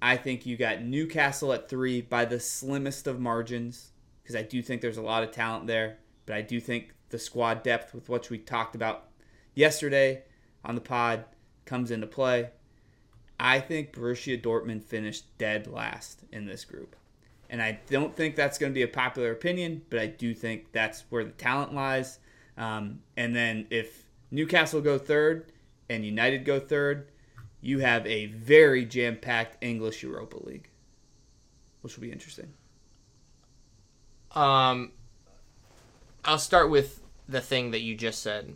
I 0.00 0.16
think 0.16 0.46
you 0.46 0.56
got 0.56 0.82
Newcastle 0.82 1.52
at 1.52 1.68
three 1.68 2.00
by 2.00 2.24
the 2.24 2.38
slimmest 2.40 3.06
of 3.06 3.18
margins 3.18 3.92
because 4.22 4.36
I 4.36 4.42
do 4.42 4.62
think 4.62 4.82
there's 4.82 4.96
a 4.96 5.02
lot 5.02 5.22
of 5.22 5.30
talent 5.30 5.66
there, 5.66 5.98
but 6.26 6.36
I 6.36 6.42
do 6.42 6.60
think 6.60 6.92
the 7.10 7.18
squad 7.18 7.62
depth 7.62 7.94
with 7.94 8.08
what 8.08 8.28
we 8.28 8.38
talked 8.38 8.74
about 8.74 9.08
yesterday 9.54 10.22
on 10.64 10.74
the 10.74 10.80
pod 10.80 11.24
comes 11.64 11.90
into 11.90 12.06
play. 12.06 12.50
I 13.38 13.60
think 13.60 13.92
Borussia 13.92 14.40
Dortmund 14.40 14.82
finished 14.82 15.24
dead 15.38 15.66
last 15.66 16.24
in 16.32 16.46
this 16.46 16.64
group. 16.64 16.96
And 17.48 17.62
I 17.62 17.78
don't 17.88 18.16
think 18.16 18.34
that's 18.34 18.58
going 18.58 18.72
to 18.72 18.74
be 18.74 18.82
a 18.82 18.88
popular 18.88 19.30
opinion, 19.30 19.82
but 19.88 20.00
I 20.00 20.06
do 20.06 20.34
think 20.34 20.72
that's 20.72 21.04
where 21.10 21.24
the 21.24 21.30
talent 21.30 21.74
lies. 21.74 22.18
Um, 22.56 23.00
and 23.16 23.36
then 23.36 23.66
if 23.70 24.06
Newcastle 24.30 24.80
go 24.80 24.98
third 24.98 25.52
and 25.88 26.04
United 26.04 26.44
go 26.44 26.58
third, 26.58 27.08
you 27.66 27.80
have 27.80 28.06
a 28.06 28.26
very 28.26 28.84
jam 28.84 29.16
packed 29.16 29.62
English 29.62 30.02
Europa 30.02 30.36
League, 30.44 30.68
which 31.80 31.96
will 31.96 32.02
be 32.02 32.12
interesting. 32.12 32.52
Um, 34.32 34.92
I'll 36.24 36.38
start 36.38 36.70
with 36.70 37.02
the 37.28 37.40
thing 37.40 37.72
that 37.72 37.80
you 37.80 37.96
just 37.96 38.22
said. 38.22 38.54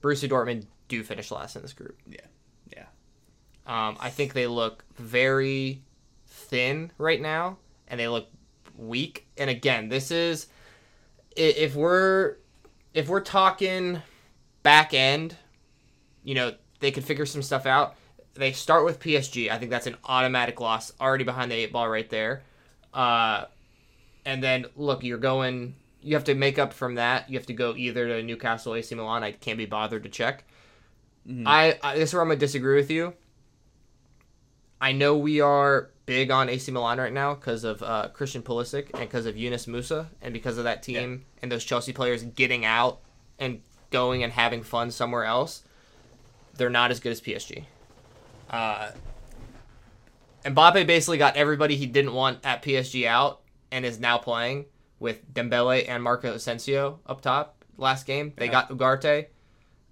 Borussia 0.00 0.28
Dortmund 0.28 0.66
do 0.88 1.02
finish 1.02 1.30
last 1.30 1.54
in 1.54 1.62
this 1.62 1.74
group. 1.74 1.98
Yeah. 2.08 2.20
Yeah. 2.74 2.86
Um, 3.66 3.96
I 4.00 4.08
think 4.08 4.32
they 4.32 4.46
look 4.46 4.84
very 4.96 5.82
thin 6.26 6.92
right 6.96 7.20
now, 7.20 7.58
and 7.88 8.00
they 8.00 8.08
look 8.08 8.28
weak. 8.76 9.26
And 9.36 9.50
again, 9.50 9.90
this 9.90 10.10
is 10.10 10.46
if 11.36 11.74
we're 11.74 12.36
if 12.94 13.08
we're 13.08 13.20
talking 13.20 14.00
back 14.62 14.94
end, 14.94 15.36
you 16.24 16.34
know, 16.34 16.54
they 16.82 16.90
could 16.90 17.04
figure 17.04 17.24
some 17.24 17.40
stuff 17.40 17.64
out. 17.64 17.96
They 18.34 18.52
start 18.52 18.84
with 18.84 19.00
PSG. 19.00 19.50
I 19.50 19.58
think 19.58 19.70
that's 19.70 19.86
an 19.86 19.96
automatic 20.04 20.60
loss, 20.60 20.92
already 21.00 21.24
behind 21.24 21.50
the 21.50 21.54
eight 21.54 21.72
ball 21.72 21.88
right 21.88 22.08
there. 22.10 22.42
Uh, 22.92 23.44
and 24.26 24.42
then 24.42 24.66
look, 24.76 25.02
you're 25.02 25.18
going. 25.18 25.76
You 26.02 26.14
have 26.16 26.24
to 26.24 26.34
make 26.34 26.58
up 26.58 26.72
from 26.72 26.96
that. 26.96 27.30
You 27.30 27.38
have 27.38 27.46
to 27.46 27.52
go 27.52 27.74
either 27.76 28.08
to 28.08 28.22
Newcastle, 28.22 28.74
AC 28.74 28.94
Milan. 28.94 29.22
I 29.22 29.32
can't 29.32 29.56
be 29.56 29.66
bothered 29.66 30.02
to 30.02 30.08
check. 30.08 30.44
I, 31.46 31.78
I 31.82 31.94
this 31.96 32.10
is 32.10 32.14
where 32.14 32.22
I'm 32.22 32.28
gonna 32.28 32.40
disagree 32.40 32.74
with 32.74 32.90
you. 32.90 33.14
I 34.80 34.90
know 34.90 35.16
we 35.16 35.40
are 35.40 35.90
big 36.06 36.32
on 36.32 36.48
AC 36.48 36.72
Milan 36.72 36.98
right 36.98 37.12
now 37.12 37.34
because 37.34 37.62
of 37.62 37.80
uh, 37.84 38.08
Christian 38.12 38.42
Pulisic 38.42 38.90
and 38.94 39.02
because 39.02 39.26
of 39.26 39.36
Yunus 39.36 39.66
Musah 39.66 40.06
and 40.20 40.34
because 40.34 40.58
of 40.58 40.64
that 40.64 40.82
team 40.82 41.24
and 41.40 41.52
those 41.52 41.62
Chelsea 41.64 41.92
players 41.92 42.24
getting 42.24 42.64
out 42.64 42.98
and 43.38 43.60
going 43.90 44.24
and 44.24 44.32
having 44.32 44.64
fun 44.64 44.90
somewhere 44.90 45.24
else. 45.24 45.62
They're 46.54 46.70
not 46.70 46.90
as 46.90 47.00
good 47.00 47.12
as 47.12 47.20
PSG. 47.20 47.64
Uh, 48.50 48.90
Mbappe 50.44 50.86
basically 50.86 51.18
got 51.18 51.36
everybody 51.36 51.76
he 51.76 51.86
didn't 51.86 52.12
want 52.14 52.38
at 52.44 52.62
PSG 52.62 53.06
out 53.06 53.40
and 53.70 53.84
is 53.84 53.98
now 54.00 54.18
playing 54.18 54.66
with 54.98 55.32
Dembele 55.32 55.88
and 55.88 56.02
Marco 56.02 56.32
Asensio 56.34 57.00
up 57.06 57.20
top. 57.20 57.64
Last 57.76 58.06
game 58.06 58.32
they 58.36 58.46
Yeah. 58.46 58.52
got 58.52 58.68
Ugarte, 58.70 59.26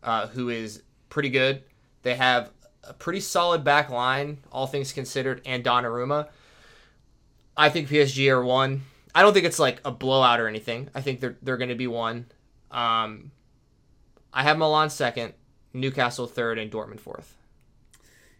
uh, 0.03 0.27
who 0.29 0.49
is 0.49 0.83
pretty 1.09 1.31
good. 1.31 1.63
They 2.03 2.15
have 2.17 2.51
a 2.85 2.93
pretty 2.93 3.21
solid 3.21 3.63
back 3.65 3.91
line, 3.91 4.39
all 4.53 4.67
things 4.67 4.93
considered, 4.93 5.41
and 5.45 5.65
Donnarumma. 5.65 6.29
I 7.57 7.69
think 7.69 7.89
PSG 7.89 8.29
are 8.31 8.43
one. 8.45 8.83
I 9.15 9.23
don't 9.23 9.33
think 9.35 9.45
it's 9.47 9.59
like 9.59 9.81
a 9.85 9.91
blowout 9.91 10.41
or 10.41 10.47
anything. 10.49 10.89
I 10.95 11.01
think 11.01 11.21
they're 11.21 11.37
they're 11.43 11.57
going 11.57 11.69
to 11.71 11.75
be 11.75 11.87
one. 11.87 12.27
Um, 12.71 13.33
I 14.33 14.43
have 14.45 14.57
Milan 14.59 14.91
second, 14.91 15.35
Newcastle 15.73 16.27
third, 16.27 16.59
and 16.59 16.71
Dortmund 16.71 17.01
fourth. 17.01 17.35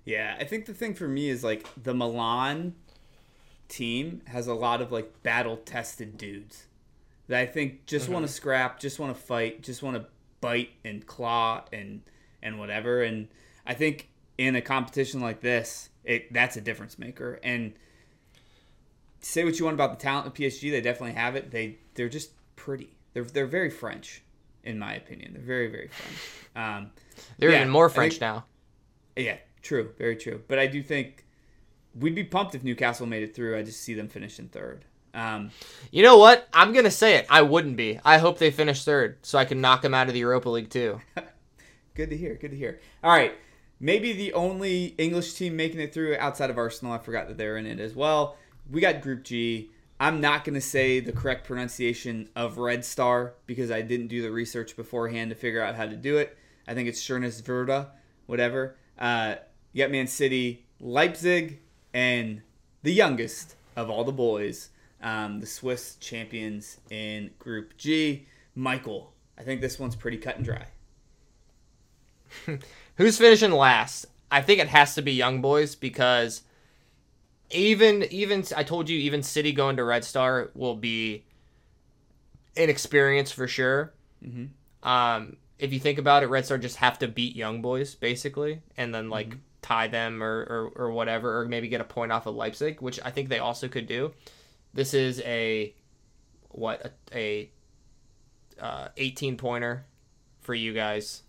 Yeah, 0.05 0.37
I 0.39 0.45
think 0.45 0.67
the 0.67 0.75
thing 0.75 0.95
for 0.95 1.07
me 1.07 1.29
is 1.29 1.45
like 1.45 1.67
the 1.81 1.95
Milan 1.95 2.75
team 3.69 4.23
has 4.27 4.47
a 4.47 4.55
lot 4.55 4.83
of 4.83 4.91
like 4.91 5.23
battle 5.23 5.57
tested 5.59 6.19
dudes 6.19 6.67
that 7.29 7.41
I 7.41 7.47
think 7.47 7.87
just 7.87 8.09
want 8.09 8.25
to 8.25 8.29
mm-hmm. 8.29 8.37
scrap, 8.37 8.81
just 8.81 8.99
want 8.99 9.17
to 9.17 9.23
fight, 9.23 9.63
just 9.63 9.83
want 9.83 9.97
to 9.97 10.07
bite 10.41 10.71
and 10.85 11.07
claw 11.07 11.65
and 11.73 12.03
and 12.43 12.59
whatever. 12.59 13.03
And 13.03 13.29
I 13.67 13.75
think 13.75 14.09
in 14.37 14.57
a 14.57 14.61
competition 14.61 15.21
like 15.21 15.41
this, 15.41 15.91
it 16.05 16.33
that's 16.33 16.57
a 16.57 16.61
difference 16.61 16.99
maker. 16.99 17.39
And 17.43 17.75
say 19.21 19.45
what 19.45 19.59
you 19.59 19.65
want 19.65 19.75
about 19.75 19.97
the 19.97 20.03
talent 20.03 20.27
of 20.27 20.35
PSG, 20.35 20.71
they 20.71 20.81
definitely 20.81 21.15
have 21.15 21.37
it. 21.37 21.51
They 21.51 21.79
they're 21.95 22.09
just 22.09 22.33
pretty. 22.57 22.91
They're 23.13 23.25
they're 23.25 23.47
very 23.47 23.71
French, 23.71 24.23
in 24.65 24.79
my 24.79 24.95
opinion. 24.95 25.33
They're 25.35 25.43
very 25.43 25.69
very 25.69 25.89
French. 25.89 26.19
Um, 26.57 26.91
They're 27.39 27.51
Yeah, 27.51 27.61
even 27.61 27.71
more 27.71 27.89
French 27.89 28.15
think- 28.15 28.21
now. 28.23 28.45
yeah, 29.17 29.37
true, 29.63 29.93
very 29.99 30.17
true. 30.17 30.43
But 30.49 30.59
I 30.59 30.67
do 30.67 30.83
think 30.83 31.25
we'd 31.95 32.15
be 32.15 32.25
pumped 32.25 32.55
if 32.55 32.63
Newcastle 32.65 33.07
made 33.07 33.23
it 33.23 33.35
through. 33.35 33.57
I 33.59 33.63
just 33.63 33.81
see 33.83 33.95
them 33.95 34.09
finishing 34.09 34.49
third. 34.49 34.85
Um, 35.13 35.51
You 35.91 36.03
know 36.05 36.19
what? 36.19 36.49
I'm 36.53 36.73
gonna 36.73 36.91
say 36.91 37.17
it. 37.17 37.27
I 37.29 37.43
wouldn't 37.43 37.77
be. 37.77 37.99
I 38.05 38.19
hope 38.19 38.39
they 38.39 38.51
finish 38.53 38.85
third, 38.85 39.19
so 39.23 39.39
I 39.39 39.45
can 39.45 39.61
knock 39.61 39.83
them 39.83 39.93
out 39.95 40.07
of 40.09 40.15
the 40.15 40.21
Europa 40.21 40.49
League 40.49 40.71
too. 40.71 41.01
good 41.95 42.11
to 42.11 42.17
hear. 42.17 42.35
Good 42.37 42.53
to 42.53 42.57
hear. 42.57 42.81
All 43.03 43.11
right, 43.11 43.35
maybe 43.81 44.13
the 44.13 44.33
only 44.35 44.95
English 44.99 45.35
team 45.35 45.57
making 45.57 45.81
it 45.81 45.93
through 45.93 46.17
outside 46.19 46.49
of 46.51 46.59
Arsenal. 46.59 46.93
I 46.93 46.99
forgot 46.99 47.27
that 47.29 47.37
they're 47.39 47.57
in 47.57 47.67
it 47.67 47.81
as 47.81 47.95
well. 47.95 48.37
We 48.71 48.81
got 48.81 49.01
Group 49.01 49.25
G. 49.25 49.73
I'm 50.01 50.23
not 50.23 50.45
going 50.45 50.55
to 50.55 50.63
say 50.63 50.99
the 51.01 51.13
correct 51.13 51.47
pronunciation 51.47 52.31
of 52.35 52.57
Red 52.57 52.87
Star 52.87 53.35
because 53.45 53.71
I 53.71 53.83
didn't 53.83 54.07
do 54.07 54.23
the 54.23 54.33
research 54.33 54.75
beforehand 54.75 55.29
to 55.29 55.37
figure 55.37 55.63
out 55.63 55.75
how 55.75 55.85
to 55.85 55.95
do 55.95 56.17
it. 56.17 56.39
I 56.67 56.73
think 56.73 56.89
it's 56.89 57.07
Verda, 57.07 57.91
whatever. 58.25 58.77
Uh, 58.99 59.35
got 59.77 59.91
Man 59.91 60.07
City, 60.07 60.65
Leipzig, 60.81 61.61
and 61.93 62.41
the 62.83 62.95
youngest 62.95 63.57
of 63.77 63.91
all 63.91 64.05
the 64.05 64.13
boys, 64.13 64.71
um, 65.03 65.41
the 65.41 65.47
Swiss 65.47 65.97
champions 65.97 66.79
in 66.89 67.31
Group 67.39 67.77
G, 67.77 68.27
Michael. 68.55 69.13
I 69.37 69.43
think 69.43 69.61
this 69.61 69.79
one's 69.79 69.97
pretty 69.97 70.17
cut 70.17 70.37
and 70.37 70.45
dry. 70.47 70.67
Who's 72.97 73.19
finishing 73.19 73.53
last? 73.53 74.07
I 74.31 74.41
think 74.41 74.61
it 74.61 74.69
has 74.69 74.95
to 74.95 75.03
be 75.03 75.13
Young 75.13 75.43
Boys 75.43 75.75
because 75.75 76.43
even 77.51 78.05
even 78.11 78.45
I 78.57 78.63
told 78.63 78.89
you 78.89 78.99
even 78.99 79.23
City 79.23 79.53
going 79.53 79.77
to 79.77 79.85
Red 79.85 80.05
Star 80.05 80.51
will 80.55 80.77
be 80.77 81.25
an 82.57 82.71
experience 82.71 83.31
for 83.31 83.49
sure. 83.49 83.93
Mm-hmm. 84.25 84.89
Um, 84.89 85.37
if 85.59 85.73
you 85.73 85.81
think 85.81 85.99
about 85.99 86.23
it, 86.23 86.27
Red 86.29 86.45
Star 86.45 86.59
just 86.59 86.77
have 86.77 86.99
to 87.01 87.09
beat 87.09 87.37
Young 87.37 87.63
Boys 87.63 87.95
basically, 87.95 88.61
and 88.77 88.95
then 88.95 89.11
like 89.11 89.37
tie 89.63 89.89
them 89.89 90.23
or, 90.23 90.41
or 90.43 90.73
or 90.77 90.91
whatever, 90.91 91.41
or 91.41 91.47
maybe 91.47 91.69
get 91.69 91.81
a 91.81 91.85
point 91.85 92.13
off 92.13 92.27
of 92.27 92.35
Leipzig, 92.35 92.81
which 92.81 93.01
I 93.05 93.11
think 93.11 93.29
they 93.29 93.39
also 93.39 93.69
could 93.69 93.87
do. 93.87 94.13
This 94.73 94.95
is 94.95 95.21
a 95.23 95.75
what 96.51 96.93
a, 97.13 97.51
a 98.61 98.65
uh, 98.65 98.89
18 98.97 99.37
pointer 99.37 99.85
for 100.41 100.55
you 100.55 100.73
guys. 100.73 101.23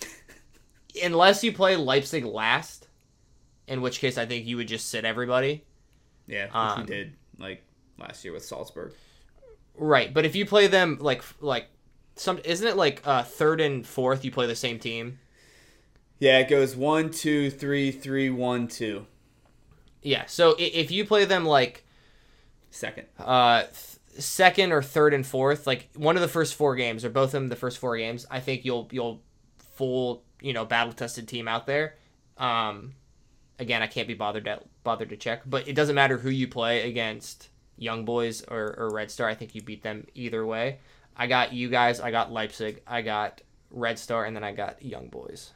Unless 1.04 1.44
you 1.44 1.52
play 1.52 1.76
Leipzig 1.76 2.24
last, 2.24 2.81
in 3.72 3.80
which 3.80 3.98
case 3.98 4.18
I 4.18 4.26
think 4.26 4.46
you 4.46 4.56
would 4.58 4.68
just 4.68 4.88
sit 4.90 5.04
everybody. 5.04 5.64
Yeah, 6.26 6.46
which 6.46 6.54
Um, 6.54 6.80
we 6.80 6.86
did 6.86 7.16
like 7.38 7.62
last 7.98 8.24
year 8.24 8.32
with 8.32 8.44
Salzburg. 8.44 8.92
Right, 9.74 10.12
but 10.12 10.24
if 10.24 10.36
you 10.36 10.44
play 10.46 10.66
them 10.66 10.98
like 11.00 11.22
like 11.40 11.66
some 12.14 12.38
isn't 12.44 12.66
it 12.66 12.76
like 12.76 13.00
uh, 13.04 13.22
third 13.22 13.60
and 13.60 13.86
fourth 13.86 14.24
you 14.24 14.30
play 14.30 14.46
the 14.46 14.54
same 14.56 14.78
team? 14.78 15.18
Yeah, 16.18 16.38
it 16.38 16.48
goes 16.48 16.76
one, 16.76 17.10
two, 17.10 17.50
three, 17.50 17.90
three, 17.90 18.30
one, 18.30 18.68
two. 18.68 19.06
Yeah. 20.02 20.26
So 20.26 20.54
if 20.58 20.90
you 20.90 21.04
play 21.04 21.24
them 21.24 21.44
like 21.44 21.84
Second. 22.70 23.06
uh 23.18 23.62
th- 23.62 24.22
second 24.22 24.72
or 24.72 24.82
third 24.82 25.14
and 25.14 25.26
fourth, 25.26 25.66
like 25.66 25.88
one 25.96 26.16
of 26.16 26.22
the 26.22 26.28
first 26.28 26.54
four 26.54 26.76
games 26.76 27.04
or 27.04 27.10
both 27.10 27.28
of 27.28 27.32
them 27.32 27.48
the 27.48 27.56
first 27.56 27.78
four 27.78 27.96
games, 27.96 28.26
I 28.30 28.40
think 28.40 28.64
you'll 28.64 28.88
you'll 28.92 29.22
full 29.76 30.22
you 30.40 30.52
know 30.52 30.64
battle 30.64 30.92
tested 30.92 31.26
team 31.28 31.48
out 31.48 31.66
there. 31.66 31.96
Um, 32.38 32.94
again, 33.58 33.82
I 33.82 33.86
can't 33.86 34.08
be 34.08 34.14
bothered 34.14 34.44
to 34.46 34.60
bothered 34.84 35.10
to 35.10 35.16
check, 35.16 35.42
but 35.46 35.66
it 35.68 35.74
doesn't 35.74 35.94
matter 35.94 36.18
who 36.18 36.30
you 36.30 36.48
play 36.48 36.88
against, 36.88 37.48
Young 37.78 38.04
Boys 38.04 38.42
or, 38.48 38.74
or 38.78 38.90
Red 38.92 39.10
Star. 39.10 39.28
I 39.28 39.34
think 39.34 39.54
you 39.54 39.62
beat 39.62 39.82
them 39.82 40.06
either 40.14 40.44
way. 40.46 40.78
I 41.16 41.26
got 41.26 41.52
you 41.52 41.68
guys. 41.68 42.00
I 42.00 42.10
got 42.10 42.32
Leipzig. 42.32 42.82
I 42.86 43.02
got 43.02 43.40
Red 43.70 43.98
Star, 43.98 44.24
and 44.24 44.34
then 44.36 44.44
I 44.44 44.52
got 44.52 44.82
Young 44.84 45.08
Boys. 45.08 45.52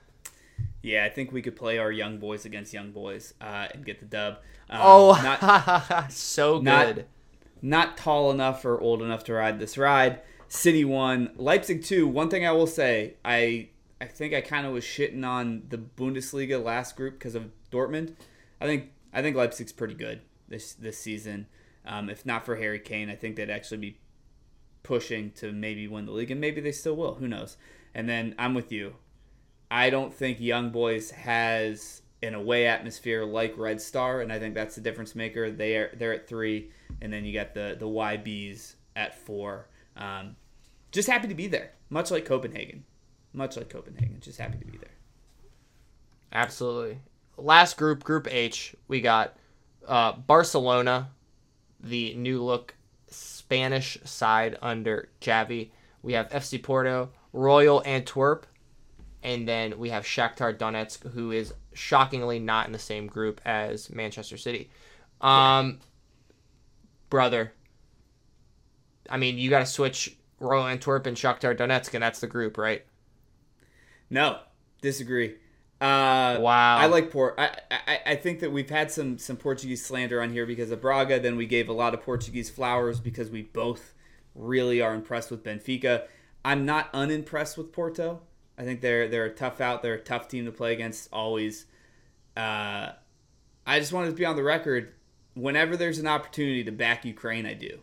Yeah, 0.83 1.05
I 1.05 1.09
think 1.09 1.33
we 1.33 1.43
could 1.43 1.57
play 1.57 1.79
our 1.79 1.91
young 1.91 2.19
boys 2.19 2.45
against 2.45 2.73
young 2.73 2.93
boys 2.93 3.35
uh, 3.41 3.67
and 3.75 3.85
get 3.85 3.99
the 4.01 4.07
dub. 4.07 4.35
Um, 4.71 4.81
Oh, 4.83 5.21
not 5.43 6.13
so 6.13 6.61
not- 6.61 6.95
good. 6.95 7.07
not 7.63 7.97
tall 7.97 8.31
enough 8.31 8.65
or 8.65 8.81
old 8.81 9.03
enough 9.03 9.25
to 9.25 9.33
ride 9.35 9.59
this 9.59 9.77
ride. 9.77 10.21
City 10.49 10.85
one, 10.85 11.33
Leipzig 11.37 11.83
two. 11.85 12.07
One 12.07 12.29
thing 12.31 12.47
I 12.47 12.53
will 12.53 12.69
say, 12.69 13.15
I 13.25 13.69
I 14.01 14.05
think 14.05 14.33
I 14.35 14.41
kind 14.43 14.65
of 14.67 14.73
was 14.73 14.85
shitting 14.85 15.27
on 15.27 15.65
the 15.71 15.79
Bundesliga 15.79 16.63
last 16.63 16.97
group 16.97 17.15
because 17.15 17.35
of 17.35 17.51
Dortmund. 17.71 18.15
I 18.61 18.67
think 18.67 18.91
I 19.13 19.23
think 19.23 19.37
Leipzig's 19.37 19.73
pretty 19.73 19.95
good 19.95 20.21
this 20.49 20.75
this 20.75 20.99
season. 20.99 21.47
Um, 21.87 22.11
if 22.11 22.27
not 22.27 22.45
for 22.45 22.57
Harry 22.57 22.81
Kane, 22.81 23.09
I 23.09 23.15
think 23.15 23.37
they'd 23.37 23.51
actually 23.51 23.79
be 23.79 23.99
pushing 24.83 25.31
to 25.33 25.53
maybe 25.53 25.87
win 25.89 26.07
the 26.07 26.13
league, 26.13 26.31
and 26.31 26.41
maybe 26.41 26.61
they 26.61 26.73
still 26.73 26.97
will. 26.97 27.15
Who 27.15 27.29
knows? 27.29 27.57
And 27.95 28.09
then 28.09 28.35
I'm 28.39 28.55
with 28.55 28.73
you. 28.73 28.97
I 29.71 29.91
don't 29.91 30.13
think 30.15 30.41
Young 30.41 30.71
Boys 30.71 31.11
has 31.11 32.03
an 32.23 32.35
away 32.35 32.67
atmosphere 32.67 33.25
like 33.25 33.57
Red 33.57 33.81
Star, 33.81 34.21
and 34.21 34.33
I 34.33 34.39
think 34.39 34.55
that's 34.55 34.75
the 34.75 34.81
difference 34.81 35.15
maker. 35.15 35.51
They 35.51 35.77
are 35.77 35.91
they're 35.97 36.15
at 36.15 36.29
three, 36.29 36.71
and 37.01 37.13
then 37.13 37.25
you 37.25 37.33
got 37.33 37.55
the 37.55 37.77
the 37.79 37.87
YBs 37.87 38.75
at 38.95 39.15
four. 39.15 39.69
Um, 39.97 40.37
just 40.93 41.09
happy 41.09 41.29
to 41.29 41.35
be 41.35 41.47
there, 41.47 41.73
much 41.91 42.11
like 42.11 42.25
Copenhagen, 42.25 42.85
much 43.33 43.57
like 43.57 43.69
Copenhagen. 43.69 44.19
Just 44.21 44.39
happy 44.39 44.59
to 44.59 44.65
be 44.65 44.79
there. 44.79 44.91
Absolutely. 46.33 46.99
Last 47.39 47.77
group, 47.77 48.03
Group 48.03 48.29
H, 48.31 48.75
we 48.89 49.01
got 49.01 49.37
uh, 49.87 50.13
Barcelona, 50.13 51.11
the 51.81 52.15
new 52.15 52.43
look 52.43 52.75
Spanish 53.09 53.99
side 54.05 54.59
under 54.63 55.09
Xavi. 55.21 55.71
We 56.03 56.15
have 56.15 56.29
FC 56.31 56.63
Porto, 56.63 57.11
Royal 57.33 57.83
Antwerp, 57.85 58.47
and 59.23 59.47
then 59.47 59.79
we 59.79 59.91
have 59.91 60.05
Shakhtar 60.05 60.57
Donetsk, 60.57 61.11
who 61.13 61.31
is 61.33 61.53
shockingly 61.75 62.39
not 62.39 62.67
in 62.67 62.73
the 62.73 62.79
same 62.79 63.07
group 63.07 63.41
as 63.45 63.91
Manchester 63.91 64.37
City. 64.37 64.71
Um, 65.21 65.81
brother, 67.11 67.53
I 69.11 69.17
mean, 69.17 69.39
you 69.39 69.51
got 69.51 69.61
to 69.61 69.67
switch 69.67 70.17
Royal 70.41 70.67
Antwerp 70.67 71.07
and 71.07 71.17
Shakhtar 71.17 71.57
Donetsk, 71.57 71.95
and 71.95 72.03
that's 72.03 72.21
the 72.21 72.27
group, 72.27 72.57
right? 72.57 72.85
No, 74.11 74.39
disagree. 74.81 75.35
Uh, 75.81 76.39
Wow. 76.41 76.79
I 76.79 76.87
like 76.87 77.11
Port. 77.11 77.35
I, 77.39 77.59
I 77.71 78.01
I 78.07 78.17
think 78.17 78.41
that 78.41 78.51
we've 78.53 78.71
had 78.71 78.91
some 78.91 79.19
some 79.19 79.37
Portuguese 79.37 79.85
slander 79.85 80.23
on 80.23 80.31
here 80.33 80.47
because 80.47 80.71
of 80.71 80.81
Braga. 80.81 81.21
Then 81.21 81.37
we 81.37 81.47
gave 81.47 81.69
a 81.69 81.73
lot 81.73 81.95
of 81.95 82.03
Portuguese 82.03 82.49
flowers 82.49 83.01
because 83.01 83.31
we 83.31 83.43
both 83.43 83.95
really 84.35 84.81
are 84.81 84.95
impressed 84.95 85.31
with 85.31 85.45
Benfica. 85.45 86.05
I'm 86.45 86.65
not 86.65 86.89
unimpressed 86.95 87.59
with 87.59 87.73
Porto. 87.73 88.21
I 88.59 88.65
think 88.65 88.81
they're 88.81 89.09
they're 89.09 89.27
a 89.27 89.35
tough 89.35 89.61
out. 89.61 89.83
They're 89.83 89.95
a 89.95 90.01
tough 90.01 90.29
team 90.29 90.47
to 90.47 90.53
play 90.53 90.73
against 90.73 91.09
always. 91.13 91.67
Uh, 92.37 92.93
I 93.67 93.79
just 93.81 93.93
wanted 93.93 94.11
to 94.11 94.17
be 94.17 94.25
on 94.25 94.37
the 94.37 94.43
record. 94.43 94.95
Whenever 95.35 95.77
there's 95.77 95.99
an 95.99 96.07
opportunity 96.07 96.65
to 96.65 96.73
back 96.73 97.05
Ukraine, 97.05 97.45
I 97.45 97.55
do. 97.55 97.81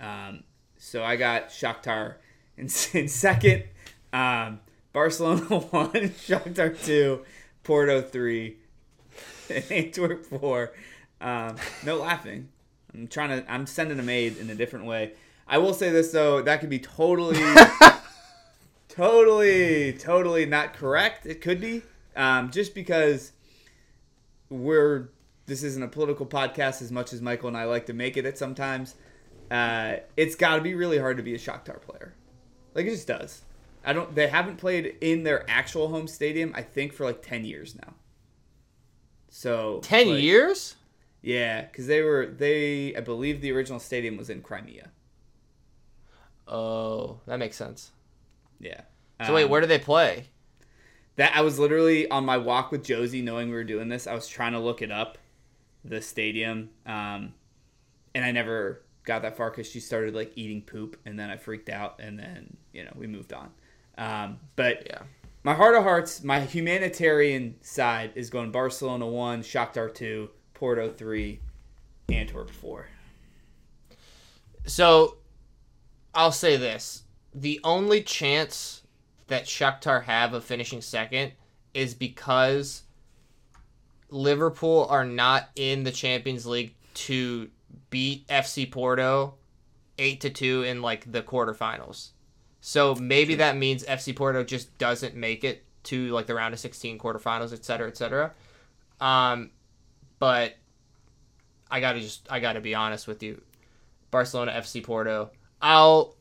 Um, 0.00 0.42
so 0.76 1.02
I 1.04 1.16
got 1.16 1.48
Shakhtar 1.48 2.16
in, 2.56 2.64
in 2.92 3.08
second. 3.08 3.64
Um, 4.12 4.60
Barcelona 4.92 5.40
one, 5.70 5.90
Shakhtar 5.92 6.82
two, 6.84 7.24
Porto 7.62 8.02
three, 8.02 8.56
and 9.48 9.64
Antwerp 9.70 10.26
four. 10.26 10.72
Um, 11.20 11.56
no 11.84 11.96
laughing. 11.96 12.48
I'm 12.94 13.08
trying 13.08 13.30
to. 13.30 13.52
I'm 13.52 13.66
sending 13.66 13.98
a 13.98 14.02
maid 14.02 14.36
in 14.38 14.50
a 14.50 14.54
different 14.54 14.84
way. 14.84 15.12
I 15.46 15.58
will 15.58 15.74
say 15.74 15.90
this 15.90 16.12
though, 16.12 16.42
that 16.42 16.60
could 16.60 16.70
be 16.70 16.78
totally, 16.78 17.40
totally, 18.88 19.92
totally 19.94 20.46
not 20.46 20.74
correct. 20.74 21.26
It 21.26 21.40
could 21.40 21.60
be, 21.60 21.82
um, 22.16 22.50
just 22.50 22.74
because 22.74 23.32
we're. 24.50 25.08
This 25.46 25.64
isn't 25.64 25.82
a 25.82 25.88
political 25.88 26.24
podcast 26.24 26.82
as 26.82 26.92
much 26.92 27.12
as 27.12 27.20
Michael 27.20 27.48
and 27.48 27.56
I 27.56 27.64
like 27.64 27.86
to 27.86 27.92
make 27.92 28.16
it 28.16 28.24
at 28.24 28.38
sometimes. 28.38 28.94
Uh, 29.50 29.96
it's 30.16 30.36
got 30.36 30.56
to 30.56 30.62
be 30.62 30.74
really 30.74 30.98
hard 30.98 31.16
to 31.16 31.22
be 31.22 31.34
a 31.34 31.38
Shakhtar 31.38 31.82
player. 31.82 32.14
Like 32.74 32.86
it 32.86 32.90
just 32.90 33.08
does. 33.08 33.42
I 33.84 33.92
don't. 33.92 34.14
They 34.14 34.28
haven't 34.28 34.56
played 34.56 34.96
in 35.00 35.24
their 35.24 35.48
actual 35.50 35.88
home 35.88 36.06
stadium. 36.06 36.52
I 36.54 36.62
think 36.62 36.92
for 36.92 37.04
like 37.04 37.22
ten 37.22 37.44
years 37.44 37.74
now. 37.74 37.94
So 39.34 39.80
10 39.82 40.10
like, 40.10 40.22
years? 40.22 40.76
Yeah, 41.22 41.62
because 41.62 41.86
they 41.86 42.02
were 42.02 42.26
they. 42.26 42.94
I 42.94 43.00
believe 43.00 43.40
the 43.40 43.50
original 43.52 43.80
stadium 43.80 44.18
was 44.18 44.28
in 44.28 44.42
Crimea. 44.42 44.90
Oh, 46.46 47.20
that 47.26 47.38
makes 47.38 47.56
sense. 47.56 47.92
Yeah. 48.60 48.82
So 49.26 49.34
wait, 49.34 49.44
Um, 49.44 49.50
where 49.50 49.62
do 49.62 49.66
they 49.66 49.78
play? 49.78 50.26
That 51.16 51.34
I 51.34 51.40
was 51.40 51.58
literally 51.58 52.10
on 52.10 52.26
my 52.26 52.36
walk 52.36 52.70
with 52.72 52.84
Josie, 52.84 53.22
knowing 53.22 53.48
we 53.48 53.54
were 53.54 53.64
doing 53.64 53.88
this. 53.88 54.06
I 54.06 54.14
was 54.14 54.28
trying 54.28 54.52
to 54.52 54.58
look 54.58 54.82
it 54.82 54.90
up, 54.90 55.16
the 55.82 56.02
stadium, 56.02 56.70
um, 56.84 57.32
and 58.14 58.24
I 58.24 58.32
never 58.32 58.82
got 59.04 59.22
that 59.22 59.36
far 59.36 59.50
because 59.50 59.66
she 59.66 59.80
started 59.80 60.14
like 60.14 60.32
eating 60.36 60.60
poop, 60.60 60.98
and 61.06 61.18
then 61.18 61.30
I 61.30 61.38
freaked 61.38 61.70
out, 61.70 62.00
and 62.00 62.18
then 62.18 62.56
you 62.72 62.84
know 62.84 62.92
we 62.96 63.06
moved 63.06 63.32
on. 63.32 63.50
Um, 63.98 64.38
but 64.56 64.86
Yeah. 64.86 65.02
my 65.42 65.54
heart 65.54 65.74
of 65.74 65.82
hearts, 65.82 66.22
my 66.22 66.40
humanitarian 66.40 67.56
side 67.62 68.12
is 68.14 68.30
going 68.30 68.50
Barcelona 68.50 69.06
one, 69.06 69.42
Shakhtar 69.42 69.94
two, 69.94 70.30
Porto 70.54 70.90
three, 70.90 71.40
Antwerp 72.08 72.50
four. 72.50 72.86
So 74.66 75.16
I'll 76.14 76.32
say 76.32 76.56
this. 76.56 77.02
The 77.34 77.60
only 77.64 78.02
chance 78.02 78.82
that 79.28 79.44
Shakhtar 79.46 80.04
have 80.04 80.34
of 80.34 80.44
finishing 80.44 80.80
second 80.82 81.32
is 81.74 81.94
because 81.94 82.82
Liverpool 84.10 84.86
are 84.90 85.06
not 85.06 85.48
in 85.56 85.84
the 85.84 85.90
Champions 85.90 86.44
League 86.46 86.74
to 86.94 87.48
beat 87.88 88.26
FC 88.28 88.70
Porto 88.70 89.34
8 89.98 90.20
to 90.20 90.30
2 90.30 90.62
in 90.64 90.82
like 90.82 91.10
the 91.10 91.22
quarterfinals. 91.22 92.10
So 92.64 92.94
maybe 92.94 93.34
that 93.34 93.56
means 93.56 93.84
FC 93.84 94.14
Porto 94.14 94.44
just 94.44 94.78
doesn't 94.78 95.16
make 95.16 95.42
it 95.42 95.64
to 95.84 96.10
like 96.10 96.26
the 96.26 96.34
round 96.34 96.54
of 96.54 96.60
16 96.60 96.96
quarterfinals, 96.96 97.52
et 97.52 97.64
cetera, 97.64 97.88
et 97.88 97.96
cetera. 97.96 98.32
Um, 99.00 99.50
but 100.20 100.54
I 101.68 101.80
gotta 101.80 102.00
just 102.00 102.30
I 102.30 102.38
gotta 102.38 102.60
be 102.60 102.74
honest 102.74 103.08
with 103.08 103.20
you. 103.22 103.42
Barcelona, 104.12 104.52
FC 104.52 104.82
Porto. 104.82 105.30
I'll 105.60 106.14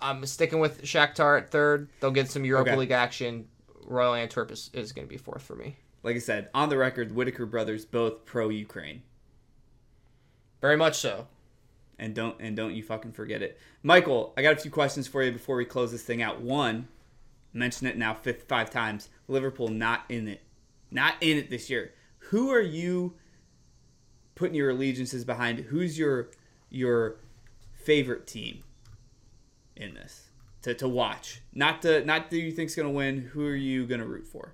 I'm 0.00 0.24
sticking 0.24 0.60
with 0.60 0.82
Shakhtar 0.82 1.40
at 1.40 1.50
third. 1.50 1.88
They'll 1.98 2.12
get 2.12 2.30
some 2.30 2.44
Europa 2.44 2.70
Okay. 2.70 2.78
League 2.78 2.90
action. 2.92 3.48
Royal 3.86 4.14
Antwerp 4.14 4.52
is, 4.52 4.70
is 4.72 4.92
going 4.92 5.06
to 5.06 5.10
be 5.10 5.16
fourth 5.16 5.42
for 5.42 5.56
me. 5.56 5.76
Like 6.02 6.16
I 6.16 6.20
said, 6.20 6.48
on 6.54 6.68
the 6.68 6.76
record, 6.76 7.14
Whitaker 7.14 7.46
brothers 7.46 7.84
both 7.84 8.24
pro 8.24 8.50
Ukraine. 8.50 9.02
Very 10.60 10.76
much 10.76 10.96
so. 10.98 11.26
And 11.98 12.14
don't 12.14 12.36
and 12.40 12.56
don't 12.56 12.74
you 12.74 12.82
fucking 12.82 13.12
forget 13.12 13.42
it. 13.42 13.58
Michael, 13.82 14.32
I 14.36 14.42
got 14.42 14.54
a 14.54 14.60
few 14.60 14.70
questions 14.70 15.06
for 15.06 15.22
you 15.22 15.32
before 15.32 15.56
we 15.56 15.64
close 15.64 15.92
this 15.92 16.02
thing 16.02 16.22
out. 16.22 16.40
One, 16.40 16.88
mention 17.52 17.86
it 17.86 17.96
now 17.96 18.14
fifth 18.14 18.44
five 18.48 18.70
times. 18.70 19.08
Liverpool 19.28 19.68
not 19.68 20.04
in 20.08 20.28
it, 20.28 20.42
not 20.90 21.14
in 21.20 21.38
it 21.38 21.50
this 21.50 21.70
year. 21.70 21.92
Who 22.30 22.50
are 22.50 22.60
you 22.60 23.14
putting 24.34 24.54
your 24.54 24.70
allegiances 24.70 25.24
behind? 25.24 25.60
Who's 25.60 25.98
your 25.98 26.30
your 26.70 27.16
favorite 27.72 28.26
team 28.26 28.62
in 29.74 29.94
this 29.94 30.28
to, 30.62 30.74
to 30.74 30.88
watch? 30.88 31.40
Not 31.54 31.82
the 31.82 32.04
not 32.04 32.26
who 32.30 32.36
you 32.36 32.52
think's 32.52 32.74
gonna 32.74 32.90
win. 32.90 33.20
Who 33.32 33.46
are 33.46 33.56
you 33.56 33.86
gonna 33.86 34.06
root 34.06 34.26
for? 34.26 34.52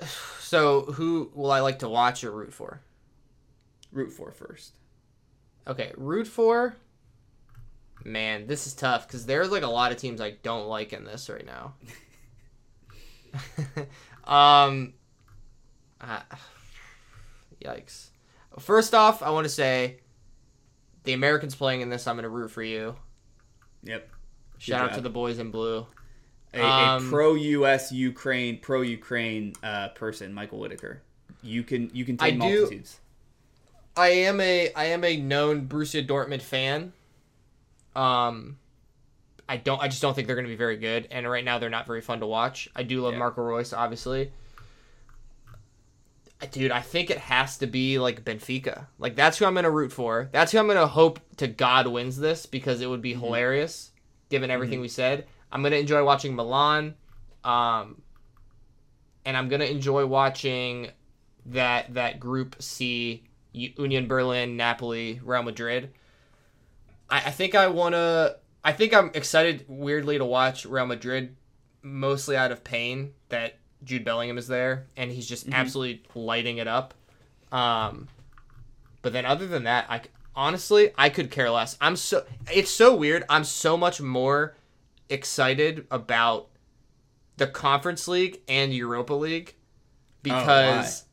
So 0.50 0.80
who 0.80 1.30
will 1.32 1.52
I 1.52 1.60
like 1.60 1.78
to 1.78 1.88
watch 1.88 2.24
or 2.24 2.32
root 2.32 2.52
for? 2.52 2.80
Root 3.92 4.10
for 4.12 4.32
first. 4.32 4.72
Okay, 5.66 5.92
root 5.96 6.26
for. 6.26 6.76
Man, 8.04 8.46
this 8.46 8.66
is 8.66 8.74
tough 8.74 9.06
because 9.06 9.26
there's 9.26 9.50
like 9.50 9.62
a 9.62 9.68
lot 9.68 9.92
of 9.92 9.98
teams 9.98 10.20
I 10.20 10.32
don't 10.42 10.68
like 10.68 10.92
in 10.92 11.04
this 11.04 11.28
right 11.28 11.44
now. 11.44 11.74
um, 14.24 14.94
ah, 16.00 16.24
yikes. 17.62 18.08
First 18.58 18.94
off, 18.94 19.22
I 19.22 19.30
want 19.30 19.44
to 19.44 19.50
say 19.50 19.98
the 21.04 21.12
Americans 21.12 21.54
playing 21.54 21.82
in 21.82 21.90
this. 21.90 22.06
I'm 22.06 22.16
going 22.16 22.24
to 22.24 22.30
root 22.30 22.50
for 22.50 22.62
you. 22.62 22.96
Yep. 23.84 24.10
Shout 24.58 24.90
out 24.90 24.94
to 24.94 25.00
the 25.00 25.10
boys 25.10 25.38
in 25.38 25.50
blue. 25.50 25.86
A, 26.52 26.62
Um, 26.62 27.06
a 27.06 27.10
pro 27.10 27.34
U.S. 27.34 27.92
Ukraine 27.92 28.58
pro 28.58 28.80
Ukraine 28.80 29.52
uh, 29.62 29.88
person, 29.90 30.34
Michael 30.34 30.58
Whitaker. 30.58 31.02
You 31.42 31.62
can 31.62 31.90
you 31.94 32.04
can 32.04 32.16
I 32.20 32.30
take 32.30 32.40
do- 32.40 32.46
multitudes. 32.46 32.98
I 33.96 34.08
am 34.08 34.40
a 34.40 34.72
I 34.74 34.84
am 34.86 35.04
a 35.04 35.16
known 35.16 35.66
Borussia 35.66 36.06
Dortmund 36.06 36.42
fan. 36.42 36.92
Um, 37.94 38.58
I 39.48 39.56
don't 39.56 39.80
I 39.82 39.88
just 39.88 40.00
don't 40.00 40.14
think 40.14 40.26
they're 40.26 40.36
going 40.36 40.46
to 40.46 40.52
be 40.52 40.56
very 40.56 40.76
good, 40.76 41.08
and 41.10 41.28
right 41.28 41.44
now 41.44 41.58
they're 41.58 41.70
not 41.70 41.86
very 41.86 42.00
fun 42.00 42.20
to 42.20 42.26
watch. 42.26 42.68
I 42.74 42.82
do 42.82 43.00
love 43.02 43.14
Yeah. 43.14 43.18
Marco 43.18 43.42
Reus, 43.42 43.72
obviously. 43.72 44.32
Dude, 46.52 46.70
I 46.70 46.80
think 46.80 47.10
it 47.10 47.18
has 47.18 47.58
to 47.58 47.66
be 47.66 47.98
like 47.98 48.24
Benfica. 48.24 48.86
Like 48.98 49.14
that's 49.14 49.36
who 49.38 49.44
I'm 49.44 49.52
going 49.52 49.64
to 49.64 49.70
root 49.70 49.92
for. 49.92 50.30
That's 50.32 50.52
who 50.52 50.58
I'm 50.58 50.66
going 50.66 50.78
to 50.78 50.86
hope 50.86 51.20
to 51.36 51.46
God 51.46 51.86
wins 51.86 52.16
this 52.16 52.46
because 52.46 52.80
it 52.80 52.88
would 52.88 53.02
be 53.02 53.12
hilarious 53.12 53.90
given 54.30 54.50
everything 54.50 54.80
we 54.80 54.88
said. 54.88 55.26
I'm 55.52 55.60
going 55.60 55.72
to 55.72 55.78
enjoy 55.78 56.02
watching 56.02 56.34
Milan. 56.34 56.94
Um, 57.44 58.00
and 59.26 59.36
I'm 59.36 59.48
going 59.48 59.60
to 59.60 59.70
enjoy 59.70 60.06
watching 60.06 60.90
that 61.46 61.92
that 61.94 62.20
group 62.20 62.56
C 62.60 63.24
Union 63.52 64.06
Berlin, 64.06 64.56
Napoli, 64.56 65.20
Real 65.22 65.42
Madrid. 65.42 65.92
I, 67.08 67.16
I 67.18 67.30
think 67.30 67.54
I 67.54 67.66
want 67.68 67.94
to. 67.94 68.36
I 68.62 68.72
think 68.72 68.92
I'm 68.92 69.10
excited, 69.14 69.64
weirdly, 69.68 70.18
to 70.18 70.24
watch 70.24 70.66
Real 70.66 70.86
Madrid, 70.86 71.36
mostly 71.82 72.36
out 72.36 72.52
of 72.52 72.62
pain 72.62 73.14
that 73.30 73.58
Jude 73.84 74.04
Bellingham 74.04 74.36
is 74.38 74.46
there 74.46 74.86
and 74.96 75.10
he's 75.10 75.26
just 75.26 75.48
absolutely 75.52 76.02
lighting 76.14 76.58
it 76.58 76.68
up. 76.68 76.92
Um, 77.50 78.08
but 79.02 79.12
then 79.12 79.24
other 79.24 79.46
than 79.46 79.64
that, 79.64 79.86
I 79.88 80.02
honestly 80.36 80.92
I 80.96 81.08
could 81.08 81.30
care 81.30 81.50
less. 81.50 81.76
I'm 81.80 81.96
so 81.96 82.24
it's 82.52 82.70
so 82.70 82.94
weird. 82.94 83.24
I'm 83.28 83.44
so 83.44 83.76
much 83.76 84.00
more 84.00 84.54
excited 85.08 85.86
about 85.90 86.48
the 87.38 87.46
Conference 87.46 88.06
League 88.06 88.40
and 88.46 88.74
Europa 88.74 89.14
League 89.14 89.54
Oh, 89.56 90.22
because 90.22 91.04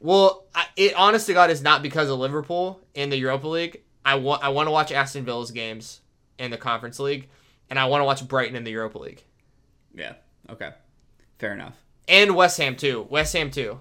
well, 0.00 0.44
I, 0.54 0.66
it 0.76 0.94
honest 0.94 1.26
to 1.26 1.32
God 1.34 1.50
is 1.50 1.62
not 1.62 1.82
because 1.82 2.08
of 2.10 2.18
Liverpool 2.18 2.80
in 2.94 3.10
the 3.10 3.16
Europa 3.16 3.48
League. 3.48 3.82
I 4.04 4.16
want 4.16 4.42
I 4.44 4.50
want 4.50 4.66
to 4.68 4.70
watch 4.70 4.92
Aston 4.92 5.24
Villa's 5.24 5.50
games 5.50 6.00
in 6.38 6.50
the 6.50 6.58
Conference 6.58 6.98
League, 7.00 7.28
and 7.70 7.78
I 7.78 7.86
want 7.86 8.00
to 8.02 8.04
watch 8.04 8.26
Brighton 8.26 8.56
in 8.56 8.64
the 8.64 8.70
Europa 8.70 8.98
League 8.98 9.24
Yeah. 9.94 10.14
Okay. 10.50 10.70
Fair 11.38 11.52
enough. 11.54 11.74
and 12.08 12.34
West 12.36 12.56
Ham 12.58 12.76
too. 12.76 13.06
West 13.10 13.32
Ham 13.34 13.50
too. 13.50 13.80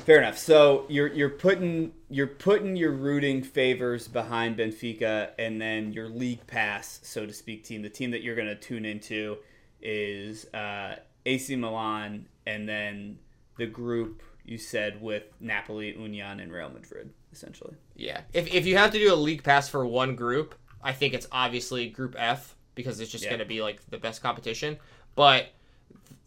Fair 0.00 0.18
enough. 0.18 0.38
So 0.38 0.86
you're 0.88 1.08
you're 1.08 1.28
putting 1.30 1.92
you're 2.08 2.26
putting 2.26 2.74
your 2.74 2.90
rooting 2.92 3.42
favors 3.42 4.08
behind 4.08 4.56
Benfica, 4.56 5.30
and 5.38 5.60
then 5.60 5.92
your 5.92 6.08
league 6.08 6.44
pass, 6.46 6.98
so 7.02 7.24
to 7.26 7.32
speak, 7.32 7.64
team. 7.64 7.82
The 7.82 7.90
team 7.90 8.10
that 8.12 8.22
you're 8.22 8.34
going 8.34 8.48
to 8.48 8.56
tune 8.56 8.84
into 8.84 9.36
is 9.80 10.46
uh, 10.54 10.96
AC 11.26 11.54
Milan, 11.54 12.26
and 12.46 12.68
then 12.68 13.18
the 13.58 13.66
group 13.66 14.22
you 14.50 14.58
said 14.58 15.00
with 15.00 15.22
Napoli, 15.40 15.96
Union, 15.96 16.40
and 16.40 16.52
Real 16.52 16.68
Madrid, 16.68 17.10
essentially. 17.32 17.74
Yeah. 17.94 18.22
If 18.32 18.52
if 18.52 18.66
you 18.66 18.76
have 18.76 18.90
to 18.90 18.98
do 18.98 19.14
a 19.14 19.16
league 19.16 19.44
pass 19.44 19.68
for 19.68 19.86
one 19.86 20.16
group, 20.16 20.56
I 20.82 20.92
think 20.92 21.14
it's 21.14 21.28
obviously 21.30 21.88
Group 21.88 22.16
F 22.18 22.56
because 22.74 22.98
it's 23.00 23.10
just 23.12 23.24
Yeah. 23.24 23.30
going 23.30 23.38
to 23.38 23.46
be 23.46 23.62
like 23.62 23.78
the 23.90 23.98
best 23.98 24.22
competition. 24.22 24.78
But 25.14 25.50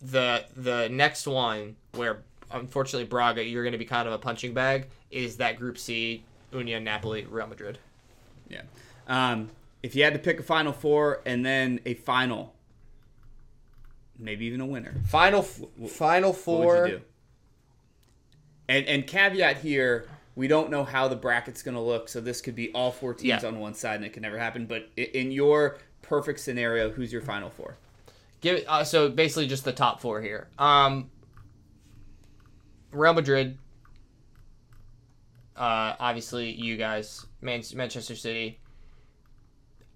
the 0.02 0.46
the 0.56 0.88
next 0.90 1.28
one 1.28 1.76
where 1.96 2.24
unfortunately 2.50 3.06
Braga, 3.08 3.44
you're 3.44 3.64
going 3.64 3.74
to 3.74 3.78
be 3.78 3.86
kind 3.86 4.08
of 4.08 4.14
a 4.14 4.18
punching 4.18 4.54
bag, 4.54 4.88
is 5.12 5.38
that 5.38 5.58
Group 5.58 5.78
C, 5.78 6.24
Union, 6.54 6.84
Napoli, 6.86 7.26
Real 7.30 7.48
Madrid. 7.48 7.78
Yeah. 8.48 8.62
Um, 9.08 9.50
if 9.82 9.96
you 9.98 10.04
had 10.04 10.14
to 10.14 10.20
pick 10.20 10.40
a 10.40 10.44
final 10.44 10.72
four 10.72 11.22
and 11.26 11.46
then 11.46 11.82
a 11.86 11.94
final, 11.96 12.54
maybe 14.18 14.46
even 14.46 14.62
a 14.62 14.66
winner, 14.66 14.94
Final 15.08 15.42
final 15.42 16.32
what 16.32 16.40
four. 16.40 17.02
Would 18.74 18.80
you 18.80 18.86
do? 18.86 18.92
And 18.92 19.02
and 19.02 19.08
caveat 19.08 19.58
here, 19.58 20.08
we 20.36 20.48
don't 20.48 20.70
know 20.70 20.84
how 20.84 21.08
the 21.08 21.16
bracket's 21.16 21.62
going 21.62 21.76
to 21.76 21.82
look, 21.82 22.10
so 22.10 22.20
this 22.22 22.42
could 22.42 22.56
be 22.56 22.72
all 22.74 22.92
four 22.92 23.14
teams 23.14 23.44
Yeah. 23.44 23.48
on 23.48 23.60
one 23.60 23.74
side, 23.74 23.96
and 23.98 24.06
it 24.06 24.14
could 24.14 24.22
never 24.24 24.38
happen. 24.38 24.66
But 24.66 24.90
in 24.98 25.32
your 25.32 25.78
perfect 26.02 26.40
scenario, 26.40 26.90
who's 26.92 27.12
your 27.14 27.22
final 27.22 27.50
four? 27.50 27.76
Give 28.42 28.58
it, 28.58 28.66
uh, 28.68 28.84
so 28.84 29.10
basically 29.10 29.48
just 29.48 29.64
the 29.64 29.72
top 29.72 30.02
four 30.02 30.22
here. 30.22 30.48
Um, 30.58 31.10
Real 32.92 33.14
Madrid. 33.14 33.58
Uh, 35.56 35.96
obviously, 36.00 36.52
you 36.52 36.78
guys, 36.78 37.26
Man- 37.42 37.64
Manchester 37.76 38.16
City. 38.16 38.60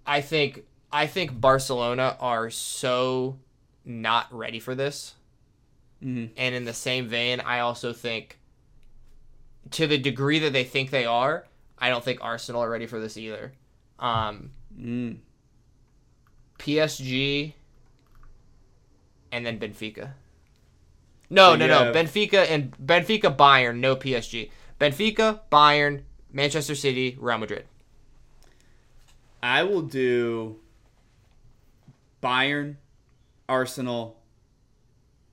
I 0.06 0.20
think 0.20 0.64
I 0.90 1.06
think 1.06 1.38
Barcelona 1.38 2.16
are 2.18 2.48
so 2.48 3.38
not 3.84 4.32
ready 4.32 4.58
for 4.58 4.74
this, 4.74 5.14
Mhm. 6.02 6.30
and 6.36 6.54
in 6.54 6.64
the 6.64 6.72
same 6.72 7.08
vein, 7.08 7.40
I 7.40 7.58
also 7.58 7.92
think, 7.92 8.37
to 9.72 9.86
the 9.86 9.98
degree 9.98 10.38
that 10.40 10.52
they 10.52 10.64
think 10.64 10.90
they 10.90 11.04
are, 11.04 11.46
I 11.78 11.88
don't 11.90 12.04
think 12.04 12.18
Arsenal 12.22 12.62
are 12.62 12.70
ready 12.70 12.86
for 12.86 12.98
this 13.00 13.16
either. 13.16 13.52
Um, 13.98 14.50
Mm. 14.78 15.18
PSG, 16.58 17.54
and 19.32 19.44
then 19.46 19.58
Benfica. 19.58 20.12
No, 21.30 21.52
So 21.52 21.56
no, 21.56 21.66
no. 21.66 21.84
have- 21.84 21.94
Benfica 21.94 22.46
and 22.48 22.72
Benfica, 22.78 23.34
Bayern, 23.36 23.78
no 23.78 23.96
PSG. 23.96 24.50
Benfica, 24.80 25.40
Bayern, 25.50 26.02
Manchester 26.32 26.74
City, 26.74 27.16
Real 27.20 27.38
Madrid. 27.38 27.66
I 29.42 29.62
will 29.62 29.82
do 29.82 30.58
Bayern, 32.22 32.76
Arsenal, 33.48 34.16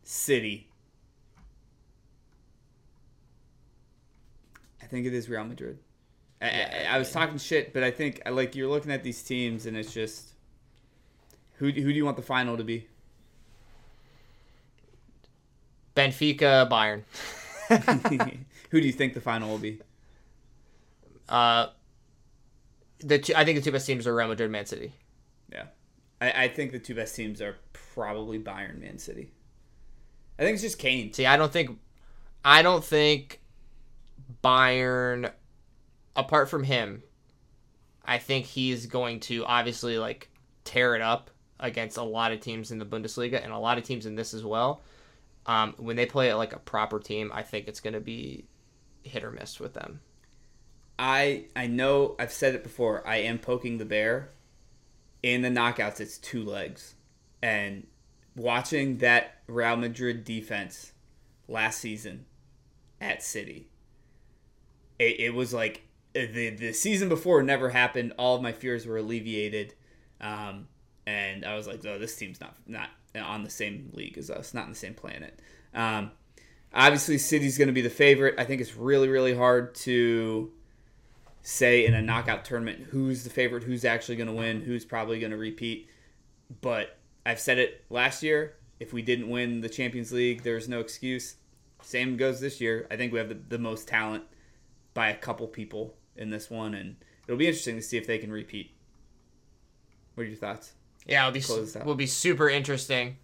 City. 0.03 0.69
Think 4.95 5.07
it 5.07 5.13
is 5.13 5.29
Real 5.29 5.43
Madrid. 5.43 5.77
I, 6.41 6.47
I, 6.47 6.87
I 6.91 6.97
was 6.97 7.11
talking 7.11 7.37
shit, 7.37 7.73
but 7.73 7.83
I 7.83 7.91
think 7.91 8.21
like 8.29 8.55
you're 8.55 8.69
looking 8.69 8.91
at 8.91 9.03
these 9.03 9.21
teams, 9.21 9.65
and 9.65 9.75
it's 9.75 9.93
just 9.93 10.29
who 11.55 11.65
who 11.65 11.71
do 11.71 11.91
you 11.91 12.05
want 12.05 12.15
the 12.15 12.23
final 12.23 12.55
to 12.55 12.63
be? 12.63 12.87
Benfica, 15.95 16.69
Bayern. 16.69 17.03
who 18.69 18.79
do 18.79 18.87
you 18.87 18.93
think 18.93 19.13
the 19.13 19.21
final 19.21 19.49
will 19.49 19.57
be? 19.57 19.81
Uh, 21.27 21.67
the 22.99 23.19
two, 23.19 23.33
I 23.35 23.43
think 23.43 23.57
the 23.57 23.63
two 23.63 23.71
best 23.71 23.85
teams 23.85 24.07
are 24.07 24.15
Real 24.15 24.27
Madrid, 24.29 24.49
Man 24.49 24.65
City. 24.65 24.93
Yeah, 25.51 25.65
I, 26.21 26.45
I 26.45 26.47
think 26.47 26.71
the 26.71 26.79
two 26.79 26.95
best 26.95 27.15
teams 27.15 27.41
are 27.41 27.57
probably 27.93 28.39
Bayern, 28.39 28.79
Man 28.79 28.97
City. 28.97 29.31
I 30.39 30.43
think 30.43 30.53
it's 30.53 30.63
just 30.63 30.79
Kane. 30.79 31.11
See, 31.11 31.25
I 31.25 31.35
don't 31.35 31.51
think, 31.51 31.79
I 32.43 32.61
don't 32.61 32.83
think 32.83 33.41
Bayern, 34.45 35.31
apart 36.15 36.49
from 36.49 36.63
him, 36.63 37.01
I 38.05 38.19
think 38.19 38.45
he's 38.45 38.85
going 38.85 39.21
to 39.21 39.43
obviously 39.43 39.97
like 39.97 40.29
tear 40.63 40.95
it 40.95 41.01
up 41.01 41.31
against 41.59 41.97
a 41.97 42.03
lot 42.03 42.31
of 42.31 42.41
teams 42.41 42.69
in 42.69 42.77
the 42.77 42.85
Bundesliga 42.85 43.43
and 43.43 43.51
a 43.51 43.57
lot 43.57 43.79
of 43.79 43.83
teams 43.83 44.05
in 44.05 44.13
this 44.13 44.35
as 44.35 44.43
well. 44.43 44.81
Um, 45.47 45.73
when 45.77 45.95
they 45.95 46.05
play 46.05 46.29
it 46.29 46.35
like 46.35 46.53
a 46.53 46.59
proper 46.59 46.99
team, 46.99 47.31
I 47.33 47.41
think 47.41 47.67
it's 47.67 47.79
going 47.79 47.95
to 47.95 47.99
be 47.99 48.45
hit 49.03 49.23
or 49.23 49.31
miss 49.31 49.59
with 49.59 49.73
them. 49.73 50.01
I 50.99 51.45
I 51.55 51.65
know 51.65 52.15
I've 52.19 52.31
said 52.31 52.53
it 52.53 52.63
before. 52.63 53.05
I 53.07 53.17
am 53.17 53.39
poking 53.39 53.79
the 53.79 53.85
bear. 53.85 54.29
In 55.23 55.41
the 55.41 55.49
knockouts, 55.49 55.99
it's 55.99 56.19
two 56.19 56.43
legs, 56.43 56.93
and 57.41 57.87
watching 58.35 58.99
that 58.99 59.39
Real 59.47 59.75
Madrid 59.75 60.23
defense 60.23 60.93
last 61.47 61.79
season 61.79 62.25
at 63.01 63.23
City, 63.23 63.69
it, 64.99 65.19
it 65.19 65.33
was 65.33 65.53
like 65.53 65.83
the 66.13 66.49
the 66.51 66.73
season 66.73 67.09
before 67.09 67.43
never 67.43 67.69
happened. 67.69 68.13
All 68.17 68.35
of 68.35 68.41
my 68.41 68.53
fears 68.53 68.85
were 68.85 68.97
alleviated, 68.97 69.73
um, 70.21 70.67
and 71.05 71.45
I 71.45 71.55
was 71.55 71.67
like, 71.67 71.85
"Oh, 71.85 71.99
this 71.99 72.15
team's 72.15 72.39
not 72.39 72.55
not 72.65 72.89
on 73.15 73.43
the 73.43 73.49
same 73.49 73.91
league 73.93 74.17
as 74.17 74.29
us, 74.29 74.53
not 74.53 74.65
in 74.65 74.69
the 74.69 74.77
same 74.77 74.93
planet." 74.93 75.39
Um, 75.73 76.11
obviously, 76.73 77.17
City's 77.17 77.57
going 77.57 77.67
to 77.67 77.73
be 77.73 77.81
the 77.81 77.89
favorite. 77.89 78.35
I 78.37 78.45
think 78.45 78.61
it's 78.61 78.75
really 78.75 79.09
really 79.09 79.35
hard 79.35 79.75
to 79.75 80.51
say 81.41 81.85
in 81.85 81.93
a 81.93 82.01
knockout 82.01 82.43
tournament 82.43 82.87
who's 82.89 83.23
the 83.23 83.29
favorite, 83.29 83.63
who's 83.63 83.85
actually 83.85 84.15
going 84.15 84.27
to 84.27 84.33
win, 84.33 84.61
who's 84.61 84.85
probably 84.85 85.19
going 85.19 85.31
to 85.31 85.37
repeat. 85.37 85.89
But 86.61 86.97
I've 87.25 87.39
said 87.39 87.59
it 87.59 87.83
last 87.89 88.23
year. 88.23 88.55
If 88.79 88.91
we 88.93 89.01
didn't 89.01 89.29
win 89.29 89.61
the 89.61 89.69
Champions 89.69 90.11
League, 90.11 90.43
there's 90.43 90.67
no 90.67 90.79
excuse. 90.79 91.35
Same 91.81 92.17
goes 92.17 92.41
this 92.41 92.59
year. 92.59 92.87
I 92.89 92.97
think 92.97 93.13
we 93.13 93.19
have 93.19 93.29
the, 93.29 93.37
the 93.47 93.57
most 93.57 93.87
talent 93.87 94.23
by 94.95 95.09
a 95.09 95.15
couple 95.15 95.45
people 95.45 95.93
in 96.15 96.31
this 96.31 96.49
one, 96.49 96.73
and 96.73 96.95
it'll 97.27 97.37
be 97.37 97.45
interesting 97.45 97.75
to 97.75 97.81
see 97.83 97.97
if 97.97 98.07
they 98.07 98.17
can 98.17 98.31
repeat. 98.31 98.71
What 100.15 100.23
are 100.23 100.27
your 100.27 100.37
thoughts? 100.37 100.71
Yeah, 101.05 101.27
it'll 101.27 101.33
be 101.33 101.41
that. 101.73 101.85
will 101.85 101.93
be 101.93 102.07
super 102.07 102.49
interesting. 102.49 103.17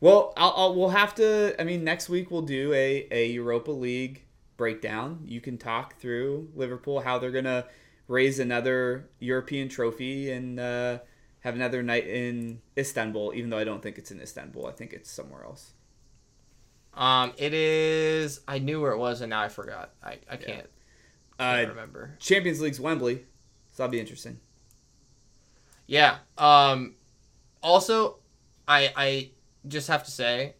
Well, 0.00 0.32
I'll, 0.36 0.54
I'll 0.56 0.74
we'll 0.74 0.88
have 0.88 1.14
to. 1.16 1.54
I 1.60 1.64
mean, 1.64 1.84
next 1.84 2.08
week 2.08 2.30
we'll 2.30 2.42
do 2.42 2.72
a, 2.72 3.06
a 3.12 3.26
Europa 3.30 3.70
League 3.70 4.22
breakdown. 4.56 5.20
You 5.26 5.40
can 5.40 5.58
talk 5.58 6.00
through 6.00 6.48
Liverpool 6.56 7.00
how 7.00 7.18
they're 7.18 7.30
gonna 7.30 7.66
raise 8.08 8.40
another 8.40 9.10
European 9.20 9.68
trophy 9.68 10.32
and 10.32 10.58
uh, 10.58 10.98
have 11.40 11.54
another 11.54 11.82
night 11.82 12.08
in 12.08 12.62
Istanbul. 12.76 13.32
Even 13.34 13.50
though 13.50 13.58
I 13.58 13.64
don't 13.64 13.82
think 13.82 13.98
it's 13.98 14.10
in 14.10 14.20
Istanbul, 14.20 14.66
I 14.66 14.72
think 14.72 14.94
it's 14.94 15.10
somewhere 15.10 15.44
else. 15.44 15.74
Um, 16.94 17.32
it 17.38 17.54
is. 17.54 18.40
I 18.48 18.58
knew 18.58 18.80
where 18.80 18.92
it 18.92 18.98
was, 18.98 19.20
and 19.20 19.30
now 19.30 19.40
I 19.40 19.48
forgot. 19.48 19.90
I, 20.02 20.18
I 20.28 20.36
can't, 20.36 20.66
can't 21.38 21.66
Uh, 21.66 21.68
remember. 21.70 22.16
Champions 22.18 22.60
League's 22.60 22.80
Wembley, 22.80 23.16
so 23.72 23.82
that'll 23.82 23.90
be 23.92 24.00
interesting. 24.00 24.38
Yeah. 25.86 26.18
Um. 26.38 26.94
Also, 27.62 28.16
I 28.66 28.92
I 28.96 29.30
just 29.68 29.88
have 29.88 30.04
to 30.04 30.10
say, 30.10 30.54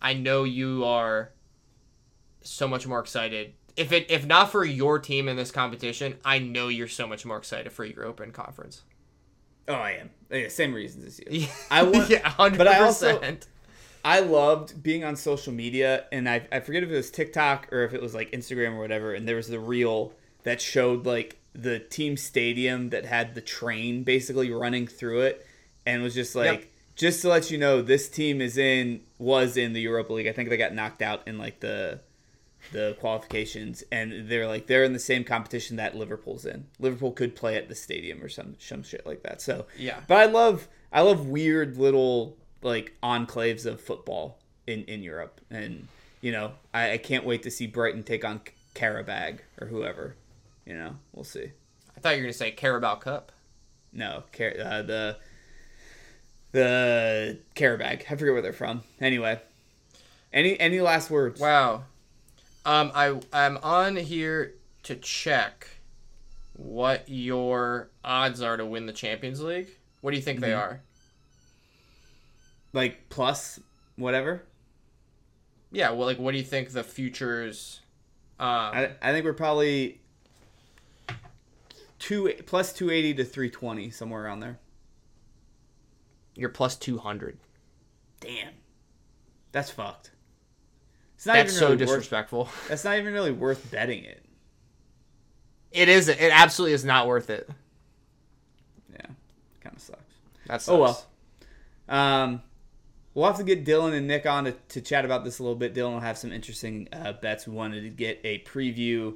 I 0.00 0.14
know 0.14 0.44
you 0.44 0.84
are 0.84 1.32
so 2.42 2.66
much 2.68 2.86
more 2.86 3.00
excited. 3.00 3.54
If 3.76 3.92
it 3.92 4.10
if 4.10 4.26
not 4.26 4.50
for 4.50 4.64
your 4.64 4.98
team 4.98 5.28
in 5.28 5.36
this 5.36 5.50
competition, 5.50 6.16
I 6.24 6.38
know 6.38 6.68
you're 6.68 6.88
so 6.88 7.06
much 7.06 7.24
more 7.24 7.36
excited 7.38 7.72
for 7.72 7.84
European 7.84 8.32
Conference. 8.32 8.82
Oh, 9.68 9.74
I 9.74 9.92
am. 9.92 10.10
Yeah, 10.30 10.48
same 10.48 10.74
reasons 10.74 11.06
as 11.06 11.20
you. 11.20 11.26
Yeah, 11.30 11.46
I 11.70 11.82
want, 11.84 12.10
yeah, 12.10 12.28
hundred 12.28 12.58
but 12.58 12.66
I 12.68 12.80
also-. 12.80 13.20
I 14.04 14.20
loved 14.20 14.82
being 14.82 15.04
on 15.04 15.14
social 15.16 15.52
media, 15.52 16.06
and 16.10 16.28
I, 16.28 16.46
I 16.50 16.60
forget 16.60 16.82
if 16.82 16.90
it 16.90 16.94
was 16.96 17.10
TikTok 17.10 17.68
or 17.72 17.84
if 17.84 17.94
it 17.94 18.02
was 18.02 18.14
like 18.14 18.32
Instagram 18.32 18.74
or 18.74 18.80
whatever. 18.80 19.14
And 19.14 19.28
there 19.28 19.36
was 19.36 19.48
the 19.48 19.60
reel 19.60 20.12
that 20.42 20.60
showed 20.60 21.06
like 21.06 21.38
the 21.54 21.78
team 21.78 22.16
stadium 22.16 22.90
that 22.90 23.04
had 23.04 23.34
the 23.34 23.40
train 23.40 24.02
basically 24.02 24.50
running 24.50 24.86
through 24.86 25.20
it, 25.20 25.46
and 25.86 26.02
was 26.02 26.14
just 26.14 26.34
like, 26.34 26.60
Yep. 26.60 26.68
just 26.96 27.22
to 27.22 27.28
let 27.28 27.50
you 27.50 27.58
know, 27.58 27.80
this 27.82 28.08
team 28.08 28.40
is 28.40 28.56
in 28.58 29.02
was 29.18 29.56
in 29.56 29.72
the 29.72 29.80
Europa 29.80 30.12
League. 30.14 30.26
I 30.26 30.32
think 30.32 30.48
they 30.48 30.56
got 30.56 30.74
knocked 30.74 31.02
out 31.02 31.22
in 31.28 31.38
like 31.38 31.60
the 31.60 32.00
the 32.72 32.96
qualifications, 33.00 33.82
and 33.92 34.28
they're 34.28 34.46
like 34.46 34.66
they're 34.66 34.84
in 34.84 34.92
the 34.92 34.98
same 34.98 35.24
competition 35.24 35.76
that 35.76 35.96
Liverpool's 35.96 36.46
in. 36.46 36.66
Liverpool 36.80 37.12
could 37.12 37.34
play 37.36 37.56
at 37.56 37.68
the 37.68 37.74
stadium 37.74 38.22
or 38.22 38.28
some 38.28 38.56
some 38.58 38.82
shit 38.82 39.04
like 39.06 39.22
that. 39.22 39.40
So 39.42 39.66
Yeah. 39.78 40.00
but 40.08 40.16
I 40.16 40.26
love 40.26 40.68
I 40.92 41.00
love 41.02 41.26
weird 41.26 41.76
little 41.76 42.36
like 42.62 42.94
enclaves 43.02 43.66
of 43.66 43.80
football 43.80 44.38
in 44.66 44.84
in 44.84 45.02
Europe, 45.02 45.40
and 45.50 45.88
you 46.20 46.32
know 46.32 46.52
I, 46.72 46.92
I 46.92 46.98
can't 46.98 47.24
wait 47.24 47.42
to 47.44 47.50
see 47.50 47.66
Brighton 47.66 48.02
take 48.02 48.24
on 48.24 48.40
Qarabag 48.74 49.40
or 49.60 49.66
whoever. 49.66 50.16
You 50.66 50.74
know, 50.74 50.96
we'll 51.12 51.24
see. 51.24 51.50
I 51.96 52.00
thought 52.00 52.10
you 52.10 52.18
were 52.18 52.24
gonna 52.24 52.32
say 52.32 52.52
Carabao 52.52 52.96
Cup. 52.96 53.32
No, 53.92 54.22
Car- 54.32 54.54
uh, 54.62 54.82
the 54.82 55.16
the 56.52 57.38
Qarabag. 57.54 58.04
I 58.10 58.16
forget 58.16 58.32
where 58.32 58.42
they're 58.42 58.52
from. 58.52 58.82
Anyway, 59.00 59.40
any 60.32 60.58
any 60.58 60.80
last 60.80 61.10
words? 61.10 61.40
Wow. 61.40 61.84
Um, 62.64 62.92
I 62.94 63.18
I'm 63.32 63.58
on 63.58 63.96
here 63.96 64.54
to 64.84 64.94
check 64.96 65.68
what 66.54 67.08
your 67.08 67.88
odds 68.04 68.40
are 68.40 68.56
to 68.56 68.64
win 68.64 68.86
the 68.86 68.92
Champions 68.92 69.40
League. 69.40 69.68
What 70.00 70.12
do 70.12 70.16
you 70.16 70.22
think 70.22 70.40
they 70.40 70.52
are? 70.52 70.80
Like 72.72 73.08
plus 73.08 73.60
whatever. 73.96 74.42
Yeah. 75.70 75.90
Well, 75.90 76.06
like, 76.06 76.18
what 76.18 76.32
do 76.32 76.38
you 76.38 76.44
think 76.44 76.70
the 76.70 76.82
futures? 76.84 77.80
Um, 78.40 78.48
I 78.48 78.90
I 79.00 79.12
think 79.12 79.24
we're 79.24 79.32
probably 79.34 80.00
two 81.98 82.32
plus 82.46 82.72
two 82.72 82.90
eighty 82.90 83.14
to 83.14 83.24
three 83.24 83.50
twenty 83.50 83.90
somewhere 83.90 84.24
around 84.24 84.40
there. 84.40 84.58
you're 86.34 86.48
plus 86.48 86.76
two 86.76 86.98
hundred. 86.98 87.38
Damn, 88.20 88.52
that's 89.52 89.70
fucked. 89.70 90.10
It's 91.16 91.26
not 91.26 91.34
That's 91.34 91.52
even 91.52 91.58
so 91.60 91.66
really 91.66 91.76
worth. 91.76 91.88
disrespectful. 91.88 92.48
That's 92.68 92.82
not 92.84 92.98
even 92.98 93.12
really 93.12 93.30
worth 93.30 93.70
betting 93.70 94.02
it. 94.04 94.24
It 95.70 95.88
isn't. 95.88 96.18
It 96.20 96.32
absolutely 96.32 96.74
is 96.74 96.84
not 96.84 97.06
worth 97.06 97.30
it. 97.30 97.48
Yeah, 98.92 99.06
kind 99.60 99.76
of 99.76 99.80
sucks. 99.80 100.00
That's 100.46 100.68
Oh 100.68 100.78
well. 100.80 101.06
Um, 101.88 102.42
we'll 103.14 103.26
have 103.26 103.36
to 103.38 103.44
get 103.44 103.64
Dylan 103.64 103.92
and 103.94 104.06
Nick 104.06 104.26
on 104.26 104.44
to, 104.44 104.52
to 104.52 104.80
chat 104.80 105.04
about 105.04 105.24
this 105.24 105.38
a 105.38 105.42
little 105.42 105.56
bit. 105.56 105.74
Dylan 105.74 105.92
will 105.92 106.00
have 106.00 106.18
some 106.18 106.32
interesting 106.32 106.88
uh, 106.92 107.12
bets. 107.12 107.46
We 107.46 107.54
wanted 107.54 107.82
to 107.82 107.90
get 107.90 108.20
a 108.24 108.40
preview 108.40 109.14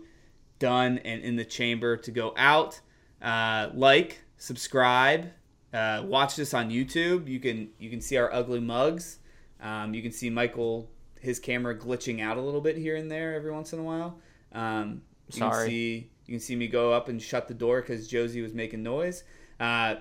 done 0.59 0.99
and 0.99 1.23
in 1.23 1.37
the 1.37 1.45
chamber 1.45 1.97
to 1.99 2.11
go 2.11 2.35
out. 2.37 2.81
Uh, 3.21 3.71
like, 3.75 4.23
subscribe, 4.39 5.31
uh, 5.73 6.03
watch 6.05 6.37
this 6.37 6.55
on 6.55 6.71
YouTube. 6.71 7.29
You 7.29 7.41
can 7.41 7.71
you 7.79 7.91
can 7.91 8.01
see 8.01 8.17
our 8.17 8.33
ugly 8.33 8.61
mugs. 8.61 9.19
Um, 9.61 9.95
you 9.95 10.03
can 10.03 10.13
see 10.13 10.31
Michael 10.31 10.91
his 11.21 11.39
camera 11.39 11.77
glitching 11.77 12.23
out 12.23 12.37
a 12.37 12.41
little 12.41 12.61
bit 12.61 12.77
here 12.77 12.97
and 12.97 13.11
there 13.11 13.35
every 13.35 13.51
once 13.51 13.73
in 13.73 13.79
a 13.79 13.83
while. 13.83 14.19
Um, 14.53 15.03
you 15.27 15.41
Can 15.41 15.51
Sorry. 15.51 15.69
see, 15.69 16.11
you 16.27 16.35
can 16.35 16.41
see 16.41 16.55
me 16.55 16.69
go 16.69 16.93
up 16.93 17.09
and 17.09 17.21
shut 17.21 17.49
the 17.49 17.55
door 17.55 17.81
because 17.81 18.07
Josie 18.07 18.43
was 18.43 18.55
making 18.55 18.83
noise. 18.83 19.25
Uh, 19.59 19.97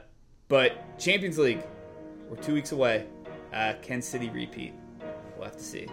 but 0.48 1.00
Champions 1.00 1.38
League, 1.38 1.64
we're 2.30 2.38
two 2.38 2.54
weeks 2.54 2.72
away. 2.72 3.08
Uh, 3.56 3.74
can 3.82 4.02
City 4.02 4.30
repeat? 4.32 4.74
We'll 5.38 5.46
have 5.46 5.56
to 5.56 5.64
see. 5.64 5.88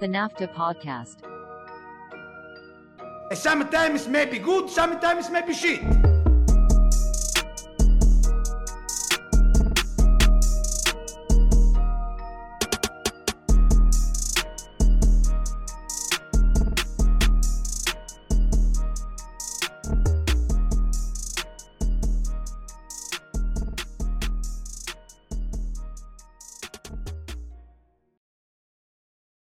The 0.00 0.06
NAFTA 0.06 0.54
podcast. 0.54 1.37
Sometimes 3.38 4.08
maybe 4.08 4.40
good, 4.40 4.68
sometimes 4.68 5.30
maybe 5.30 5.54
shit. 5.54 6.17